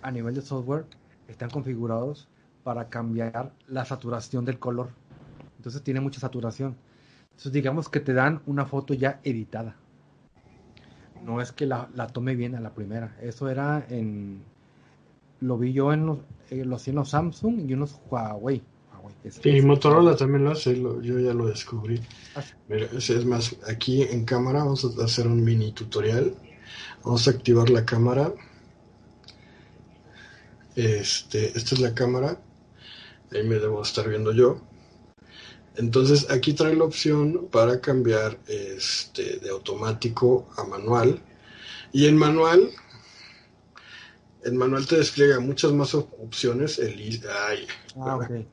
[0.00, 0.86] a nivel de software
[1.28, 2.28] están configurados
[2.64, 4.90] para cambiar la saturación del color.
[5.56, 6.76] Entonces tiene mucha saturación.
[7.30, 9.76] Entonces digamos que te dan una foto ya editada.
[11.24, 13.16] No es que la, la tome bien a la primera.
[13.20, 14.42] Eso era en...
[15.40, 16.18] Lo vi yo en los,
[16.50, 18.62] eh, los, en los Samsung y unos Huawei.
[19.24, 22.00] Es, sí, es, Motorola es, también lo hace, lo, yo ya lo descubrí.
[22.36, 22.42] Ah.
[22.68, 26.34] Mira, es más, aquí en cámara vamos a hacer un mini tutorial.
[27.04, 28.32] Vamos a activar la cámara.
[30.76, 32.40] Este, esta es la cámara.
[33.32, 34.60] Ahí me debo estar viendo yo.
[35.76, 41.22] Entonces aquí trae la opción para cambiar este, de automático a manual.
[41.92, 42.70] Y en manual,
[44.44, 46.78] en manual te despliega muchas más opciones.
[46.78, 47.66] El, ay,
[47.96, 48.46] ah, okay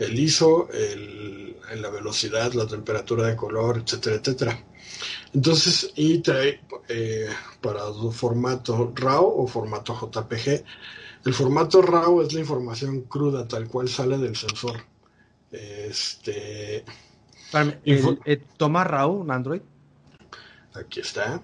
[0.00, 4.64] el ISO, el, la velocidad, la temperatura de color, etcétera, etcétera.
[5.34, 7.28] Entonces, y trae eh,
[7.60, 10.64] para formato RAW o formato JPG.
[11.26, 14.82] El formato RAW es la información cruda, tal cual sale del sensor.
[15.50, 16.84] Este.
[17.84, 19.62] El, el, ¿Toma RAW un Android?
[20.74, 21.42] Aquí está.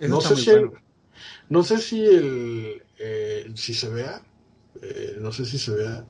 [0.00, 0.72] no sé, si bueno.
[0.74, 0.78] el,
[1.48, 2.82] no sé si el.
[2.98, 4.22] Eh, si se vea.
[4.80, 6.06] Eh, no sé si se vea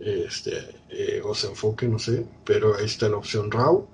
[0.00, 3.88] este, eh, o se enfoque, no sé, pero ahí está la opción RAW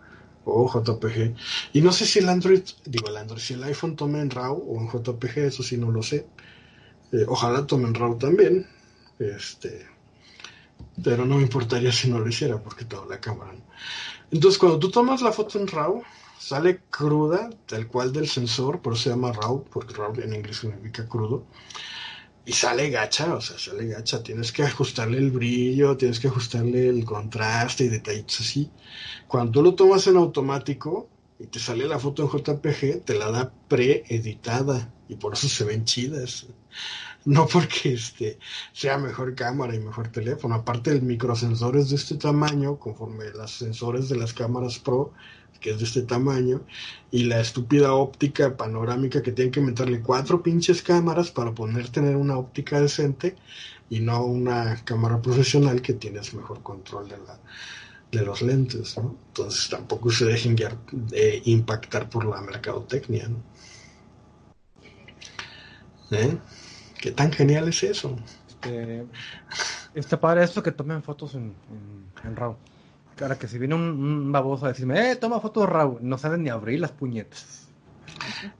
[0.44, 1.34] o JPG.
[1.72, 4.56] Y no sé si el Android, digo el Android, si el iPhone tome en RAW
[4.56, 6.26] o en JPG, eso sí no lo sé.
[7.12, 8.66] Eh, ojalá tome en RAW también,
[9.18, 9.86] este,
[11.02, 13.52] pero no me importaría si no lo hiciera porque toda la cámara.
[13.52, 13.62] ¿no?
[14.30, 16.02] Entonces, cuando tú tomas la foto en RAW,
[16.38, 20.58] sale cruda, tal cual del sensor, por eso se llama RAW, porque RAW en inglés
[20.58, 21.44] significa crudo
[22.44, 24.22] y sale gacha, o sea, sale gacha.
[24.22, 28.70] Tienes que ajustarle el brillo, tienes que ajustarle el contraste y detallitos así.
[29.28, 31.08] Cuando tú lo tomas en automático
[31.38, 35.64] y te sale la foto en JPG, te la da preeditada y por eso se
[35.64, 36.46] ven chidas.
[37.26, 38.38] No porque este
[38.72, 40.55] sea mejor cámara y mejor teléfono.
[40.55, 45.12] Aparte, el microsensor es de este tamaño, conforme los sensores de las cámaras Pro
[45.60, 46.62] que es de este tamaño,
[47.10, 52.16] y la estúpida óptica panorámica que tienen que meterle cuatro pinches cámaras para poder tener
[52.16, 53.36] una óptica decente,
[53.90, 57.38] y no una cámara profesional que tienes mejor control de, la,
[58.12, 59.16] de los lentes, ¿no?
[59.28, 63.42] Entonces tampoco se dejen de impactar por la mercadotecnia, ¿no?
[66.12, 66.38] ¿Eh?
[67.01, 68.16] ¿Qué tan genial es eso?
[68.48, 69.06] Este,
[69.94, 71.55] está padre esto que tomen fotos en,
[72.24, 72.56] en, RAW.
[73.20, 76.51] Ahora que si viene un, baboso a decirme, eh, toma fotos RAW, no saben ni
[76.51, 77.68] abrir las puñetas.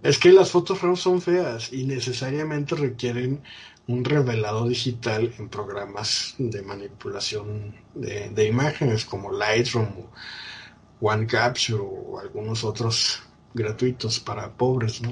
[0.03, 3.43] Es que las fotos RAW son feas y necesariamente requieren
[3.87, 10.11] un revelado digital en programas de manipulación de, imágenes como Lightroom o
[11.01, 13.23] One Capture o algunos otros
[13.53, 15.11] gratuitos para pobres, ¿no?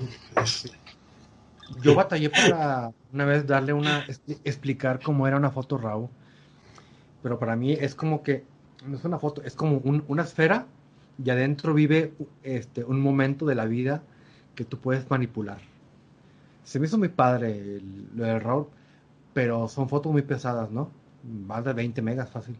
[1.82, 4.04] Yo batallé para una vez darle una
[4.44, 6.08] explicar cómo era una foto RAW,
[7.22, 8.44] pero para mí es como que
[8.86, 10.66] no es una foto, es como una esfera
[11.22, 14.02] y adentro vive este un momento de la vida
[14.54, 15.58] que tú puedes manipular.
[16.64, 17.80] Se me hizo muy padre
[18.14, 18.68] lo del RAW,
[19.32, 20.90] pero son fotos muy pesadas, ¿no?
[21.46, 22.56] Más de 20 megas fácil.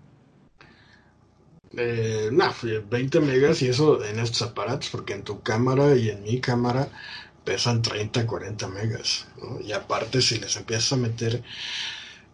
[1.76, 2.46] Eh, no,
[2.88, 6.88] 20 megas y eso en estos aparatos, porque en tu cámara y en mi cámara
[7.48, 9.26] pesan 30, 40 megas.
[9.40, 9.58] ¿no?
[9.58, 11.42] Y aparte, si les empiezas a meter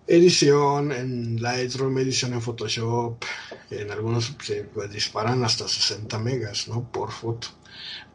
[0.09, 3.23] edición en Lightroom, edición en Photoshop,
[3.70, 6.91] en algunos se pues, disparan hasta 60 megas ¿no?
[6.91, 7.47] por foto.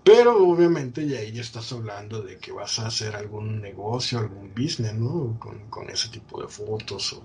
[0.04, 4.94] Pero obviamente ya ahí estás hablando de que vas a hacer algún negocio, algún business,
[4.94, 5.38] ¿no?
[5.40, 7.22] Con, ese tipo de fotos,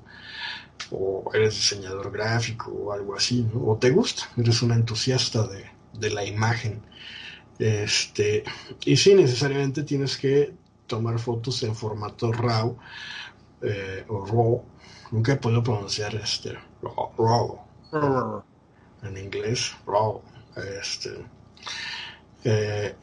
[0.93, 3.67] o, eres diseñador gráfico o algo así, ¿no?
[3.67, 5.49] O te gusta, eres un entusiasta
[5.93, 6.81] de la imagen.
[7.59, 8.45] Este,
[8.85, 10.55] y sí, necesariamente tienes que
[10.87, 12.77] tomar fotos en formato RAW
[13.63, 14.63] eh, o RAW.
[15.13, 17.61] Nunca he podido pronunciar este RAW,
[19.03, 20.21] en inglés, RAW.
[20.81, 21.11] Este,
[22.45, 22.95] eh,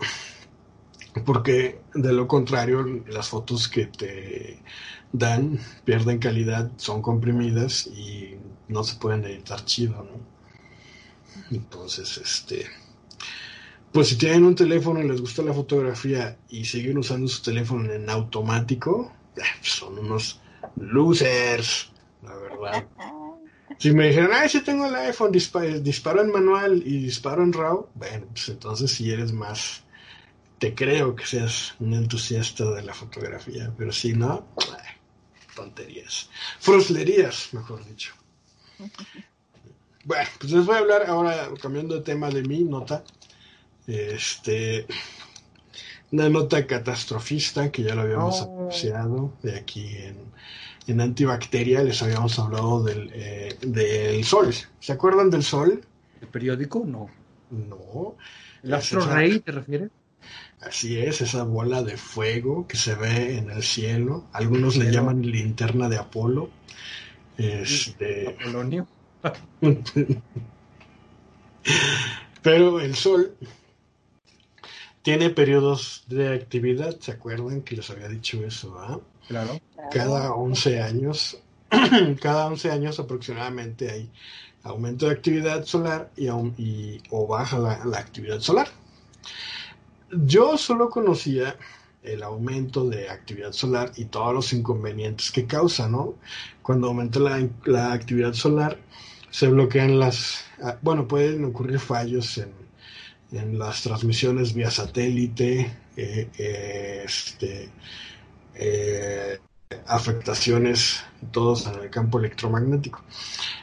[1.25, 4.61] porque de lo contrario, las fotos que te
[5.11, 8.37] dan pierden calidad, son comprimidas y
[8.67, 10.31] no se pueden editar chido, ¿no?
[11.51, 12.65] Entonces, este,
[13.91, 17.91] pues si tienen un teléfono y les gusta la fotografía y siguen usando su teléfono
[17.91, 20.39] en automático, eh, son unos
[20.77, 21.91] losers,
[22.21, 22.87] la verdad.
[23.77, 27.87] Si me dijeran, ay, si tengo el iPhone, disparo en manual y disparo en RAW,
[27.95, 29.83] bueno, pues entonces si eres más,
[30.59, 34.45] te creo que seas un entusiasta de la fotografía, pero si no,
[35.55, 36.29] tonterías.
[36.59, 38.13] Fruslerías, mejor dicho.
[40.03, 43.03] Bueno, pues les voy a hablar ahora, cambiando de tema de mi nota,
[43.87, 44.85] este,
[46.11, 48.59] una nota catastrofista que ya lo habíamos oh.
[48.59, 50.17] anunciado de aquí en,
[50.87, 51.83] en, Antibacteria.
[51.83, 54.53] Les habíamos hablado del, eh, del sol.
[54.79, 55.81] ¿Se acuerdan del sol?
[56.21, 56.83] ¿El periódico?
[56.85, 57.09] No.
[57.49, 58.15] No.
[58.63, 59.89] ¿El astro rey te refieres?
[60.61, 64.27] Así es, esa bola de fuego que se ve en el cielo.
[64.31, 66.51] Algunos le llaman linterna de Apolo.
[67.37, 68.27] Este.
[68.39, 68.87] Apolonio.
[72.43, 73.35] Pero el sol
[75.01, 78.77] tiene periodos de actividad, ¿se acuerdan que les había dicho eso?
[78.79, 78.99] Ah?
[79.27, 79.59] Claro.
[79.91, 81.37] Cada 11 años,
[82.21, 84.09] cada 11 años aproximadamente hay
[84.63, 88.67] aumento de actividad solar y, o baja la, actividad solar.
[90.11, 91.55] Yo solo conocía
[92.03, 96.15] el aumento de actividad solar y todos los inconvenientes que causa, ¿no?
[96.61, 98.77] Cuando aumenta la, la actividad solar,
[99.29, 102.60] se bloquean las, ah, bueno, pueden ocurrir fallos en
[103.31, 105.59] en las transmisiones vía satélite,
[105.95, 107.69] eh, eh, este,
[108.55, 109.39] eh,
[109.87, 113.01] afectaciones todos en el campo electromagnético.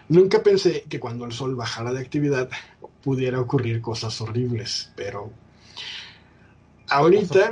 [0.09, 2.49] Nunca pensé que cuando el Sol bajara de actividad
[3.03, 5.31] pudiera ocurrir cosas horribles, pero
[6.89, 7.51] ahorita,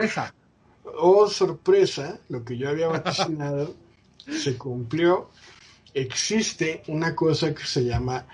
[0.98, 3.74] oh sorpresa, lo que yo había vaticinado
[4.30, 5.30] se cumplió.
[5.93, 8.26] Existe una cosa que se llama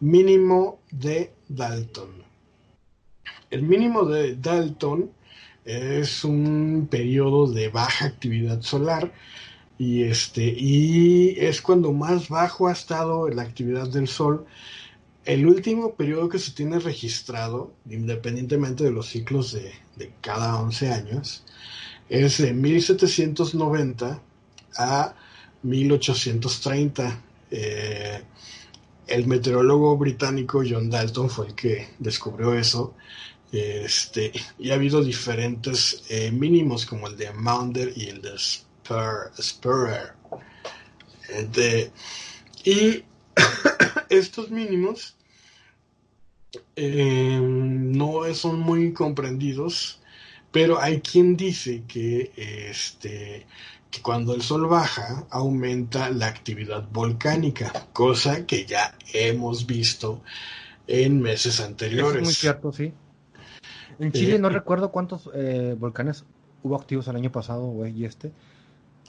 [0.00, 2.25] mínimo de Dalton.
[3.50, 5.10] El mínimo de Dalton
[5.64, 9.12] es un periodo de baja actividad solar
[9.78, 14.46] y este y es cuando más bajo ha estado la actividad del sol.
[15.24, 19.72] El último periodo que se tiene registrado, independientemente de los ciclos de,
[20.20, 21.44] cada 11 años,
[22.08, 24.22] es de 1790
[24.78, 25.14] a
[25.62, 27.22] 1830.
[27.50, 28.22] Eh,
[29.06, 32.94] el meteorólogo británico John Dalton fue el que descubrió eso
[33.52, 39.32] este, y ha habido diferentes eh, mínimos como el de Maunder y el de Spur,
[42.64, 43.04] y
[44.08, 45.16] estos mínimos
[46.74, 50.00] eh, no son muy comprendidos,
[50.52, 52.32] Pero hay quien dice que,
[52.70, 53.46] este,
[53.90, 60.22] que cuando el sol baja aumenta la actividad volcánica, cosa que ya hemos visto
[60.86, 62.22] en meses anteriores.
[62.22, 62.92] es muy cierto, sí.
[63.98, 66.24] En Chile no recuerdo cuántos eh, volcanes
[66.62, 68.32] hubo activos el año pasado, güey, y este.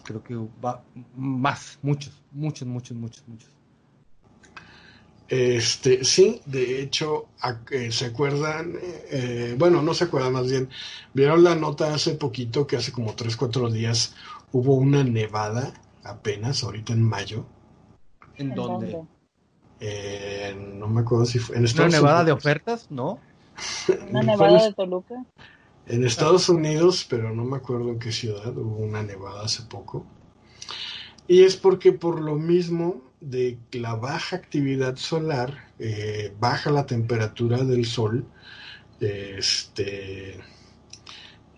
[0.03, 0.83] Creo que va
[1.15, 3.49] más, muchos, muchos, muchos, muchos, muchos.
[5.27, 7.25] Este, sí, de hecho,
[7.89, 8.75] ¿se acuerdan?
[9.11, 10.69] Eh, bueno, no se acuerdan más bien.
[11.13, 14.15] ¿Vieron la nota hace poquito que hace como 3, 4 días
[14.53, 15.73] hubo una nevada
[16.03, 17.45] apenas, ahorita en mayo?
[18.37, 18.97] ¿En, dónde?
[19.81, 21.57] Eh, no me acuerdo si fue.
[21.57, 22.87] En ¿Una nevada de ofertas?
[22.89, 23.19] ¿No?
[24.09, 25.25] ¿Una nevada de Toluca?
[25.87, 30.05] En Estados Unidos, pero no me acuerdo en qué ciudad, hubo una nevada hace poco.
[31.27, 37.63] Y es porque por lo mismo de la baja actividad solar, eh, baja la temperatura
[37.63, 38.25] del sol,
[38.99, 40.39] este,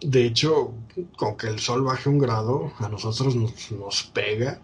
[0.02, 0.74] de hecho,
[1.18, 4.62] con que el sol baje un grado, a nosotros nos, nos pega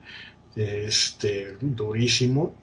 [0.55, 2.55] este, durísimo.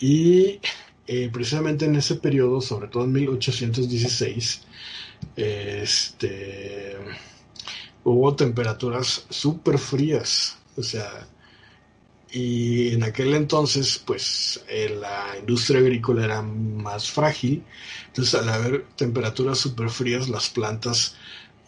[0.00, 0.60] Y
[1.08, 4.60] eh, precisamente en ese periodo, sobre todo en 1816,
[5.36, 6.96] este,
[8.04, 10.58] hubo temperaturas súper frías.
[10.76, 11.26] O sea,
[12.30, 17.64] y en aquel entonces, pues eh, la industria agrícola era más frágil.
[18.08, 21.16] Entonces, al haber temperaturas súper frías, las plantas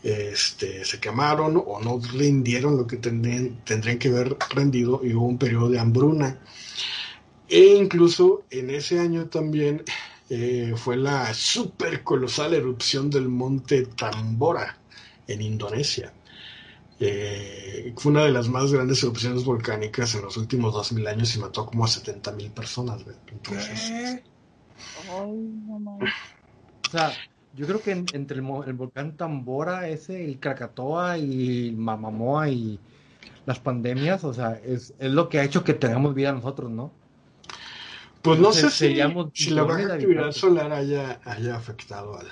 [0.02, 5.26] este, se quemaron o no rindieron lo que tendrían, tendrían que haber rendido y hubo
[5.26, 6.38] un periodo de hambruna.
[7.52, 9.82] E incluso en ese año también
[10.28, 14.78] eh, fue la super colosal erupción del monte Tambora
[15.26, 16.12] en Indonesia.
[17.00, 21.40] Eh, fue una de las más grandes erupciones volcánicas en los últimos 2000 años y
[21.40, 23.04] mató como a 70.000 personas.
[23.32, 24.22] Entonces,
[25.08, 27.10] o sea,
[27.56, 28.42] yo creo que entre el,
[28.74, 32.78] volcán Tambora, ese, el Krakatoa y Mamamoa y
[33.44, 36.99] las pandemias, o sea, es, es lo que ha hecho que tengamos vida nosotros, ¿no?
[38.22, 42.22] Pues no sé si, la baja actividad solar haya, haya afectado a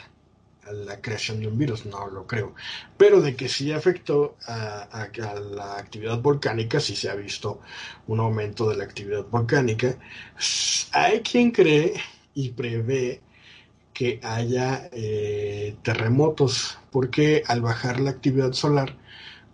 [0.73, 2.55] la, creación de un virus, no lo creo.
[2.97, 5.09] Pero de que sí afectó a,
[5.51, 7.61] la actividad volcánica, sí se ha visto
[8.07, 9.97] un aumento de la actividad volcánica.
[10.93, 11.95] Hay quien cree
[12.35, 13.23] y prevé
[13.95, 18.95] que haya eh, terremotos, porque al bajar la actividad solar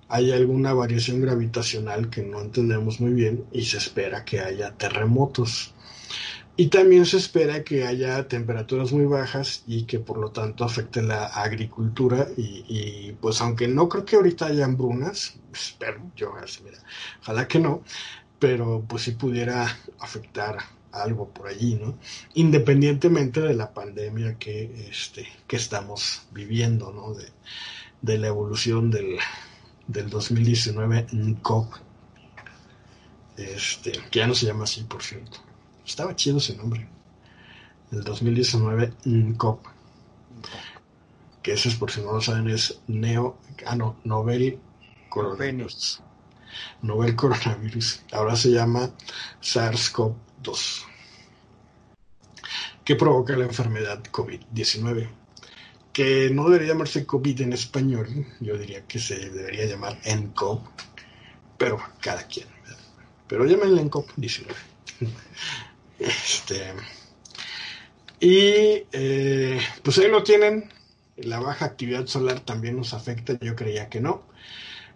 [0.08, 5.73] hay alguna variación gravitacional que no entendemos muy bien y se espera que haya terremotos.
[6.56, 11.02] Y también se espera que haya temperaturas muy bajas y que por lo tanto afecte
[11.02, 16.32] la agricultura y, pues aunque no creo que ahorita haya hambrunas, espero yo,
[16.62, 16.78] mira,
[17.22, 17.82] ojalá que no,
[18.38, 19.66] pero pues si pudiera
[19.98, 20.58] afectar
[20.92, 21.98] algo por allí, ¿no?
[22.34, 27.14] Independientemente de la pandemia que, este, que estamos viviendo, ¿no?
[27.14, 27.26] De,
[28.02, 29.18] de la evolución del,
[29.88, 31.74] del 2019 NCOP,
[33.36, 35.40] este, que ya no se llama así, por cierto.
[35.86, 36.88] Estaba chido ese nombre.
[37.92, 39.66] El 2019 NCOP.
[41.42, 43.38] Que ese es por si no lo saben, es Neo.
[43.66, 44.58] Ah, no, Novel
[45.10, 46.02] Coronavirus.
[46.82, 48.02] Novel Coronavirus.
[48.12, 48.90] Ahora se llama
[49.42, 50.84] SARS-CoV-2.
[52.84, 55.08] Que provoca la enfermedad COVID-19.
[55.92, 58.08] Que no debería llamarse COVID en español.
[58.40, 60.66] Yo diría que se debería llamar NCOP.
[61.58, 62.48] Pero cada quien.
[63.28, 64.54] Pero llámenle NCOP 19.
[66.04, 66.74] Este,
[68.20, 70.70] y eh, pues ahí lo tienen.
[71.16, 73.38] La baja actividad solar también nos afecta.
[73.40, 74.22] Yo creía que no.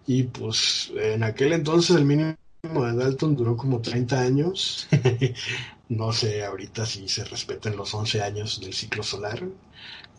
[0.06, 4.89] Y pues en aquel entonces el mínimo de Dalton duró como 30 años.
[5.89, 9.43] no sé ahorita si se respeten los 11 años del ciclo solar.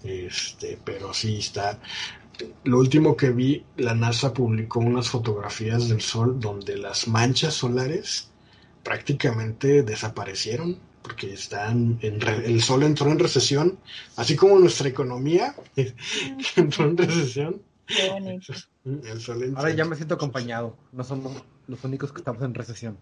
[0.04, 1.80] Este, pero sí está.
[2.64, 8.29] Lo último que vi, la NASA publicó unas fotografías del Sol donde las manchas solares
[8.90, 13.78] prácticamente desaparecieron porque están en el sol entró en recesión,
[14.16, 15.54] así como nuestra economía
[16.56, 17.62] entró en recesión.
[19.56, 22.98] Ahora ya me siento acompañado, no somos los únicos que estamos en recesión.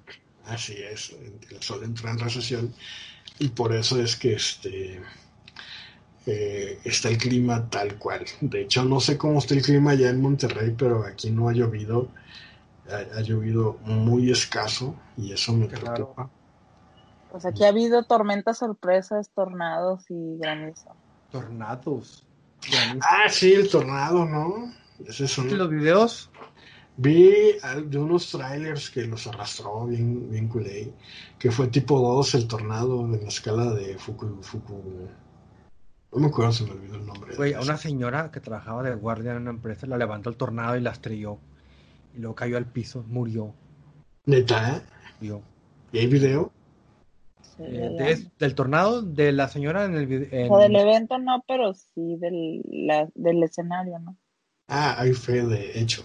[0.46, 1.16] Así es,
[1.50, 2.74] el sol entró en recesión
[3.40, 5.02] y por eso es que este
[6.26, 8.26] eh, está el clima tal cual.
[8.42, 11.54] De hecho, no sé cómo está el clima allá en Monterrey, pero aquí no ha
[11.54, 12.10] llovido
[12.92, 16.30] ha, llovido muy escaso y eso me preocupa.
[17.32, 20.96] Pues aquí ha habido tormentas sorpresas, tornados y granizo.
[21.32, 22.26] Tornados.
[23.02, 24.74] Ah, sí, el tornado, ¿no?
[25.06, 25.56] Ese son...
[25.56, 26.32] los videos?
[26.98, 27.32] Vi
[27.86, 30.50] de unos trailers que los arrastró bien, bien
[31.38, 35.08] que fue tipo 2 el tornado en la escala de Fuku, Fuku
[36.12, 37.36] No me acuerdo, se me olvidó el nombre.
[37.36, 40.76] Güey, a una señora que trabajaba de guardia en una empresa la levantó el tornado
[40.76, 41.38] y la estrelló.
[42.18, 43.54] Y luego cayó al piso, murió.
[44.26, 44.82] ¿Neta?
[45.20, 45.44] Murió.
[45.92, 46.52] ¿Y hay video?
[47.42, 50.26] Sí, Eh, de del tornado de la señora en el video.
[50.26, 54.18] o sea, del evento no, pero sí del, la- del escenario, ¿no?
[54.68, 56.04] Ah, hay fe de hecho.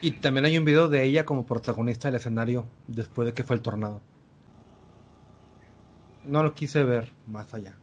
[0.00, 3.54] Y también hay un video de ella como protagonista del escenario después de que fue
[3.56, 4.00] el tornado.
[6.24, 7.76] No lo quise ver más allá.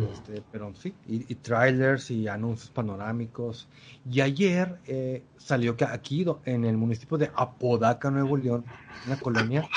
[0.00, 3.68] Este, pero sí, y, y trailers y anuncios panorámicos.
[4.04, 8.64] Y ayer eh, salió que aquí en el municipio de Apodaca, Nuevo León,
[9.04, 9.68] una colonia,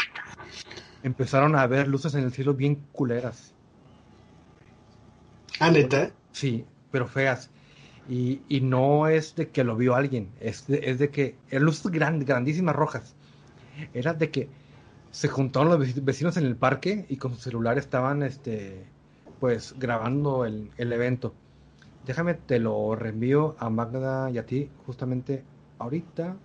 [1.03, 3.53] empezaron a ver luces en el cielo bien culeras.
[5.59, 6.11] Ah, neta.
[6.31, 7.49] Sí, pero feas.
[8.07, 11.65] Y, y no es de que lo vio alguien, es de, es de que eran
[11.65, 13.15] luces grandes, grandísimas rojas.
[13.93, 14.49] Era de que
[15.11, 18.85] se juntaron los veci- vecinos en el parque y con su celular estaban este
[19.39, 21.39] pues grabando el, el evento.
[22.03, 25.49] Déjame, te lo reenvío a Magda y a ti justamente
[25.79, 26.43] ahorita.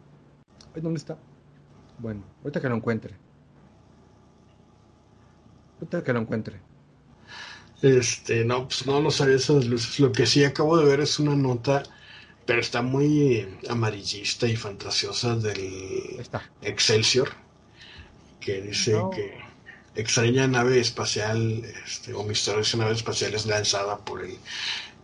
[0.75, 1.25] Ay, ¿Dónde está?
[1.99, 3.21] Bueno, ahorita que lo encuentre.
[5.79, 6.65] Ahorita que lo encuentre.
[7.83, 9.99] Este, no, pues no, no sabía esas luces.
[10.01, 11.83] Lo que sí acabo de ver es una nota,
[12.47, 16.29] pero está muy amarillista y fantasiosa del.
[16.63, 17.31] Excelsior,
[18.39, 19.11] que dice No.
[19.11, 19.40] que
[19.95, 24.37] extraña nave espacial, este, o misteriosa nave espacial es lanzada por el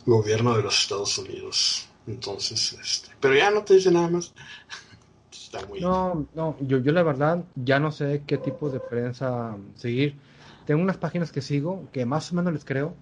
[0.05, 1.89] gobierno de los Estados Unidos.
[2.07, 4.33] Entonces, este, pero ya no te dice nada más.
[5.33, 5.81] Está muy...
[5.81, 10.17] No, no, yo, yo la verdad ya no sé qué tipo de prensa seguir.
[10.67, 12.95] Tengo unas páginas que sigo que más o menos les creo,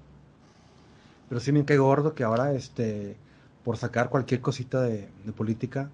[1.29, 3.17] pero sí me cae gordo que ahora, este,
[3.63, 5.91] por sacar cualquier cosita de, de política,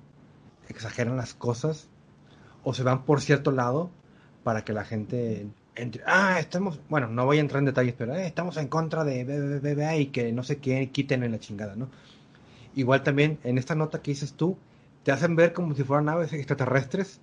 [0.69, 1.89] exageran las cosas
[2.62, 3.91] o se van por cierto lado
[4.43, 6.02] para que la gente entre.
[6.06, 9.24] Ah, estamos, bueno, no voy a entrar en detalles, pero eh, estamos en contra de
[9.24, 11.90] BBBA y que no sé qué quiten en la chingada, ¿no?
[12.74, 14.59] Igual también en esta nota que dices tú,
[15.05, 17.20] te hacen ver como si fueran naves extraterrestres,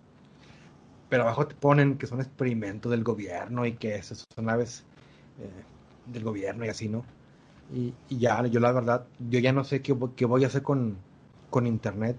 [1.09, 4.85] pero abajo te ponen que son experimentos del gobierno y que esas son naves
[5.39, 5.63] eh,
[6.05, 7.05] del gobierno y así, ¿no?
[7.69, 10.63] Y, y ya, yo la verdad, yo ya no sé qué, qué voy a hacer
[10.63, 10.97] con,
[11.49, 12.17] con internet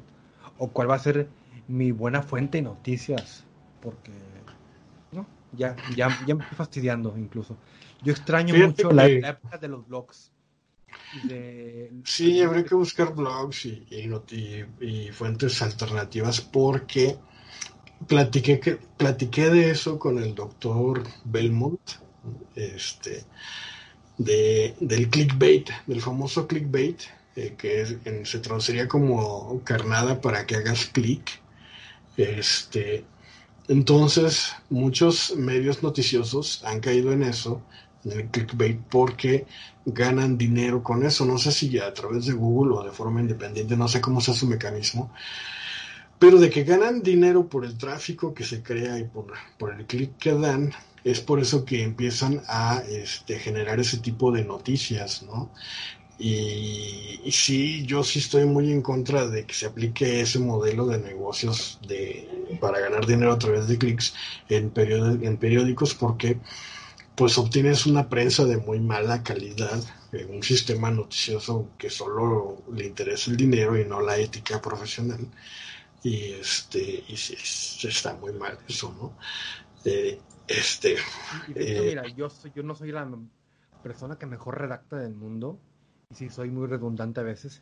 [0.59, 1.28] o cuál va a ser
[1.68, 3.46] mi buena fuente de noticias,
[3.80, 4.12] porque,
[5.53, 7.57] ya, ya, ya me estoy fastidiando incluso.
[8.03, 10.31] Yo extraño Fíjate mucho la, que- la época de los blogs.
[11.25, 17.16] de- Sí, habría que buscar blogs y, y not- y- y fuentes alternativas porque
[18.07, 21.81] platiqué, que, platiqué de eso con el doctor Belmont,
[22.55, 23.25] este,
[24.19, 27.01] de, del clickbait, del famoso clickbait,
[27.37, 31.41] eh, que es- en- se traduciría como carnada para que hagas clic.
[32.16, 33.05] Este,
[33.69, 37.61] entonces, muchos medios noticiosos han caído en eso,
[38.05, 39.47] en el clickbait, porque
[39.85, 41.27] ganan dinero con eso.
[41.27, 44.32] No sé si a través de Google o de forma independiente, no sé cómo sea
[44.32, 45.12] su mecanismo,
[46.19, 49.86] pero de que ganan dinero por el tráfico que se crea y por, por el
[49.86, 50.73] clic que dan,
[51.05, 55.51] es por eso que empiezan a este, generar ese tipo de noticias, ¿no?
[56.19, 60.86] Y, y sí, yo sí estoy muy en contra de que se aplique ese modelo
[60.86, 64.15] de negocios de, para ganar dinero a través de clics
[64.49, 64.73] en,
[65.23, 66.40] en periódicos porque
[67.15, 69.82] pues obtienes una prensa de muy mala calidad,
[70.12, 75.20] eh, un sistema noticioso que solo le interesa el dinero y no la ética profesional.
[76.03, 79.16] Y este, y sí, es- está muy mal eso, ¿no?
[79.85, 80.97] Eh, este,
[81.47, 83.09] Y Eh, mira, yo, soy, yo no soy la
[83.82, 85.61] persona que mejor redacta del mundo,
[86.10, 87.60] y sí soy muy redundante a veces,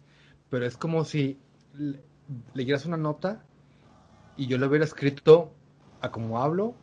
[0.50, 1.36] pero es como si
[1.74, 2.00] le-
[2.54, 3.42] leyeras una nota
[4.36, 5.52] y yo le hubiera escrito
[6.00, 6.74] a como hablo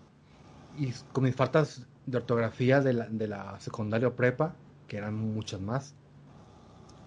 [0.77, 4.55] y con mis faltas de ortografía de la, de la secundaria o prepa,
[4.87, 5.95] que eran muchas más,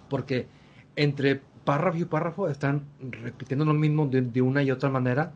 [0.09, 0.47] porque
[0.95, 5.33] entre párrafo y párrafo están repitiendo lo mismo de, de una y otra manera,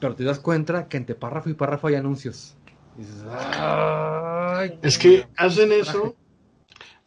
[0.00, 2.54] pero te das cuenta que entre párrafo y párrafo hay anuncios.
[2.96, 6.14] Y dices, "Ay, es que hacen eso,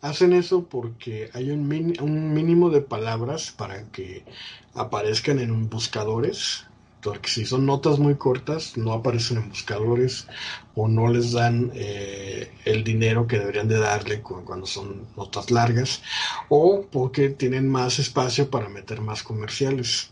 [0.01, 1.67] hacen eso porque hay un,
[2.33, 4.25] mínimo de palabras para que
[4.73, 6.65] aparezcan en buscadores.
[7.01, 10.27] Porque si son notas muy cortas, no aparecen en buscadores
[10.73, 15.51] o no les dan eh, el dinero que deberían de darle cu- cuando son notas
[15.51, 16.01] largas
[16.49, 20.11] o porque tienen más espacio para meter más comerciales.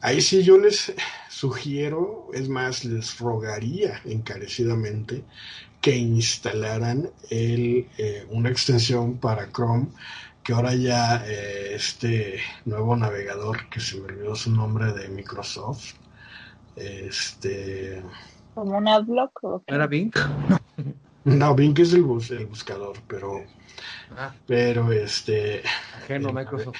[0.00, 0.94] Ahí sí yo les
[1.30, 5.24] sugiero, es más, les rogaría encarecidamente
[5.80, 9.86] que instalaran el, eh, una extensión para Chrome,
[10.42, 15.94] que ahora ya eh, este nuevo navegador, que se me olvidó su nombre de Microsoft,
[16.76, 18.02] este,
[18.54, 19.44] Como un adblock.
[19.44, 19.72] ¿o qué?
[19.72, 20.12] ¿No era Bing?
[21.24, 23.44] No, Bing es el, bus, el buscador, pero.
[24.16, 25.60] Ah, Pero este.
[25.96, 26.76] ajeno Microsoft.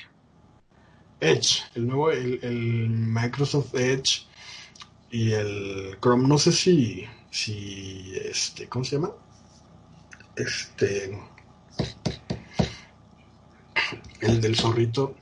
[1.20, 4.26] Edge, el nuevo, el, el Microsoft Edge
[5.10, 7.06] y el Chrome, no sé si,
[7.36, 9.10] si, este, ¿cómo se llama?
[10.34, 11.18] Este,
[14.22, 15.14] el del zorrito,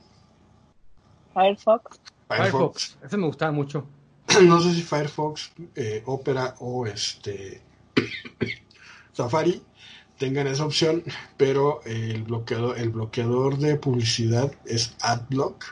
[1.33, 1.99] Firefox.
[2.29, 2.97] Firefox, Firefox.
[3.03, 3.85] Ese me gustaba mucho.
[4.43, 7.61] no sé si Firefox, eh, Opera o este,
[9.11, 9.61] Safari
[10.17, 11.03] tengan esa opción,
[11.35, 15.65] pero el bloqueador, el bloqueador de publicidad es AdBlock.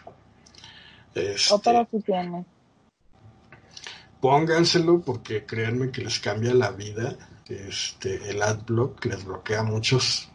[1.15, 2.45] Este, Opera sí tiene.
[4.23, 7.17] Pónganselo porque créanme que les cambia la vida.
[7.49, 10.29] Este, el adblock les bloquea muchos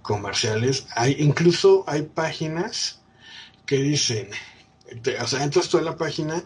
[0.00, 0.86] comerciales.
[0.96, 3.02] Hay, incluso hay páginas
[3.66, 4.30] que dicen,
[5.22, 6.42] o sea, entras tú en la página,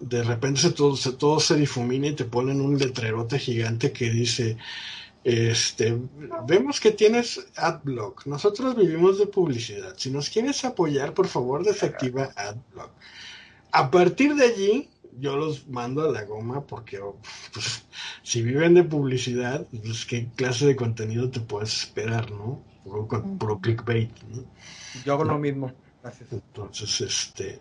[0.00, 4.10] de repente se todo, se, todo se difumina y te ponen un letrerote gigante que
[4.10, 4.56] dice,
[5.22, 5.96] este,
[6.48, 8.26] vemos que tienes adblock.
[8.26, 9.94] Nosotros vivimos de publicidad.
[9.96, 12.90] Si nos quieres apoyar, por favor, desactiva adblock.
[13.70, 14.88] A partir de allí,
[15.20, 17.20] yo los mando a la goma porque oh,
[17.52, 17.86] pues,
[18.22, 22.64] si viven de publicidad, pues qué clase de contenido te puedes esperar, ¿no?
[22.82, 23.08] Puro,
[23.38, 24.44] puro clickbait, ¿no?
[24.92, 25.72] Yo hago lo mismo.
[26.02, 26.28] Gracias.
[26.30, 27.60] Entonces, este,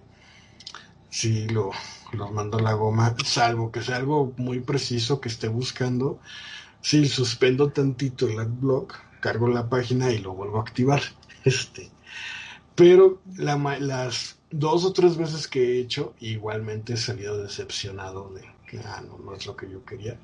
[1.09, 1.71] sí, lo,
[2.13, 6.19] lo mando a la goma, salvo que sea algo muy preciso que esté buscando.
[6.81, 11.01] Sí, suspendo tantito el adblock, cargo la página y lo vuelvo a activar.
[11.45, 11.93] Este,
[12.75, 18.29] pero la, ma- las dos o tres veces que he hecho, igualmente he salido decepcionado
[18.33, 20.17] de que ah, no, no es lo que yo quería.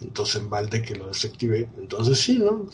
[0.00, 1.68] Entonces en balde que lo desactive.
[1.78, 2.66] Entonces sí, ¿no?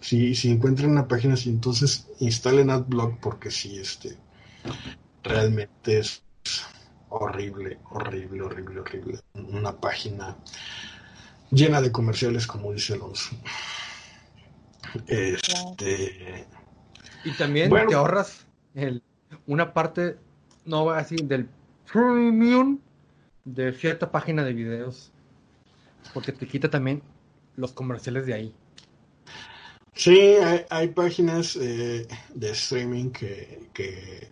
[0.00, 4.16] Si, si encuentran una página así, entonces instalen AdBlock porque sí, este,
[5.22, 6.22] realmente es
[7.10, 9.20] horrible, horrible, horrible, horrible.
[9.34, 10.36] Una página
[11.50, 13.30] llena de comerciales, como dice Alonso.
[15.06, 16.46] Este,
[17.24, 17.88] Y también Bueno.
[17.88, 19.02] te ahorras el,
[19.46, 20.16] una parte,
[20.64, 21.48] no voy a decir, del
[21.90, 22.78] premium
[23.44, 25.12] de cierta página de videos.
[26.14, 27.02] Porque te quita también
[27.56, 28.54] los comerciales de ahí.
[29.94, 30.36] Sí,
[30.70, 34.28] hay, páginas eh, de streaming que, que,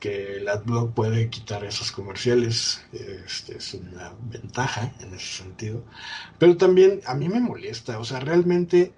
[0.00, 2.80] que el AdBlock puede quitar esos comerciales.
[2.92, 5.84] Este es una ventaja en ese sentido.
[6.38, 7.98] Pero también a mí me molesta.
[7.98, 8.94] O sea, realmente,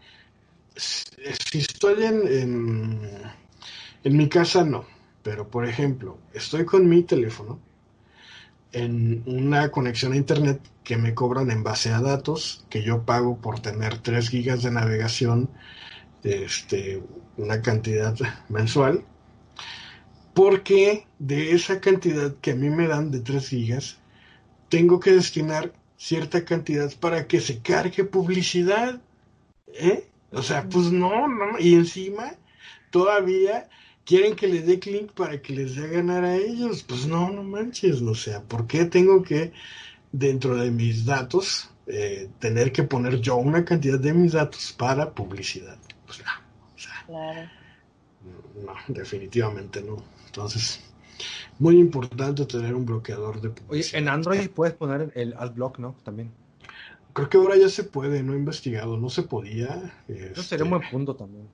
[0.76, 3.08] si estoy en,
[4.04, 4.84] en mi casa, no.
[5.22, 7.60] Pero, por ejemplo, estoy con mi teléfono
[8.72, 13.38] en una conexión a internet que me cobran en base a datos, que yo pago
[13.40, 15.50] por tener 3 gigas de navegación,
[16.24, 17.02] este,
[17.36, 18.16] una cantidad
[18.48, 19.04] mensual,
[20.34, 23.98] porque de esa cantidad que a mí me dan de 3 gigas,
[24.68, 29.00] tengo que destinar cierta cantidad para que se cargue publicidad.
[29.66, 30.08] ¿eh?
[30.32, 32.34] O sea, pues no, no, y encima
[32.90, 33.68] todavía
[34.04, 36.82] quieren que les dé clic para que les dé a ganar a ellos.
[36.84, 39.52] Pues no, no manches, o sea, ¿por qué tengo que,
[40.12, 45.12] dentro de mis datos, eh, tener que poner yo una cantidad de mis datos para
[45.14, 45.78] publicidad?
[46.06, 46.32] Pues no,
[46.74, 47.50] o sea, Claro.
[48.54, 49.96] no, definitivamente no.
[50.26, 50.80] Entonces,
[51.58, 54.02] muy importante tener un bloqueador de Oye, publicidad.
[54.02, 55.96] en Android puedes poner el adblock, ¿no?
[56.04, 56.32] También.
[57.14, 59.92] Creo que ahora ya se puede, no he investigado, no se podía.
[60.08, 61.48] Eso este, sería un buen punto también.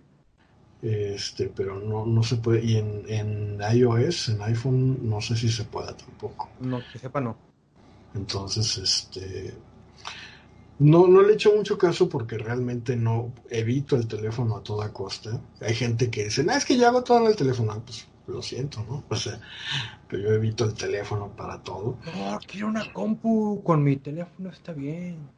[0.83, 2.65] Este, pero no, no se puede.
[2.65, 6.49] Y en, en iOS, en iPhone, no sé si se pueda tampoco.
[6.61, 7.37] No, que sepa, no.
[8.15, 9.55] Entonces, este.
[10.79, 15.41] No, no le echo mucho caso porque realmente no evito el teléfono a toda costa.
[15.61, 17.73] Hay gente que dice, no, es que yo hago todo en el teléfono.
[17.73, 19.05] Ah, Pues lo siento, ¿no?
[19.09, 19.41] O sea,
[20.07, 21.99] pero yo evito el teléfono para todo.
[22.15, 23.61] No, quiero una compu.
[23.65, 25.31] Con mi teléfono está bien.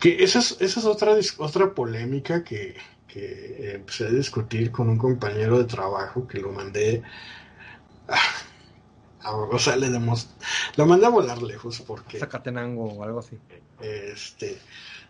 [0.00, 2.76] Que esa es, esa es otra, otra polémica que,
[3.16, 7.02] que empecé a discutir con un compañero de trabajo que lo mandé.
[8.08, 8.18] a-
[9.20, 10.28] a- o sea, le demos,
[10.76, 13.36] lo mandé a volar lejos porque Zacatenango o algo así.
[13.80, 14.58] este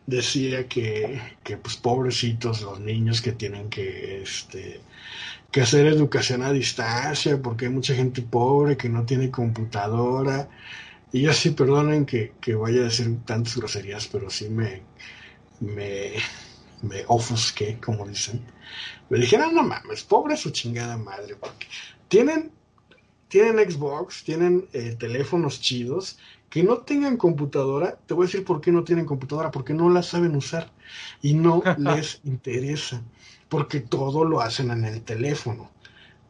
[0.07, 4.81] decía que, que pues pobrecitos los niños que tienen que este
[5.53, 10.49] que hacer educación a distancia porque hay mucha gente pobre que no tiene computadora
[11.13, 14.83] y yo sí perdonen que, que vaya a decir tantas groserías pero sí me
[15.61, 16.15] me,
[16.83, 18.45] me ofusqué como dicen.
[19.09, 21.67] Me dijeron no mames pobre su chingada madre porque
[22.09, 22.53] tienen
[23.29, 26.19] tienen Xbox tienen eh, teléfonos chidos
[26.51, 29.91] que no tengan computadora, te voy a decir por qué no tienen computadora, porque no
[29.91, 30.71] la saben usar
[31.21, 33.03] y no les interesa,
[33.49, 35.71] porque todo lo hacen en el teléfono,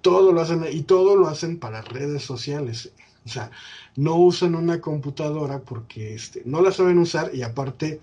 [0.01, 2.93] todo lo hacen y todo lo hacen para redes sociales,
[3.24, 3.51] o sea,
[3.97, 8.01] no usan una computadora porque este, no la saben usar y aparte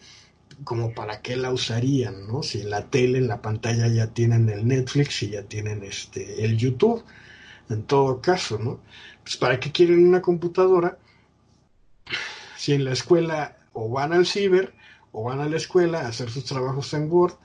[0.63, 2.43] como para qué la usarían, ¿no?
[2.43, 6.45] Si en la tele, en la pantalla ya tienen el Netflix y ya tienen este
[6.45, 7.03] el YouTube,
[7.69, 8.79] en todo caso, ¿no?
[9.23, 10.97] Pues para qué quieren una computadora
[12.57, 14.73] si en la escuela o van al ciber
[15.11, 17.35] o van a la escuela a hacer sus trabajos en Word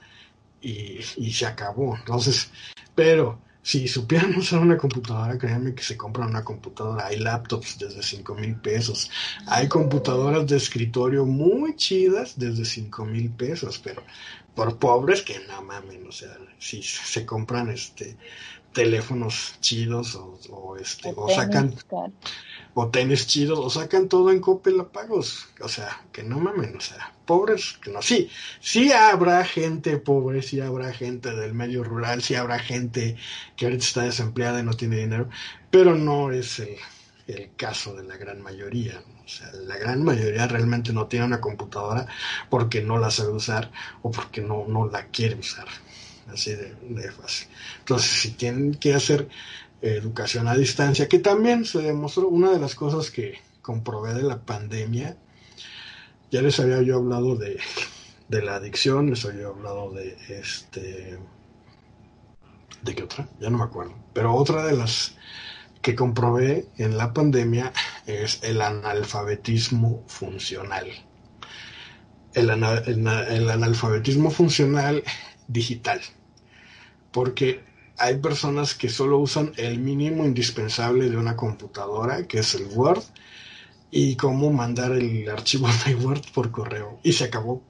[0.61, 1.95] y, y se acabó.
[1.95, 2.51] Entonces,
[2.95, 7.07] pero si supieran usar una computadora, créanme que se compran una computadora.
[7.07, 9.09] Hay laptops desde 5 mil pesos.
[9.47, 14.03] Hay computadoras de escritorio muy chidas desde 5 mil pesos, pero
[14.55, 18.17] por pobres que no mamen, o sea, si se compran este
[18.73, 21.73] teléfonos chidos o, este o sacan
[22.75, 26.79] o tenis chidos o sacan todo en Coppel pagos o sea que no mamen o
[26.79, 28.27] sea pobres no sí
[28.59, 33.15] sí habrá gente pobre sí habrá gente del medio rural sí habrá gente
[33.55, 35.29] que ahorita está desempleada y no tiene dinero
[35.69, 36.75] pero no es el,
[37.27, 41.39] el caso de la gran mayoría o sea la gran mayoría realmente no tiene una
[41.39, 42.07] computadora
[42.49, 45.67] porque no la sabe usar o porque no no la quiere usar
[46.33, 47.47] así de, fácil.
[47.79, 49.27] Entonces, si tienen que hacer
[49.81, 54.39] educación a distancia, que también se demostró una de las cosas que comprobé de la
[54.39, 55.15] pandemia,
[56.31, 57.59] ya les había yo hablado de,
[58.27, 61.17] de la adicción, les había hablado de este...
[62.81, 63.27] ¿De qué otra?
[63.39, 63.93] Ya no me acuerdo.
[64.13, 65.15] Pero otra de las
[65.81, 67.73] que comprobé en la pandemia
[68.05, 70.87] es el analfabetismo funcional.
[72.33, 75.03] El, el, analfabetismo funcional
[75.47, 75.99] digital
[77.11, 77.63] porque
[77.97, 83.03] hay personas que solo usan el mínimo indispensable de una computadora, que es el Word,
[83.91, 86.99] y cómo mandar el archivo de Word por correo.
[87.03, 87.63] Y se acabó.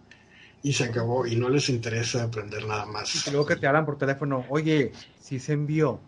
[0.61, 1.25] Y se acabó.
[1.25, 3.27] Y no les interesa aprender nada más.
[3.27, 4.91] Y luego que te hablan por teléfono, oye,
[5.21, 5.99] si se envió.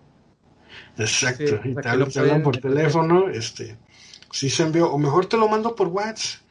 [0.98, 1.60] Exacto.
[1.64, 3.78] y te, hablan, por teléfono, este,
[4.32, 4.92] si se envió.
[4.92, 6.42] O mejor te lo mando por WhatsApp.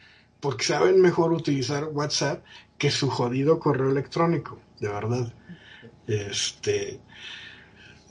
[0.41, 2.43] Porque saben mejor utilizar WhatsApp
[2.79, 4.59] que su jodido correo electrónico.
[4.79, 5.31] De verdad.
[6.07, 6.99] Este,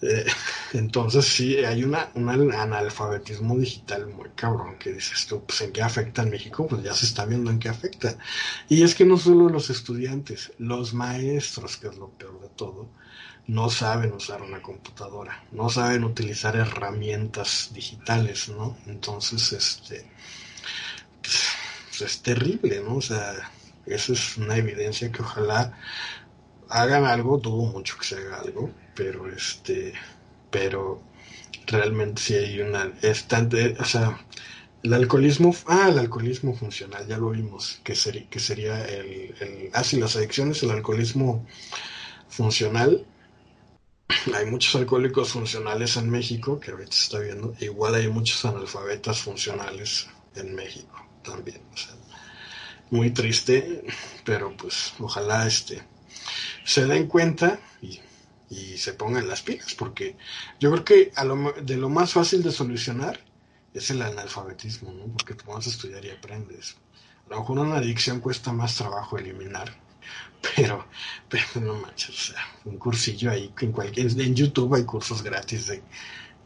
[0.01, 0.25] eh,
[0.73, 5.81] entonces sí, hay una, un analfabetismo digital muy cabrón que dices tú, pues en qué
[5.81, 8.17] afecta en México, pues ya se está viendo en qué afecta.
[8.67, 12.89] Y es que no solo los estudiantes, los maestros, que es lo peor de todo,
[13.47, 18.77] no saben usar una computadora, no saben utilizar herramientas digitales, ¿no?
[18.85, 20.05] Entonces, este,
[21.21, 22.97] pues, es terrible, ¿no?
[22.97, 23.33] O sea,
[23.87, 25.73] eso es una evidencia que ojalá
[26.69, 29.93] hagan algo, dudo mucho que se haga algo, pero este,
[30.51, 31.01] pero
[31.65, 34.19] realmente sí hay una, estante, o sea,
[34.83, 39.85] el alcoholismo, ah, el alcoholismo funcional, ya lo vimos, que sería, que sería el, ah,
[39.85, 41.47] sí, las adicciones, el alcoholismo
[42.27, 43.05] funcional.
[44.35, 49.21] Hay muchos alcohólicos funcionales en México, que ahorita se está viendo, igual hay muchos analfabetas
[49.21, 51.95] funcionales en México también, o sea,
[52.89, 53.85] muy triste,
[54.25, 55.81] pero pues ojalá este
[56.65, 57.59] se den cuenta
[58.49, 60.17] se pongan las pilas, porque
[60.59, 63.19] yo creo que a lo, de lo más fácil de solucionar
[63.73, 65.05] es el analfabetismo, ¿no?
[65.05, 66.77] Porque tú vas a estudiar y aprendes.
[67.27, 69.71] A lo mejor una adicción cuesta más trabajo eliminar,
[70.55, 70.87] pero,
[71.29, 75.67] pero no manches, o sea, un cursillo ahí, en cualquier, en YouTube hay cursos gratis
[75.67, 75.83] de,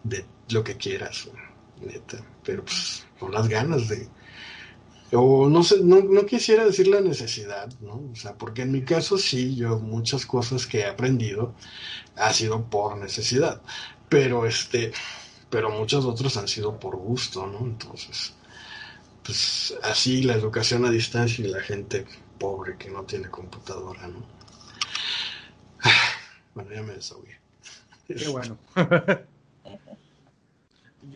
[0.03, 1.29] de lo que quieras,
[1.79, 4.09] neta, pero pues con las ganas de,
[5.15, 8.09] o no sé, no, no, quisiera decir la necesidad, ¿no?
[8.11, 11.53] O sea, porque en mi caso sí, yo muchas cosas que he aprendido
[12.15, 13.61] ha sido por necesidad,
[14.09, 14.91] pero este,
[15.49, 17.59] pero muchos otros han sido por gusto, ¿no?
[17.59, 18.33] Entonces,
[19.23, 22.05] pues así la educación a distancia y la gente
[22.39, 24.25] pobre que no tiene computadora, ¿no?
[26.55, 27.39] Bueno, ya me desahogué.
[28.07, 28.57] Qué bueno.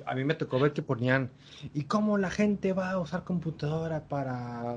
[0.05, 1.29] a mí me tocó ver que ponían,
[1.73, 4.75] ¿y cómo la gente va a usar computadora para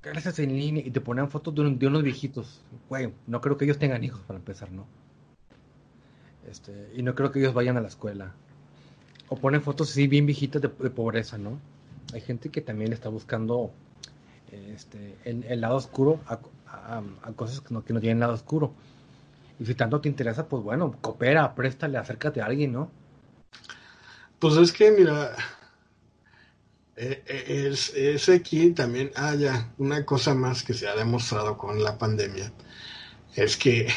[0.00, 0.82] clases en línea?
[0.86, 2.62] Y te ponían fotos de, unos viejitos.
[2.88, 4.86] Güey, no creo que ellos tengan hijos para empezar, ¿no?
[6.48, 8.32] Este, y no creo que ellos vayan a la escuela.
[9.28, 11.58] O ponen fotos así bien viejitas de, pobreza, ¿no?
[12.12, 13.72] Hay gente que también está buscando
[14.52, 16.38] este, el, lado oscuro a,
[17.34, 18.72] cosas que no tienen lado oscuro.
[19.58, 22.90] Y si tanto te interesa, pues bueno, coopera, préstale, acércate a alguien, ¿no?
[24.44, 25.34] Pues es que, mira,
[26.96, 31.82] eh, eh, es, aquí también, ah, ya, una cosa más que se ha demostrado con
[31.82, 32.52] la pandemia,
[33.36, 33.88] es que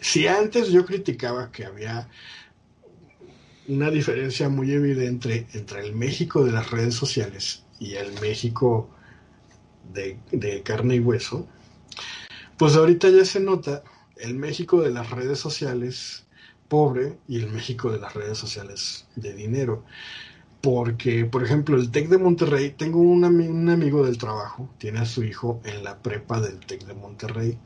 [0.00, 2.08] si antes yo criticaba que había
[3.68, 8.90] una diferencia muy evidente entre el México de las redes sociales y el México
[9.94, 11.46] de carne y hueso,
[12.58, 13.84] pues ahorita ya se nota
[14.16, 16.24] el México de las redes sociales
[16.70, 19.84] pobre y el México de las redes sociales de dinero.
[20.62, 25.06] Porque, por ejemplo, el TEC de Monterrey, tengo un, un amigo del trabajo, tiene a
[25.06, 27.58] su hijo en la prepa del TEC de Monterrey.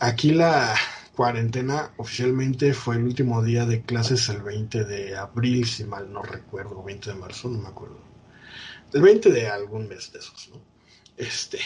[0.00, 0.74] Aquí la
[1.14, 6.22] cuarentena oficialmente fue el último día de clases el 20 de abril, si mal no
[6.22, 7.98] recuerdo, 20 de marzo, no me acuerdo.
[8.92, 10.60] El 20 de algún mes de esos, ¿no?
[11.16, 11.58] Este,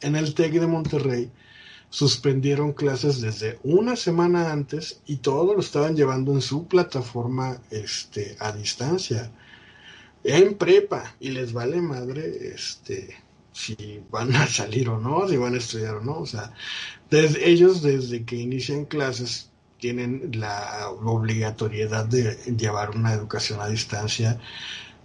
[0.00, 1.30] en el TEC de Monterrey
[1.90, 8.36] suspendieron clases desde una semana antes y todo lo estaban llevando en su plataforma este,
[8.40, 9.30] a distancia
[10.24, 13.16] en prepa y les vale madre este
[13.52, 16.52] si van a salir o no, si van a estudiar o no, o sea,
[17.10, 24.38] desde, ellos desde que inician clases tienen la obligatoriedad de llevar una educación a distancia,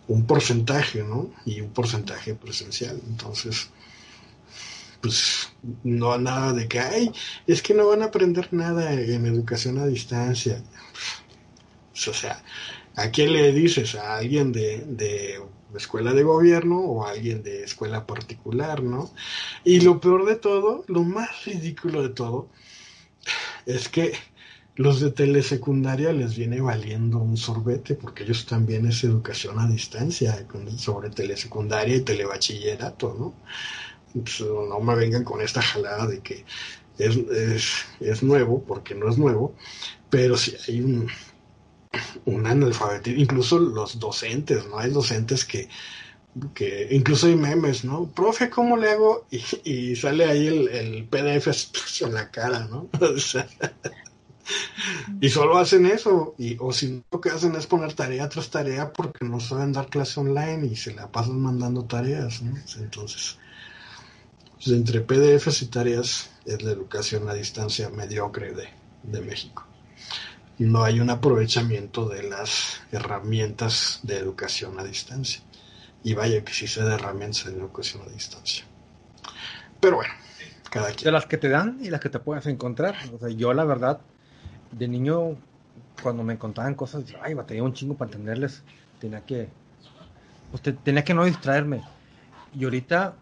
[0.09, 1.29] un porcentaje, ¿no?
[1.45, 2.99] Y un porcentaje presencial.
[3.07, 3.69] Entonces,
[5.02, 5.49] pues
[5.84, 7.11] no nada de que, ay,
[7.48, 10.64] es que no van a aprender nada en educación a distancia.
[11.94, 12.44] O sea,
[12.95, 13.95] ¿A quién le dices?
[13.95, 15.40] ¿A alguien de, de
[15.76, 19.10] escuela de gobierno o a alguien de escuela particular, no?
[19.64, 22.49] Y lo peor de todo, lo más ridículo de todo,
[23.65, 24.14] es que
[24.76, 30.45] los de telesecundaria les viene valiendo un sorbete porque ellos también es educación a distancia
[30.78, 33.34] sobre telesecundaria y telebachillerato, ¿no?
[34.13, 36.45] No me vengan con esta jalada de que
[36.97, 39.55] es, es, es nuevo, porque no es nuevo,
[40.09, 41.07] pero si hay un,
[42.25, 44.79] un analfabetismo, incluso los docentes, ¿no?
[44.79, 45.69] Hay docentes que,
[46.53, 48.07] que incluso hay memes, ¿no?
[48.07, 49.25] Profe, ¿cómo le hago?
[49.63, 51.47] Y, sale ahí el, el, PDF
[52.01, 52.89] en la cara, ¿no?
[55.21, 58.93] y solo hacen eso, y, o si lo que hacen es poner tarea tras tarea
[58.93, 62.55] porque no saben dar clase online y se la pasan mandando tareas, ¿no?
[62.77, 63.38] Entonces,
[64.63, 68.67] pues, entre PDFs y tareas es la educación a distancia mediocre de,
[69.03, 69.65] de México
[70.65, 75.41] no hay un aprovechamiento de las herramientas de educación a distancia.
[76.03, 78.63] Y vaya que sí se de herramientas de educación a distancia.
[79.79, 80.13] Pero bueno,
[80.69, 81.05] cada quien.
[81.05, 82.95] De las que te dan y las que te puedes encontrar.
[83.13, 84.01] O sea, yo la verdad,
[84.71, 85.35] de niño,
[86.01, 88.63] cuando me contaban cosas, ay, batallaba un chingo para entenderles.
[88.99, 89.49] Tenía que,
[90.51, 91.81] pues tenía que no distraerme.
[92.53, 93.15] Y ahorita,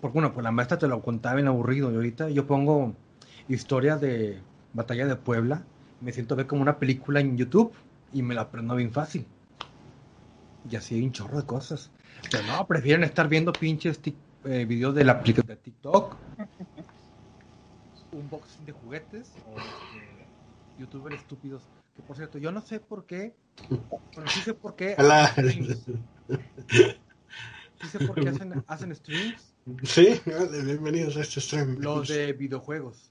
[0.00, 1.90] porque bueno, pues la maestra te lo contaba bien aburrido.
[1.90, 2.94] Y ahorita yo pongo
[3.48, 4.40] historia de
[4.72, 5.64] Batalla de Puebla
[6.00, 7.72] me siento ver como una película en YouTube
[8.12, 9.26] y me la aprendo bien fácil.
[10.68, 11.90] Y así hay un chorro de cosas.
[12.30, 14.00] Pero no, prefieren estar viendo pinches
[14.44, 16.16] eh, videos de la aplicación de TikTok,
[18.12, 19.56] unboxing de juguetes o
[20.78, 21.62] youtubers estúpidos.
[21.94, 23.34] Que por cierto, yo no sé por qué,
[24.14, 24.96] pero sí sé por qué.
[27.80, 29.55] Sí sé por qué hacen, hacen streams.
[29.82, 30.20] Sí,
[30.64, 31.78] bienvenidos a este stream.
[31.80, 33.10] Los de videojuegos.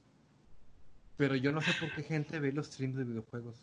[1.18, 3.58] Pero yo no sé por qué gente ve los streams de videojuegos.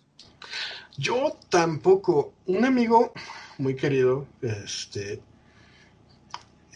[0.99, 2.35] Yo tampoco.
[2.45, 3.15] Un amigo
[3.57, 5.23] muy querido, este,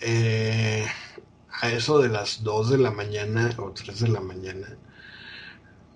[0.01, 0.87] eh,
[1.51, 4.69] a eso de las 2 de la mañana o 3 de la mañana,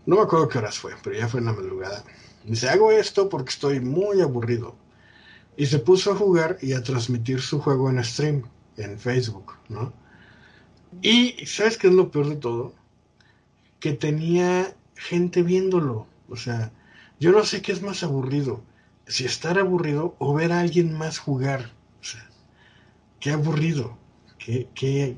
[0.04, 2.04] no me acuerdo qué horas fue, pero ya fue en la madrugada.
[2.44, 4.76] Dice, hago esto porque estoy muy aburrido.
[5.56, 8.44] Y se puso a jugar y a transmitir su juego en stream,
[8.76, 9.94] en Facebook, ¿no?
[11.02, 12.74] Y ¿sabes qué es lo peor de todo?
[13.80, 16.06] que tenía gente viéndolo.
[16.28, 16.70] O sea,
[17.18, 18.62] yo no sé qué es más aburrido,
[19.06, 21.72] si estar aburrido o ver a alguien más jugar.
[22.00, 22.24] O sea,
[23.18, 23.98] qué aburrido,
[24.38, 25.16] qué, qué,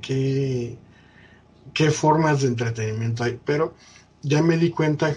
[1.74, 3.39] qué, formas de entretenimiento hay.
[3.44, 3.74] Pero
[4.23, 5.15] ya me di cuenta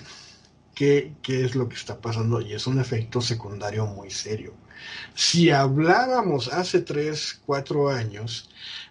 [0.74, 4.54] qué, qué es lo que está pasando y es un efecto secundario muy serio.
[5.14, 8.50] Si hablábamos hace tres, cuatro años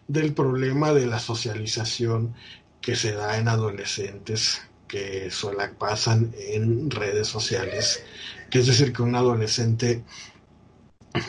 [0.09, 2.35] del problema de la socialización
[2.81, 8.05] que se da en adolescentes que suelen pasan en redes sociales,
[8.51, 10.05] que es decir, que un adolescente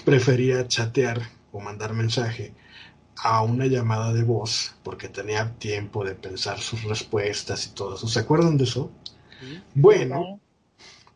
[0.04, 1.22] prefería chatear
[1.52, 2.54] o mandar mensaje
[3.18, 8.08] a una llamada de voz porque tenía tiempo de pensar sus respuestas y todo eso.
[8.08, 8.92] ¿Se acuerdan de eso?
[9.74, 10.40] Bueno,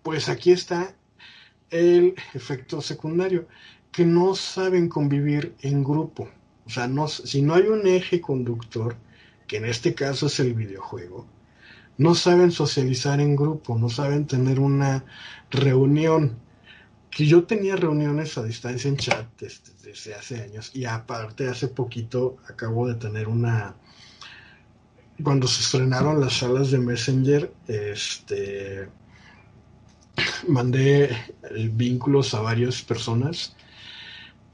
[0.02, 0.95] pues aquí está
[1.69, 3.48] el efecto secundario,
[3.91, 6.30] que no saben convivir en grupo.
[6.70, 8.96] O sea, no, si no hay un eje conductor,
[9.48, 11.26] que en este caso es el videojuego,
[11.98, 15.04] no saben socializar en grupo, no saben tener una
[15.50, 16.38] reunión.
[17.10, 22.38] Que yo tenía reuniones a distancia en chat desde, hace años y aparte hace poquito
[22.48, 23.76] acabo de tener una
[25.24, 28.88] cuando se estrenaron las salas de Messenger, este
[30.48, 31.18] mandé
[31.74, 33.56] vínculos a varias personas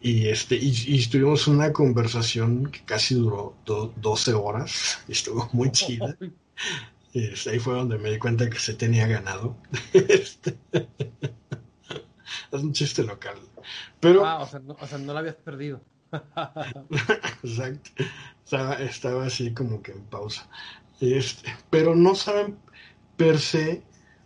[0.06, 5.00] y, este, y, tuvimos una conversación que casi duró 12 horas.
[5.08, 6.16] Y estuvo muy chida.
[7.12, 9.56] Y este, ahí fue donde me di cuenta que se tenía ganado.
[9.94, 10.58] Este,
[12.52, 13.38] es un chiste local.
[14.00, 15.82] Pero, Ah, o sea, no, o sea, no la habías perdido.
[17.44, 18.04] exacto,
[18.44, 20.48] estaba, estaba así como que en pausa.
[21.00, 22.60] Este, pero no saben
[23.18, 23.82] per se,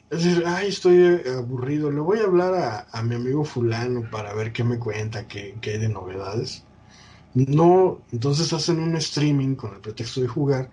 [0.10, 4.34] es decir, ay, estoy aburrido, le voy a hablar a, a mi amigo fulano para
[4.34, 6.64] ver qué me cuenta, qué, qué hay de novedades.
[7.34, 10.72] No, entonces hacen un streaming con el pretexto de jugar,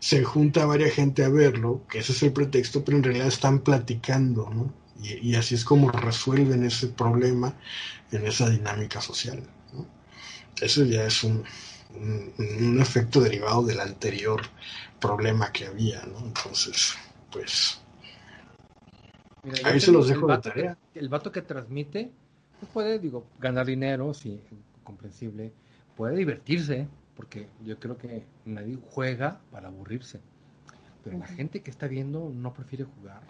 [0.00, 3.60] se junta varias gente a verlo, que ese es el pretexto, pero en realidad están
[3.60, 4.72] platicando, ¿no?
[5.02, 7.54] Y, y así es como resuelven ese problema
[8.12, 9.42] en esa dinámica social,
[9.72, 9.86] ¿no?
[10.60, 11.44] Eso ya es un,
[11.94, 14.42] un, un efecto derivado del anterior
[15.00, 16.18] problema que había, ¿no?
[16.20, 16.94] Entonces,
[17.32, 17.80] pues,
[19.46, 20.76] Mira, Ahí se los dejo el de vato tarea.
[20.92, 22.10] que- el vato que transmite
[22.58, 24.40] pues puede, digo, ganar dinero, sí,
[24.82, 25.52] comprensible.
[25.96, 30.20] Puede divertirse, porque yo creo que nadie juega para aburrirse.
[31.04, 33.22] Pero la gente que está viendo no prefiere jugar.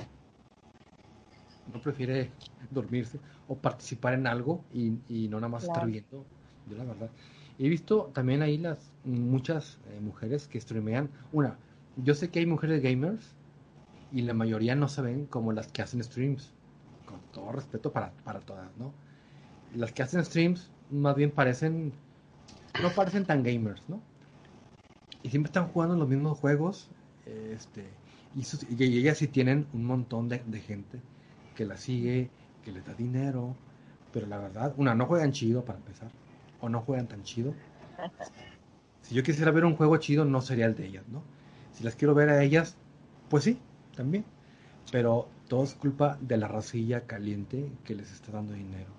[1.73, 2.31] No prefiere
[2.71, 3.19] dormirse
[3.49, 6.25] o participar en algo y, y no nada más estar viendo.
[6.71, 7.11] Yo la verdad.
[7.59, 11.11] He visto también ahí las muchas eh, mujeres que streamean.
[11.33, 11.59] Una,
[11.97, 13.35] yo sé que hay mujeres gamers
[14.13, 16.53] y la mayoría no se ven como las que hacen streams.
[17.07, 18.93] Con todo respeto para, para todas, ¿no?
[19.75, 21.93] Las que hacen streams más bien parecen,
[22.83, 24.03] no parecen tan gamers, ¿no?
[25.23, 26.89] Y siempre están jugando los mismos juegos.
[27.27, 27.85] Este,
[28.35, 31.01] y, sus- y ellas sí tienen un montón de, de gente
[31.55, 32.31] que las sigue,
[32.63, 33.57] que les da dinero.
[34.13, 36.11] Pero la verdad, una, no juegan chido para empezar.
[36.61, 37.55] O no juegan tan chido.
[39.01, 41.23] Si yo quisiera ver un juego chido, no sería el de ellas, ¿no?
[41.73, 42.77] Si las quiero ver a ellas,
[43.29, 43.63] pues sí,
[43.97, 44.25] también.
[44.93, 48.91] Pero todo es culpa de la racilla caliente que les está dando dinero.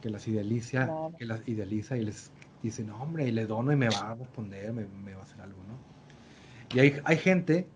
[0.00, 1.12] Que las idealiza, Claro.
[1.18, 2.30] que las idealiza y les
[2.62, 5.24] dice, no, hombre, y le dono y me va a responder, me, me va a
[5.24, 6.76] hacer algo, ¿no?
[6.76, 7.66] Y hay, hay gente,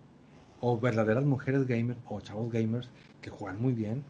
[0.61, 2.89] o verdaderas mujeres gamers, o chavos gamers,
[3.21, 4.03] que juegan muy bien.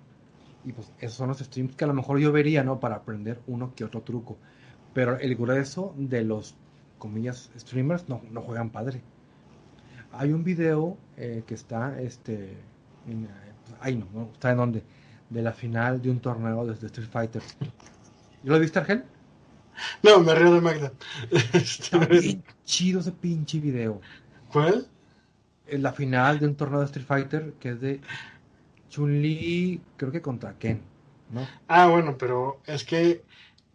[0.64, 2.80] Y pues esos son los streams que a lo mejor yo vería, ¿no?
[2.80, 4.38] Para aprender uno que otro truco.
[4.94, 6.56] Pero el grueso de los,
[6.98, 9.02] comillas, streamers no, no juegan padre.
[10.19, 12.68] Hay un video eh, que está, este,
[13.06, 13.30] en, eh,
[13.80, 14.84] ahí no, no, está en donde,
[15.30, 17.44] de la final de un torneo de, de Street Fighter.
[18.44, 19.06] ¿Y lo viste, Argel?
[20.03, 20.94] no, me río de Magda.
[21.53, 24.02] Está Este, bien chido ese pinche video.
[24.48, 24.91] ¿Cuál?
[25.68, 28.02] En la final de un torneo de Street Fighter que es de
[28.89, 30.81] Chun-Li, creo que contra Ken,
[31.30, 31.52] ¿no?
[31.68, 33.26] Ah, bueno, pero es que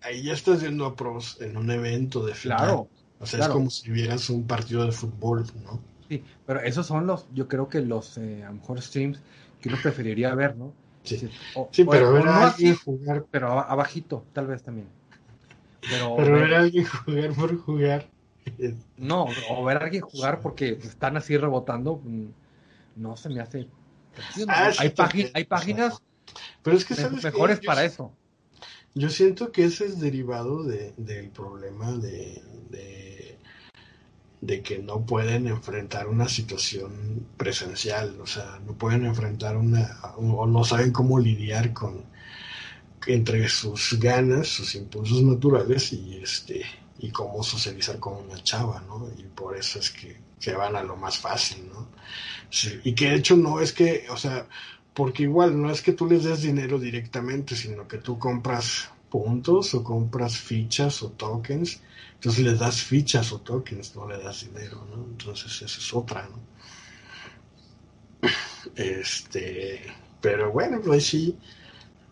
[0.01, 2.57] ahí ya estás viendo a pros en un evento de final.
[2.57, 3.43] Claro, O sea, claro.
[3.43, 5.89] es como si vieras un partido de fútbol, ¿no?
[6.13, 9.21] Sí, pero esos son los, yo creo que los, eh, a lo mejor streams
[9.61, 10.73] que uno preferiría ver, ¿no?
[11.05, 14.47] Sí, o- sí pero o ver no a alguien así, jugar, pero aba- abajito, tal
[14.47, 14.89] vez también.
[15.89, 18.09] Pero, pero ver- a alguien jugar por jugar.
[18.97, 22.27] no, o ver a alguien jugar porque están así rebotando, mm,
[22.97, 23.69] no se me hace.
[24.49, 26.03] Ah, sí, hay, págin- también, hay páginas
[26.63, 28.13] Pero es que, ¿sabes mejores Yo para sí- eso.
[28.95, 33.37] Yo siento que ese es derivado de, del problema de, de,
[34.43, 40.47] de que no pueden enfrentar una situación presencial, o sea, no pueden enfrentar una, o
[40.47, 42.05] no saben cómo lidiar con
[43.07, 46.63] entre sus ganas, sus impulsos naturales y este
[46.99, 49.09] y cómo socializar con una chava, ¿no?
[49.19, 51.89] Y por eso es que se van a lo más fácil, ¿no?
[52.51, 54.47] Sí, y que de hecho no es que, o sea,
[54.95, 59.75] porque igual no es que tú les des dinero directamente, sino que tú compras puntos
[59.75, 61.81] o compras fichas o tokens,
[62.23, 65.03] entonces les das fichas o tokens, no le das dinero, ¿no?
[65.11, 66.39] Entonces esa es otra, ¿no?
[68.77, 69.83] Este,
[70.21, 71.37] pero bueno, pues sí,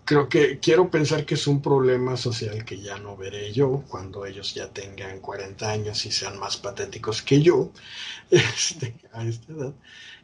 [0.05, 4.27] creo que quiero pensar que es un problema social que ya no veré yo cuando
[4.27, 7.71] ellos ya tengan 40 años y sean más patéticos que yo
[8.31, 9.75] este, a esta edad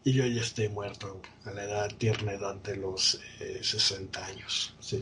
[0.03, 4.75] y yo ya esté muerto a la edad tierna edad de los eh, 60 años.
[4.81, 5.01] Sí.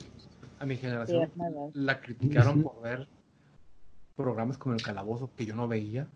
[0.59, 1.31] A mi generación
[1.73, 3.14] la criticaron por ver
[4.16, 6.09] programas como El Calabozo que yo no veía.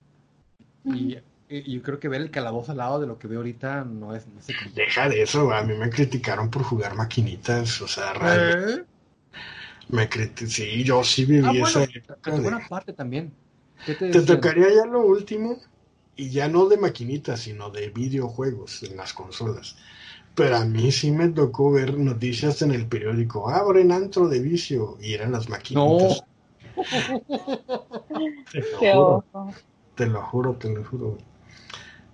[0.84, 1.18] Y,
[1.48, 4.14] y yo creo que ver El Calabozo al lado de lo que veo ahorita no
[4.14, 4.26] es.
[4.26, 4.40] No.
[4.74, 8.84] Deja de eso, a mí me criticaron por jugar maquinitas, o sea, ¿Eh?
[9.88, 13.32] me criti- sí, yo sí viví Ah, esa bueno, época pero de- buena parte también.
[13.84, 15.58] ¿Qué te Te tocaría ya lo último,
[16.16, 19.76] y ya no de maquinitas, sino de videojuegos en las consolas.
[20.34, 24.98] Pero a mí sí me tocó ver noticias en el periódico, abren antro de vicio,
[25.00, 26.24] y eran las maquinitas.
[28.50, 29.54] Te lo Qué juro, ojo.
[29.96, 31.18] te lo juro, te lo juro.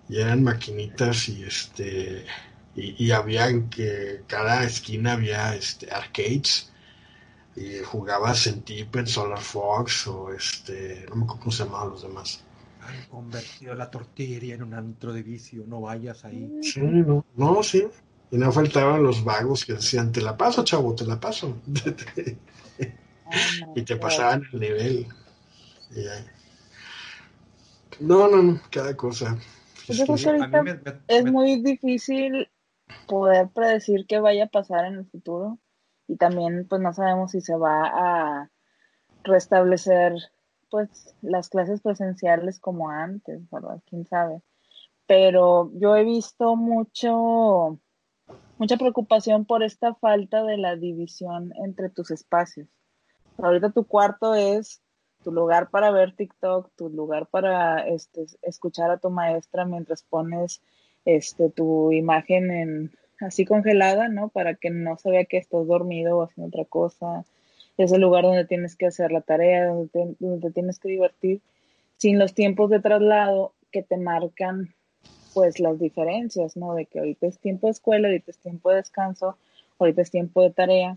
[0.08, 2.24] Y eran maquinitas y este
[2.74, 6.72] y, y había en que cada esquina había este arcades
[7.56, 12.02] y jugabas en Tippet, Solar Fox o este, no me acuerdo cómo se llamaban los
[12.02, 12.42] demás.
[12.78, 15.64] Han convertido la tortillería en un antro de vicio.
[15.66, 16.52] No vayas ahí.
[16.60, 17.86] Sí, no, no, sí.
[18.30, 21.56] Y no faltaban los vagos que decían, te la paso, chavo, te la paso.
[23.74, 25.06] y te pasaban el nivel.
[28.00, 29.36] No, no, no, cada cosa.
[29.86, 32.48] Pues yo creo que ahorita es muy difícil
[33.06, 35.58] poder predecir qué vaya a pasar en el futuro
[36.06, 38.50] y también pues no sabemos si se va a
[39.22, 40.14] restablecer
[40.70, 43.80] pues las clases presenciales como antes, ¿verdad?
[43.86, 44.42] ¿Quién sabe?
[45.06, 47.78] Pero yo he visto mucho
[48.58, 52.68] mucha preocupación por esta falta de la división entre tus espacios.
[53.38, 54.80] Ahorita tu cuarto es
[55.24, 60.60] tu lugar para ver TikTok, tu lugar para este, escuchar a tu maestra mientras pones
[61.04, 64.28] este, tu imagen en, así congelada, ¿no?
[64.28, 67.24] Para que no se vea que estás dormido o haciendo otra cosa.
[67.76, 70.90] Es el lugar donde tienes que hacer la tarea, donde te, donde te tienes que
[70.90, 71.40] divertir,
[71.96, 74.74] sin los tiempos de traslado que te marcan
[75.32, 76.74] pues las diferencias, ¿no?
[76.74, 79.36] De que ahorita es tiempo de escuela, ahorita es tiempo de descanso,
[79.80, 80.96] ahorita es tiempo de tarea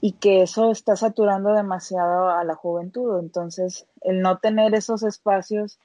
[0.00, 3.18] y que eso está saturando demasiado a la juventud.
[3.18, 5.78] Entonces, el no tener esos espacios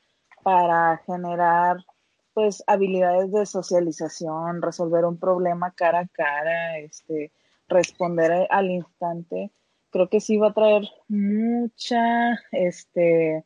[0.44, 1.78] para generar
[2.34, 7.32] pues habilidades de socialización, resolver un problema cara a cara, este,
[7.68, 9.52] responder al instante,
[9.92, 13.46] creo que sí va a traer mucha, este,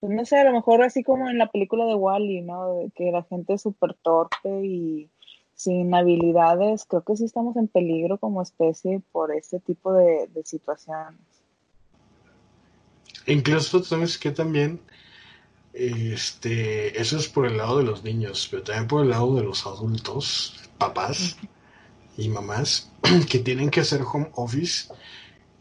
[0.00, 2.90] pues no sé, a lo mejor así como en la película de Wally, ¿no?
[2.94, 5.10] Que la gente es súper torpe y
[5.54, 10.44] sin habilidades, creo que sí estamos en peligro como especie por este tipo de, de
[10.44, 11.20] situaciones.
[13.26, 14.80] Incluso, ¿sabes que también?
[15.72, 19.42] Este, eso es por el lado de los niños, pero también por el lado de
[19.42, 21.36] los adultos, papás
[22.16, 22.92] y mamás,
[23.28, 24.92] que tienen que hacer home office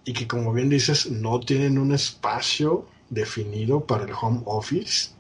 [0.06, 5.12] y que como bien dices, no tienen un espacio definido para el home office.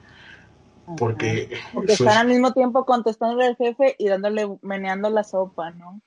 [0.98, 6.02] Porque, porque están al mismo tiempo contestando al jefe y dándole, meneando la sopa, ¿no?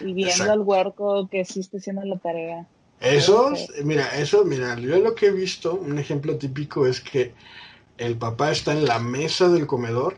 [0.00, 2.66] Y viendo al huerco que sí está haciendo la tarea.
[3.00, 3.52] Eso,
[3.84, 7.34] mira, eso, mira, yo lo que he visto, un ejemplo típico es que
[7.98, 10.16] el papá está en la mesa del comedor,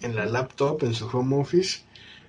[0.00, 1.80] en la laptop, en su home office.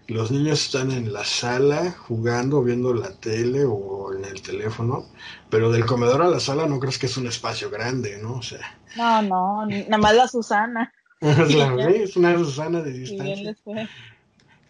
[0.09, 5.05] Los niños están en la sala jugando, viendo la tele o en el teléfono,
[5.49, 8.37] pero del comedor a la sala no crees que es un espacio grande, ¿no?
[8.37, 8.77] O sea.
[8.97, 10.91] No, no, nada más la Susana.
[11.21, 13.55] es una Susana de distancia.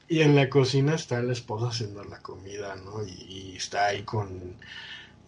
[0.10, 3.04] Y en la cocina está la esposa haciendo la comida, ¿no?
[3.06, 4.56] y está ahí con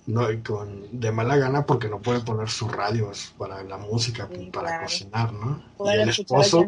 [0.07, 4.27] no, y con de mala gana porque no puede poner sus radios para la música,
[4.51, 5.63] para cocinar, ¿no?
[5.85, 6.65] y el esposo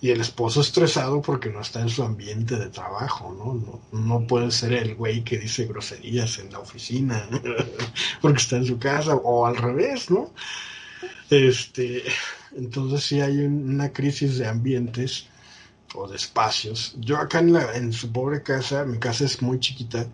[0.00, 3.80] y el esposo estresado porque no está en su ambiente de trabajo, ¿no?
[3.98, 7.28] No, puede ser el güey que dice groserías en la oficina
[8.20, 10.32] porque está en su casa o al revés, ¿no?
[11.30, 12.02] Este,
[12.56, 15.26] entonces sí hay una crisis de ambientes
[15.94, 16.94] o de espacios.
[16.98, 20.06] Yo acá en, la, en su pobre casa, mi casa es muy chiquita,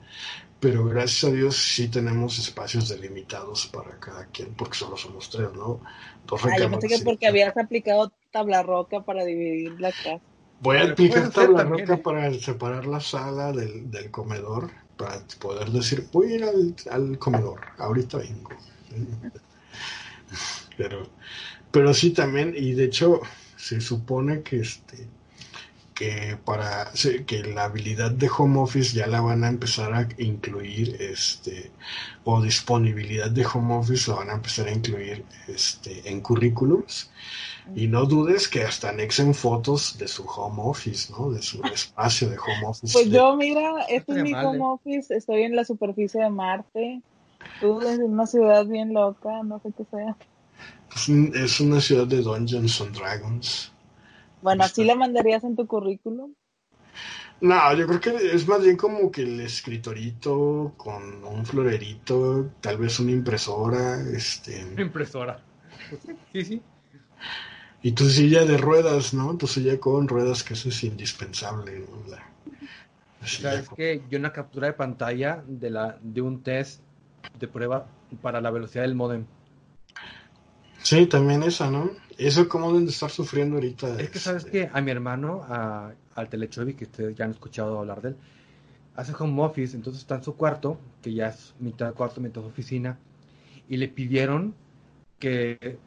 [0.61, 5.49] pero gracias a Dios sí tenemos espacios delimitados para cada quien, porque solo somos tres,
[5.55, 5.81] ¿no?
[6.27, 10.21] Dos ah, yo pensé que porque habías aplicado tabla roca para dividir la casa.
[10.61, 16.07] Voy a aplicar tabla roca para separar la sala del, del, comedor, para poder decir,
[16.13, 18.51] voy a ir al, al comedor, ahorita vengo.
[20.77, 21.07] pero,
[21.71, 23.21] pero sí también, y de hecho
[23.57, 25.07] se supone que este
[26.01, 26.91] que para
[27.27, 31.71] que la habilidad de home office ya la van a empezar a incluir este
[32.25, 37.11] o disponibilidad de home office la van a empezar a incluir este en currículums
[37.77, 41.31] y no dudes que hasta anexen fotos de su home office, ¿no?
[41.31, 42.95] De su espacio de home office.
[42.95, 44.63] Pues yo, mira, este es mi home ¿eh?
[44.63, 47.03] office, estoy en la superficie de Marte,
[47.61, 50.17] tú en una ciudad bien loca, no sé qué sea.
[51.35, 53.71] Es, una ciudad de Dungeons and Dragons.
[54.43, 56.35] Bueno, ¿así la mandarías en tu currículum?
[57.41, 62.77] No, yo creo que es más bien como que el escritorito con un florerito, tal
[62.77, 64.65] vez una impresora, este...
[64.65, 65.41] Una impresora.
[66.33, 66.63] Sí, sí.
[67.83, 69.37] Y tu silla de ruedas, ¿no?
[69.39, 72.17] Tu silla con ruedas, que eso es indispensable, ¿no?
[73.27, 76.83] Sabes que yo una captura de pantalla de la de un test
[77.39, 77.87] de prueba
[78.23, 79.25] para la velocidad del modem.
[80.83, 81.91] Sí, también esa, ¿no?
[82.17, 84.01] Eso cómo deben de estar sufriendo ahorita.
[84.01, 88.03] Es que sabes que a mi hermano, al Telechovi, que ustedes ya han escuchado hablar
[88.03, 88.17] de él,
[88.95, 92.99] hace home office, entonces está en su cuarto, que ya es mitad cuarto, mitad oficina,
[93.69, 94.55] y le pidieron
[95.19, 95.79] que,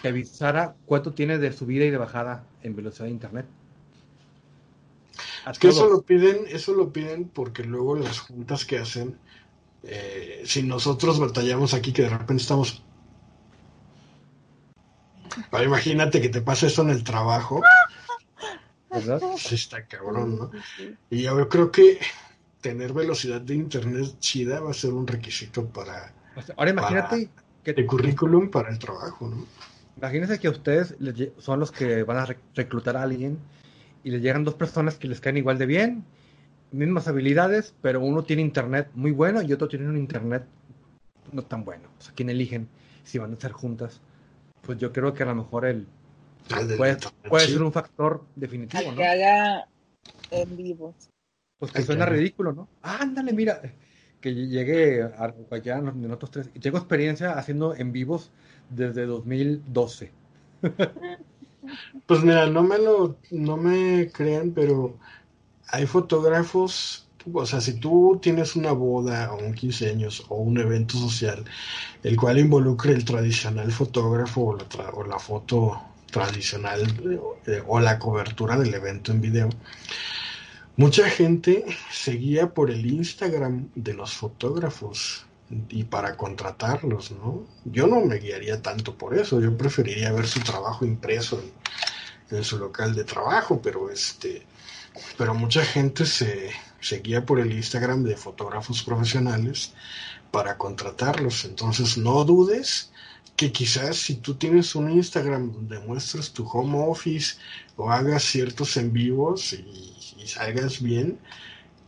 [0.00, 3.46] que avisara cuánto tiene de subida y de bajada en velocidad de internet.
[5.50, 9.16] Es que eso lo piden, eso lo piden porque luego las juntas que hacen,
[9.82, 12.84] eh, si nosotros batallamos aquí que de repente estamos
[15.64, 17.62] imagínate que te pase eso en el trabajo.
[18.90, 19.20] ¿Verdad?
[19.38, 20.50] Sí, está cabrón, ¿no?
[21.10, 21.98] Y yo creo que
[22.60, 26.12] tener velocidad de internet chida va a ser un requisito para...
[26.56, 27.28] Ahora imagínate
[27.64, 27.70] que...
[27.72, 29.46] El currículum para el trabajo, ¿no?
[29.96, 30.94] Imagínense que ustedes
[31.38, 33.38] son los que van a reclutar a alguien
[34.04, 36.04] y les llegan dos personas que les caen igual de bien,
[36.70, 40.44] mismas habilidades, pero uno tiene internet muy bueno y otro tiene un internet
[41.30, 41.88] no tan bueno.
[41.98, 42.68] O sea, ¿quién eligen
[43.04, 44.00] si van a ser juntas?
[44.62, 45.86] Pues yo creo que a lo mejor el,
[46.76, 46.98] puede,
[47.46, 48.96] ser un factor definitivo, ¿no?
[48.96, 49.68] Que haga
[50.30, 50.94] en vivo.
[51.58, 52.68] Pues que suena ridículo, ¿no?
[52.82, 53.60] ándale, mira,
[54.20, 56.50] que llegué a, allá en otros tres.
[56.60, 58.30] Tengo experiencia haciendo en vivos
[58.70, 60.10] desde 2012.
[62.06, 64.98] Pues mira, no me lo, no me crean, pero
[65.68, 67.01] hay fotógrafos,
[67.32, 71.44] o sea, si tú tienes una boda o un 15 años o un evento social,
[72.02, 75.80] el cual involucre el tradicional fotógrafo o la, o la foto
[76.12, 76.82] tradicional
[77.46, 79.48] eh, o la cobertura del evento en video,
[80.76, 85.26] mucha gente seguía por el Instagram de los fotógrafos
[85.68, 87.44] y para contratarlos, ¿no?
[87.64, 91.42] Yo no me guiaría tanto por eso, yo preferiría ver su trabajo impreso
[92.30, 94.46] en, su local de trabajo, pero este,
[95.18, 96.50] pero mucha gente se,
[96.82, 99.72] se guía por el Instagram de fotógrafos profesionales
[100.30, 102.92] para contratarlos, entonces no dudes
[103.36, 107.36] que quizás si tú tienes un Instagram donde muestras tu home office
[107.76, 109.88] o hagas ciertos en vivos y,
[110.26, 111.18] salgas bien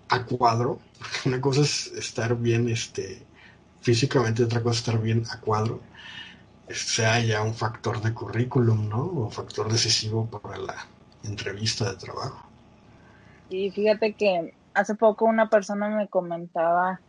[0.09, 0.81] a cuadro,
[1.25, 3.25] una cosa es estar bien este
[3.81, 5.81] físicamente, otra cosa estar bien a cuadro,
[6.69, 9.05] sea ya un factor de currículum, ¿no?
[9.05, 10.87] O factor decisivo para la
[11.23, 12.49] entrevista de trabajo.
[13.51, 17.01] Y fíjate que hace poco una persona me comentaba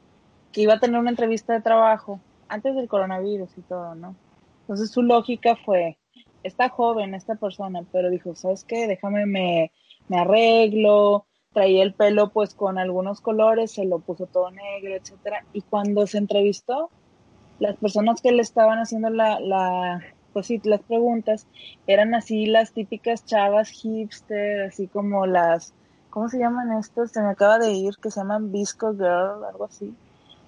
[0.52, 4.16] que iba a tener una entrevista de trabajo antes del coronavirus y todo, ¿no?
[4.62, 5.98] Entonces su lógica fue,
[6.44, 8.88] está joven esta persona, pero dijo, ¿sabes qué?
[8.88, 9.72] Déjame, me,
[10.08, 15.44] me arreglo, traía el pelo pues con algunos colores, se lo puso todo negro, etcétera,
[15.54, 16.90] y cuando se entrevistó,
[17.60, 20.02] las personas que le estaban haciendo la, la
[20.34, 21.48] pues sí, las preguntas,
[21.88, 25.74] eran así las típicas chavas hipster, así como las,
[26.16, 27.12] ¿cómo se llaman estos?
[27.12, 29.94] Se me acaba de ir, que se llaman Visco Girl, algo así,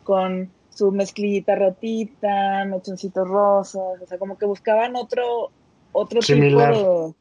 [0.06, 5.52] con su mezclillita rotita, mechoncitos rosas, o sea, como que buscaban otro,
[5.92, 7.14] otro tipo de...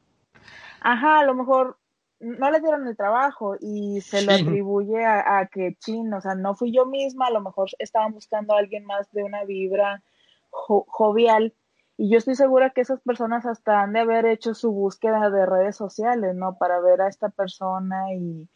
[0.81, 1.77] Ajá, a lo mejor
[2.20, 6.55] no le dieron el trabajo y se lo atribuye a, que chin, o sea, no
[6.55, 10.05] fui yo misma, a lo mejor estaban buscando a alguien más de una vibra
[10.52, 11.52] jovial
[11.97, 15.47] y yo estoy segura que esas personas hasta han de haber hecho su búsqueda de
[15.47, 16.56] redes sociales, ¿no?
[16.59, 18.48] Para ver a esta persona y,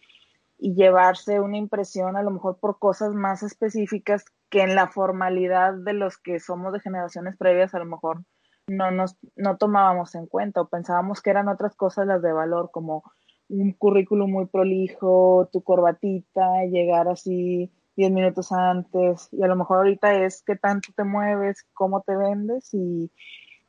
[0.59, 5.75] y llevarse una impresión a lo mejor por cosas más específicas que en la formalidad
[5.75, 8.25] de los que somos de generaciones previas a lo mejor
[8.67, 12.71] no nos no tomábamos en cuenta o pensábamos que eran otras cosas las de valor
[12.71, 13.03] como
[13.49, 19.79] un currículum muy prolijo, tu corbatita, llegar así 10 minutos antes y a lo mejor
[19.79, 23.11] ahorita es qué tanto te mueves, cómo te vendes y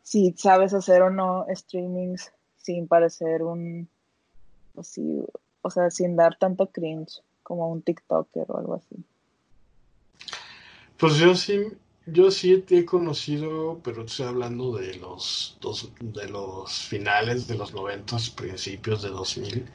[0.02, 3.90] si sabes hacer o no streamings sin parecer un,
[4.78, 5.26] así,
[5.62, 8.96] o sea, sin dar tanto cringe como un TikToker o algo así.
[10.98, 11.66] Pues yo sí
[12.06, 17.56] yo sí te he conocido, pero estoy hablando de los, dos, de los finales de
[17.56, 19.66] los 90, principios de 2000,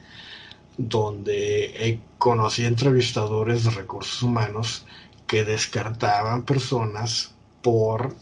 [0.77, 4.85] donde conocí entrevistadores de recursos humanos
[5.25, 8.15] que descartaban personas por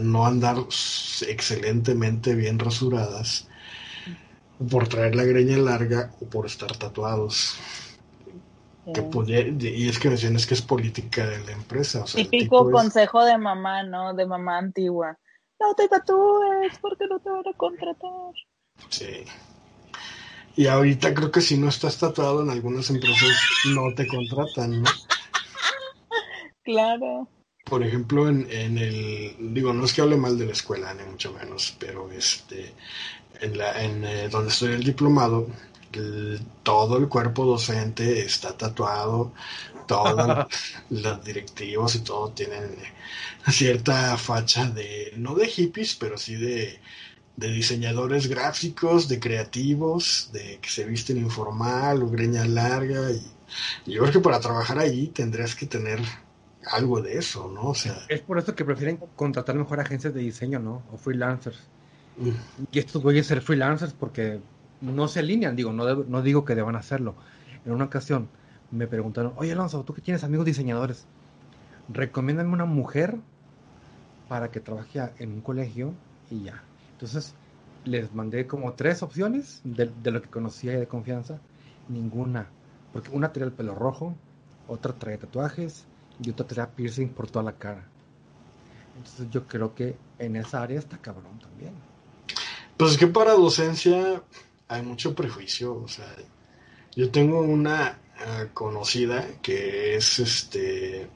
[0.00, 3.48] no andar excelentemente bien rasuradas,
[4.70, 7.58] por traer la greña larga o por estar tatuados
[8.84, 12.04] y es que mencionas que es política de la empresa.
[12.04, 14.12] Típico consejo de mamá, ¿no?
[14.12, 15.16] De mamá antigua.
[15.60, 18.34] No te tatúes porque no te van a contratar.
[18.88, 19.24] Sí.
[20.56, 23.30] Y ahorita creo que si no estás tatuado en algunas empresas
[23.74, 24.90] no te contratan, ¿no?
[26.64, 27.28] claro.
[27.64, 31.04] Por ejemplo, en, en el, digo, no es que hable mal de la escuela, ni
[31.04, 32.74] mucho menos, pero este,
[33.40, 35.48] en la, en eh, donde estoy el diplomado,
[36.62, 39.32] todo el cuerpo docente está tatuado,
[39.86, 40.46] todos
[40.90, 42.76] los directivos y todo tienen
[43.48, 46.80] cierta facha de, no de hippies, pero sí de,
[47.36, 53.10] diseñadores gráficos, de creativos, de que se visten informal o greña larga.
[53.10, 53.22] Y,
[53.86, 56.00] yo creo que para trabajar allí tendrías que tener
[56.66, 57.70] algo de eso, ¿no?
[57.70, 60.82] O sea, es por eso que prefieren contratar mejor agencias de diseño, ¿no?
[60.92, 61.58] O freelancers.
[62.16, 62.30] Mm.
[62.70, 64.40] Y estos a ser freelancers porque
[64.80, 67.14] no se alinean, digo, no, no digo que deban hacerlo.
[67.64, 68.28] En una ocasión
[68.70, 71.06] me preguntaron, oye Alonso, tú que tienes amigos diseñadores,
[71.88, 73.16] recomiéndame una mujer
[74.28, 75.94] para que trabaje en un colegio
[76.30, 76.62] y ya.
[77.02, 77.34] Entonces
[77.84, 81.40] les mandé como tres opciones de, lo que conocía de confianza,
[81.88, 82.46] ninguna,
[82.92, 84.14] porque una tenía el pelo rojo,
[84.68, 85.84] otra trae tatuajes
[86.22, 87.88] y otra trae piercing por toda la cara.
[88.96, 91.72] Entonces yo creo que en esa área está cabrón también.
[92.76, 94.22] Pues es que para docencia
[94.68, 96.06] hay mucho prejuicio, o sea,
[96.94, 101.10] yo tengo una eh, conocida que es este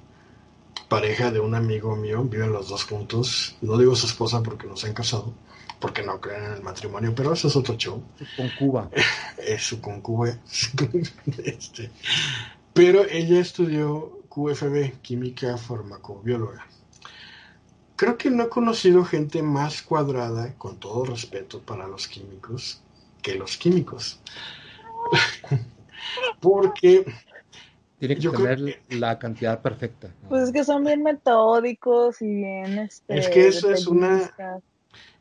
[0.89, 4.77] pareja de un amigo mío, viven los dos juntos, no digo su esposa porque no
[4.77, 5.33] se han casado,
[5.81, 8.03] porque no creen en el matrimonio, pero eso es otro show.
[8.37, 8.91] Con Cuba.
[9.39, 10.29] es su concuba.
[11.45, 11.91] este,
[12.73, 16.67] pero ella estudió QFB, química farmacobióloga.
[17.97, 22.83] Creo que no he conocido gente más cuadrada, con todo respeto para los químicos,
[23.23, 24.21] que los químicos.
[26.41, 27.07] Porque
[27.99, 30.11] tiene que tener la cantidad perfecta.
[30.29, 34.31] Pues es que son bien metódicos y bien este, Es que eso es una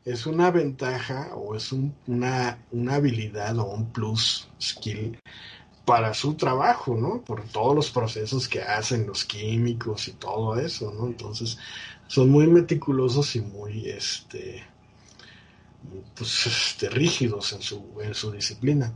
[0.06, 5.18] es una ventaja o es una, una habilidad o un plus skill
[5.84, 7.22] para su trabajo, ¿no?
[7.22, 11.06] Por todos los procesos que hacen los químicos y todo eso, ¿no?
[11.06, 11.58] Entonces,
[12.06, 14.62] son muy meticulosos y muy, este,
[16.14, 18.94] pues, este, rígidos en su, en su disciplina.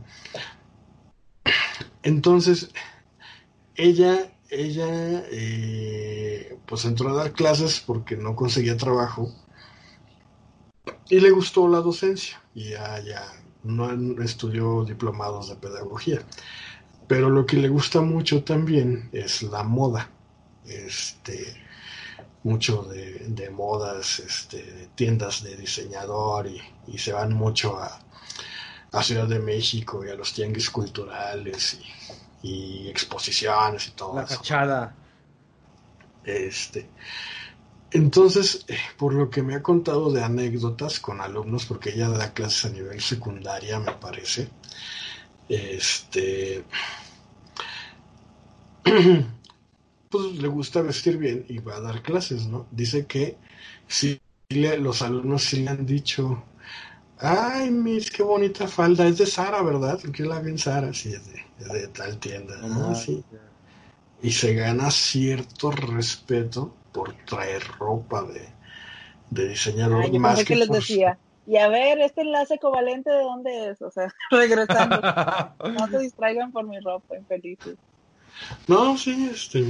[2.03, 2.69] Entonces,
[3.75, 9.29] ella, ella, eh, pues entró a dar clases porque no conseguía trabajo
[11.09, 13.23] y le gustó la docencia y ya, ya
[13.63, 16.21] no estudió diplomados de pedagogía.
[17.07, 20.09] Pero lo que le gusta mucho también es la moda.
[20.65, 21.61] Este,
[22.43, 27.99] mucho de, modas, este, tiendas de diseñador y, se van mucho a,
[28.91, 31.79] a, Ciudad de México y a los tianguis culturales
[32.41, 34.95] y, exposiciones y todo la cachada.
[36.23, 36.89] Este,
[37.91, 42.33] entonces, eh, por lo que me ha contado de anécdotas con alumnos, porque ella da
[42.33, 44.47] clases a nivel secundaria, me parece,
[45.49, 46.63] este,
[50.09, 52.67] pues le gusta vestir bien y va a dar clases, ¿no?
[52.71, 53.37] Dice que
[53.87, 56.43] si los alumnos sí le han dicho,
[57.19, 59.99] ay, mis, qué bonita falda, es de Sara, ¿verdad?
[60.01, 61.25] Porque la vi en Sara, sí, es
[61.67, 62.95] de, tal tienda, ¿no?
[62.95, 63.23] Sí.
[64.23, 68.47] Y se gana cierto respeto por traer ropa de,
[69.29, 70.03] de diseñador.
[70.03, 71.17] Ay, más que, les decía.
[71.47, 75.01] Y a ver, este enlace covalente de dónde es, o sea, regresando.
[75.73, 77.77] no se distraigan por mi ropa, infelices.
[78.67, 79.65] No, sí, este.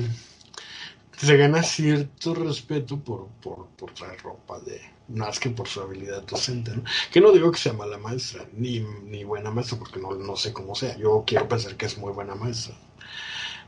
[1.18, 4.82] Se gana cierto respeto por, por, por traer ropa de.
[5.08, 6.84] Más que por su habilidad docente, ¿no?
[7.12, 10.54] Que no digo que sea mala maestra, ni, ni buena maestra, porque no, no sé
[10.54, 10.96] cómo sea.
[10.98, 12.76] Yo quiero pensar que es muy buena maestra.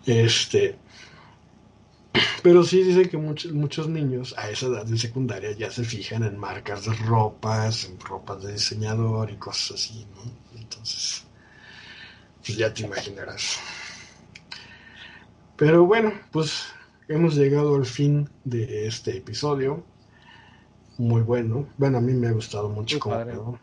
[0.06, 0.78] Este,
[2.42, 6.24] pero sí dice que muchos, muchos niños a esa edad en secundaria ya se fijan
[6.24, 10.60] en marcas de ropas, en ropas de diseñador y cosas así, ¿no?
[10.60, 11.26] Entonces,
[12.46, 13.60] pues ya te imaginarás.
[15.56, 16.66] Pero bueno, pues
[17.08, 19.84] hemos llegado al fin de este episodio.
[20.98, 21.68] Muy bueno.
[21.78, 23.00] Bueno, a mí me ha gustado mucho.
[23.00, 23.60] Como,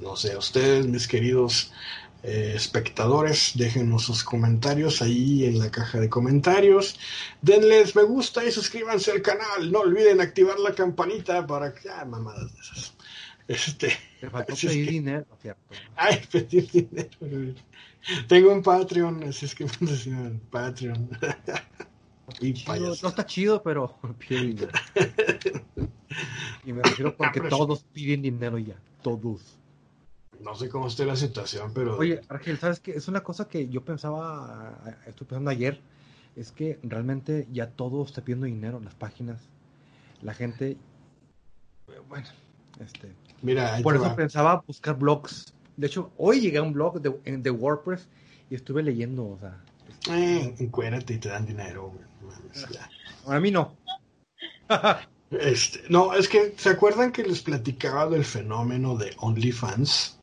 [0.00, 1.72] no sé, a ustedes, mis queridos
[2.22, 6.98] eh, espectadores, déjenos sus comentarios ahí en la caja de comentarios.
[7.40, 9.72] Denles me gusta y suscríbanse al canal.
[9.72, 11.88] No olviden activar la campanita para que.
[11.88, 12.94] Ah, mamadas de esas.
[13.48, 13.96] Este.
[14.20, 15.62] Te faltó pedir dinero, ¿cierto?
[15.96, 17.54] Ay, pedir dinero.
[18.28, 21.10] Tengo un Patreon, así es que me decían Patreon.
[22.40, 24.72] y chido, no está chido, pero pide dinero.
[26.64, 28.76] y me refiero porque todos piden dinero ya.
[29.02, 29.59] Todos
[30.42, 31.98] no sé cómo esté la situación, pero...
[31.98, 32.92] Oye, Argel, ¿sabes qué?
[32.92, 35.80] Es una cosa que yo pensaba, estoy pensando ayer,
[36.36, 39.40] es que realmente ya todo está pidiendo dinero las páginas.
[40.22, 40.76] La gente,
[42.08, 42.26] bueno,
[42.78, 43.12] este...
[43.42, 45.54] Mira, por eso pensaba buscar blogs.
[45.76, 48.06] De hecho, hoy llegué a un blog de, de WordPress
[48.50, 49.58] y estuve leyendo, o sea...
[50.10, 51.92] Eh, encuérdate y te dan dinero.
[53.26, 53.76] A mí no.
[55.30, 60.19] Este, no, es que, ¿se acuerdan que les platicaba del fenómeno de OnlyFans?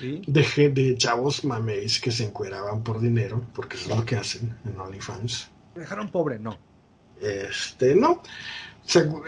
[0.00, 4.54] De, de chavos mameis que se encueraban por dinero, porque eso es lo que hacen
[4.64, 5.50] en OnlyFans.
[5.74, 6.38] ¿Me dejaron pobre?
[6.38, 6.58] No.
[7.20, 8.22] Este, no.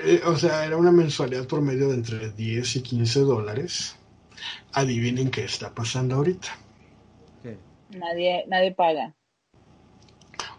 [0.04, 3.96] Eh, o sea, era una mensualidad por medio de entre 10 y 15 dólares.
[4.72, 6.48] Adivinen qué está pasando ahorita.
[7.90, 9.14] Nadie, nadie paga.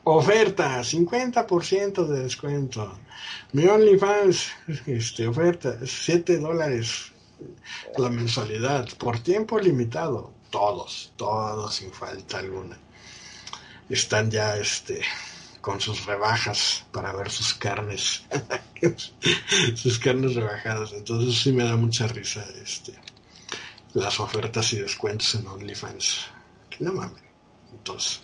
[0.04, 3.00] Oferta, 50% de descuento.
[3.54, 4.52] Mi OnlyFans,
[4.88, 7.14] este, oferta, 7 dólares
[7.98, 10.34] la mensualidad por tiempo limitado.
[10.50, 12.78] Todos, todos sin falta alguna.
[13.90, 15.02] Están ya este
[15.62, 18.24] con sus rebajas para ver sus carnes.
[19.76, 20.94] sus carnes rebajadas.
[20.94, 22.94] Entonces sí me da mucha risa este
[23.94, 26.28] las ofertas y descuentos en OnlyFans.
[26.80, 27.22] no mames.
[27.72, 28.22] Entonces,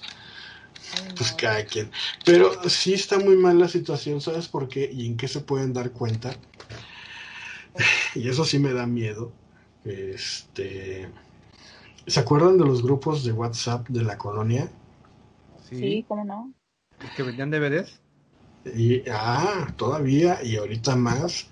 [1.15, 1.91] pues cada quien.
[2.23, 4.89] Pero sí está muy mal la situación, ¿sabes por qué?
[4.91, 6.35] ¿Y en qué se pueden dar cuenta?
[8.15, 9.31] Y eso sí me da miedo.
[9.83, 11.09] Este,
[12.07, 14.69] ¿Se acuerdan de los grupos de WhatsApp de la colonia?
[15.57, 16.53] Sí, ¿cómo no?
[17.13, 18.01] ¿Que vendían DVDs?
[18.65, 21.47] Y, ah, todavía, y ahorita más.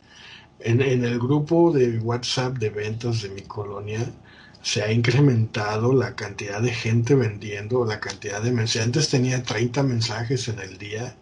[0.60, 4.16] En, en el grupo de WhatsApp de ventas de mi colonia,
[4.62, 8.86] se ha incrementado la cantidad de gente vendiendo, la cantidad de mensajes.
[8.88, 11.18] Antes tenía 30 mensajes en el día,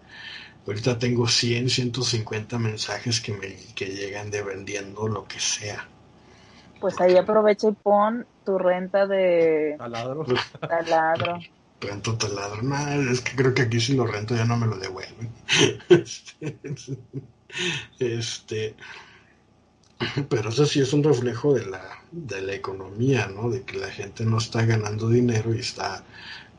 [0.67, 5.87] ahorita tengo 100, 150 mensajes que me que llegan de vendiendo lo que sea.
[6.79, 10.25] Pues ahí aprovecha y pon tu renta de Taladro.
[10.59, 11.39] taladro.
[11.79, 14.77] Rento taladro, no, es que creo que aquí si lo rento ya no me lo
[14.77, 15.31] devuelven.
[17.99, 18.75] este,
[20.29, 23.49] pero eso sí es un reflejo de la, de la economía, ¿no?
[23.49, 26.03] De que la gente no está ganando dinero y está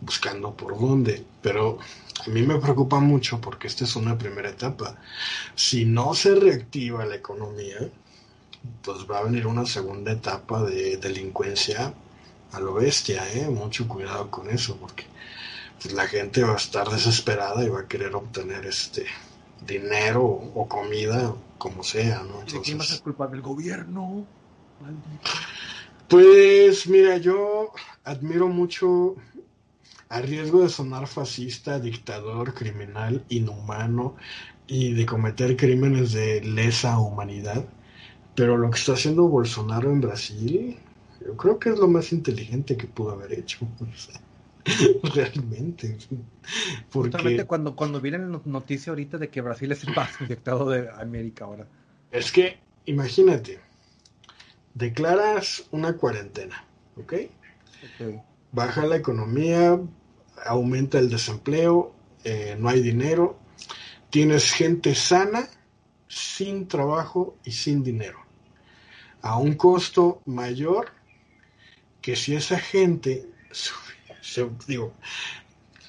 [0.01, 1.25] buscando por dónde.
[1.41, 1.79] Pero
[2.27, 4.97] a mí me preocupa mucho porque esta es una primera etapa.
[5.55, 7.79] Si no se reactiva la economía,
[8.83, 11.95] pues va a venir una segunda etapa de delincuencia
[12.53, 13.49] a lo bestia, ¿eh?
[13.49, 15.05] Mucho cuidado con eso porque
[15.81, 19.07] pues, la gente va a estar desesperada y va a querer obtener este
[19.67, 22.43] dinero o comida como sea, ¿no?
[22.43, 24.27] ¿De quién va a ser culpa del gobierno?
[26.09, 27.73] Pues mira, yo
[28.05, 29.15] admiro mucho,
[30.13, 34.15] a riesgo de sonar fascista, dictador, criminal, inhumano
[34.67, 37.65] y de cometer crímenes de lesa humanidad,
[38.35, 40.77] pero lo que está haciendo Bolsonaro en Brasil,
[41.27, 43.67] yo creo que es lo más inteligente que pudo haber hecho.
[45.15, 45.97] Realmente.
[46.93, 47.13] Porque...
[47.13, 50.91] Justamente cuando, cuando viene la noticia ahorita de que Brasil es el más infectado de
[50.91, 51.67] América ahora.
[52.11, 53.61] Es que, imagínate,
[54.75, 56.67] declaras una cuarentena,
[56.99, 57.15] ¿ok?
[57.15, 58.23] Ok.
[58.53, 59.81] Baja la economía,
[60.45, 61.95] aumenta el desempleo,
[62.25, 63.39] eh, no hay dinero,
[64.11, 65.49] tienes gente sana,
[66.09, 68.19] sin trabajo y sin dinero,
[69.23, 70.93] a un costo mayor
[72.01, 73.27] que si esa gente,
[74.21, 74.93] se- digo,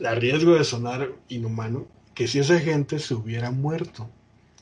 [0.06, 4.10] a riesgo de sonar inhumano, que si esa gente se hubiera muerto.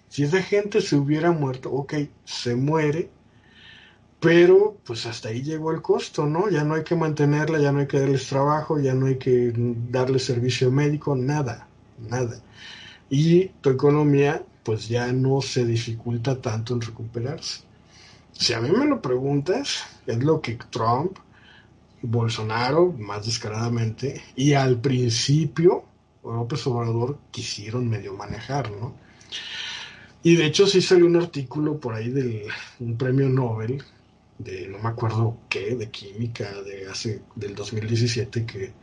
[0.10, 1.94] Si esa gente se hubiera muerto, ok,
[2.26, 3.10] se muere,
[4.22, 6.48] pero pues hasta ahí llegó el costo, ¿no?
[6.48, 9.52] Ya no hay que mantenerla, ya no hay que darles trabajo, ya no hay que
[9.56, 11.68] darles servicio médico, nada,
[12.08, 12.40] nada.
[13.10, 17.64] Y tu economía pues ya no se dificulta tanto en recuperarse.
[18.32, 21.18] Si a mí me lo preguntas, es lo que Trump,
[22.04, 25.84] Bolsonaro, más descaradamente, y al principio
[26.24, 28.94] López Obrador quisieron medio manejar, ¿no?
[30.22, 32.44] Y de hecho sí salió un artículo por ahí del
[32.80, 33.84] un premio Nobel
[34.44, 38.74] de no me acuerdo qué, de química de hace del 2017 que,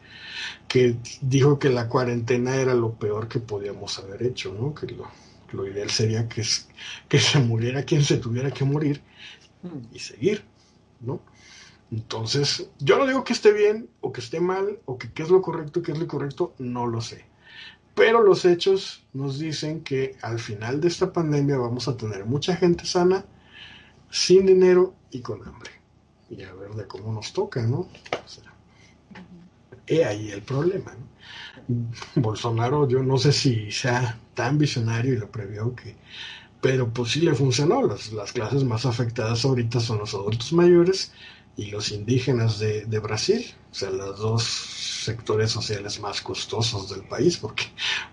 [0.69, 4.75] que dijo que la cuarentena era lo peor que podíamos haber hecho, ¿no?
[4.75, 5.11] Que lo,
[5.53, 6.43] lo ideal sería que,
[7.09, 9.03] que se muriera quien se tuviera que morir
[9.93, 10.45] y seguir,
[11.01, 11.21] ¿no?
[11.91, 15.31] Entonces, yo no digo que esté bien o que esté mal o que qué es
[15.31, 17.25] lo correcto, qué es lo incorrecto, no lo sé.
[17.95, 22.55] Pero los hechos nos dicen que al final de esta pandemia vamos a tener mucha
[22.57, 23.27] gente sana,
[24.11, 25.71] sin dinero y con hambre.
[26.31, 27.79] Y a ver de cómo nos toca, ¿no?
[27.79, 28.53] O sea,
[30.09, 30.95] ahí el problema.
[32.15, 35.97] Bolsonaro, yo no sé si sea tan visionario y lo previó que,
[36.61, 37.83] pero pues sí le funcionó.
[37.83, 41.13] Las, las clases más afectadas ahorita son los adultos mayores
[41.57, 47.03] y los indígenas de, de Brasil, o sea, los dos sectores sociales más costosos del
[47.03, 47.65] país, porque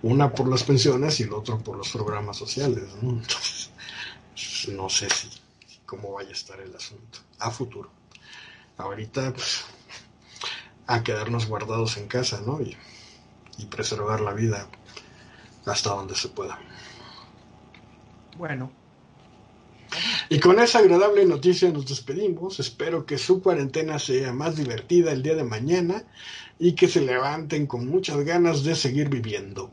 [0.01, 2.83] una por las pensiones y el otro por los programas sociales,
[4.71, 5.29] no sé si
[5.85, 7.91] cómo vaya a estar el asunto a futuro.
[8.77, 9.65] Ahorita, pues,
[10.87, 12.61] a quedarnos guardados en casa, ¿no?
[12.61, 12.77] Y,
[13.57, 14.69] y preservar la vida
[15.65, 16.59] hasta donde se pueda.
[18.37, 18.71] Bueno,
[20.29, 22.59] Y con esa agradable noticia nos despedimos.
[22.59, 26.03] Espero que su cuarentena sea más divertida el día de mañana
[26.59, 29.71] y que se levanten con muchas ganas de seguir viviendo.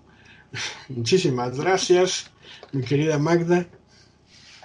[0.89, 2.31] Muchísimas gracias,
[2.73, 3.67] mi querida Magda.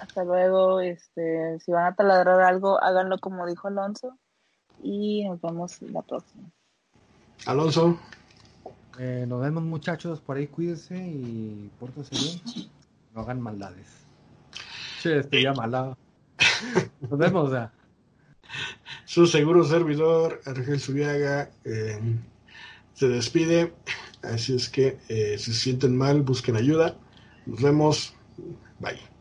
[0.00, 4.16] Hasta luego, este, si van a taladrar algo, háganlo como dijo Alonso
[4.82, 6.50] y nos vemos la próxima.
[7.46, 7.98] Alonso,
[8.98, 12.70] eh, nos vemos muchachos, por ahí cuídense y pórtense bien.
[13.14, 14.06] No hagan maldades.
[15.02, 15.96] Che, estoy ya mala.
[17.00, 17.72] Nos vemos, ya.
[19.04, 22.00] su seguro servidor, Argel Zuriaga, eh,
[22.94, 23.72] se despide.
[24.22, 26.96] Así es que eh, si se sienten mal, busquen ayuda.
[27.46, 28.14] Nos vemos.
[28.80, 29.17] Bye.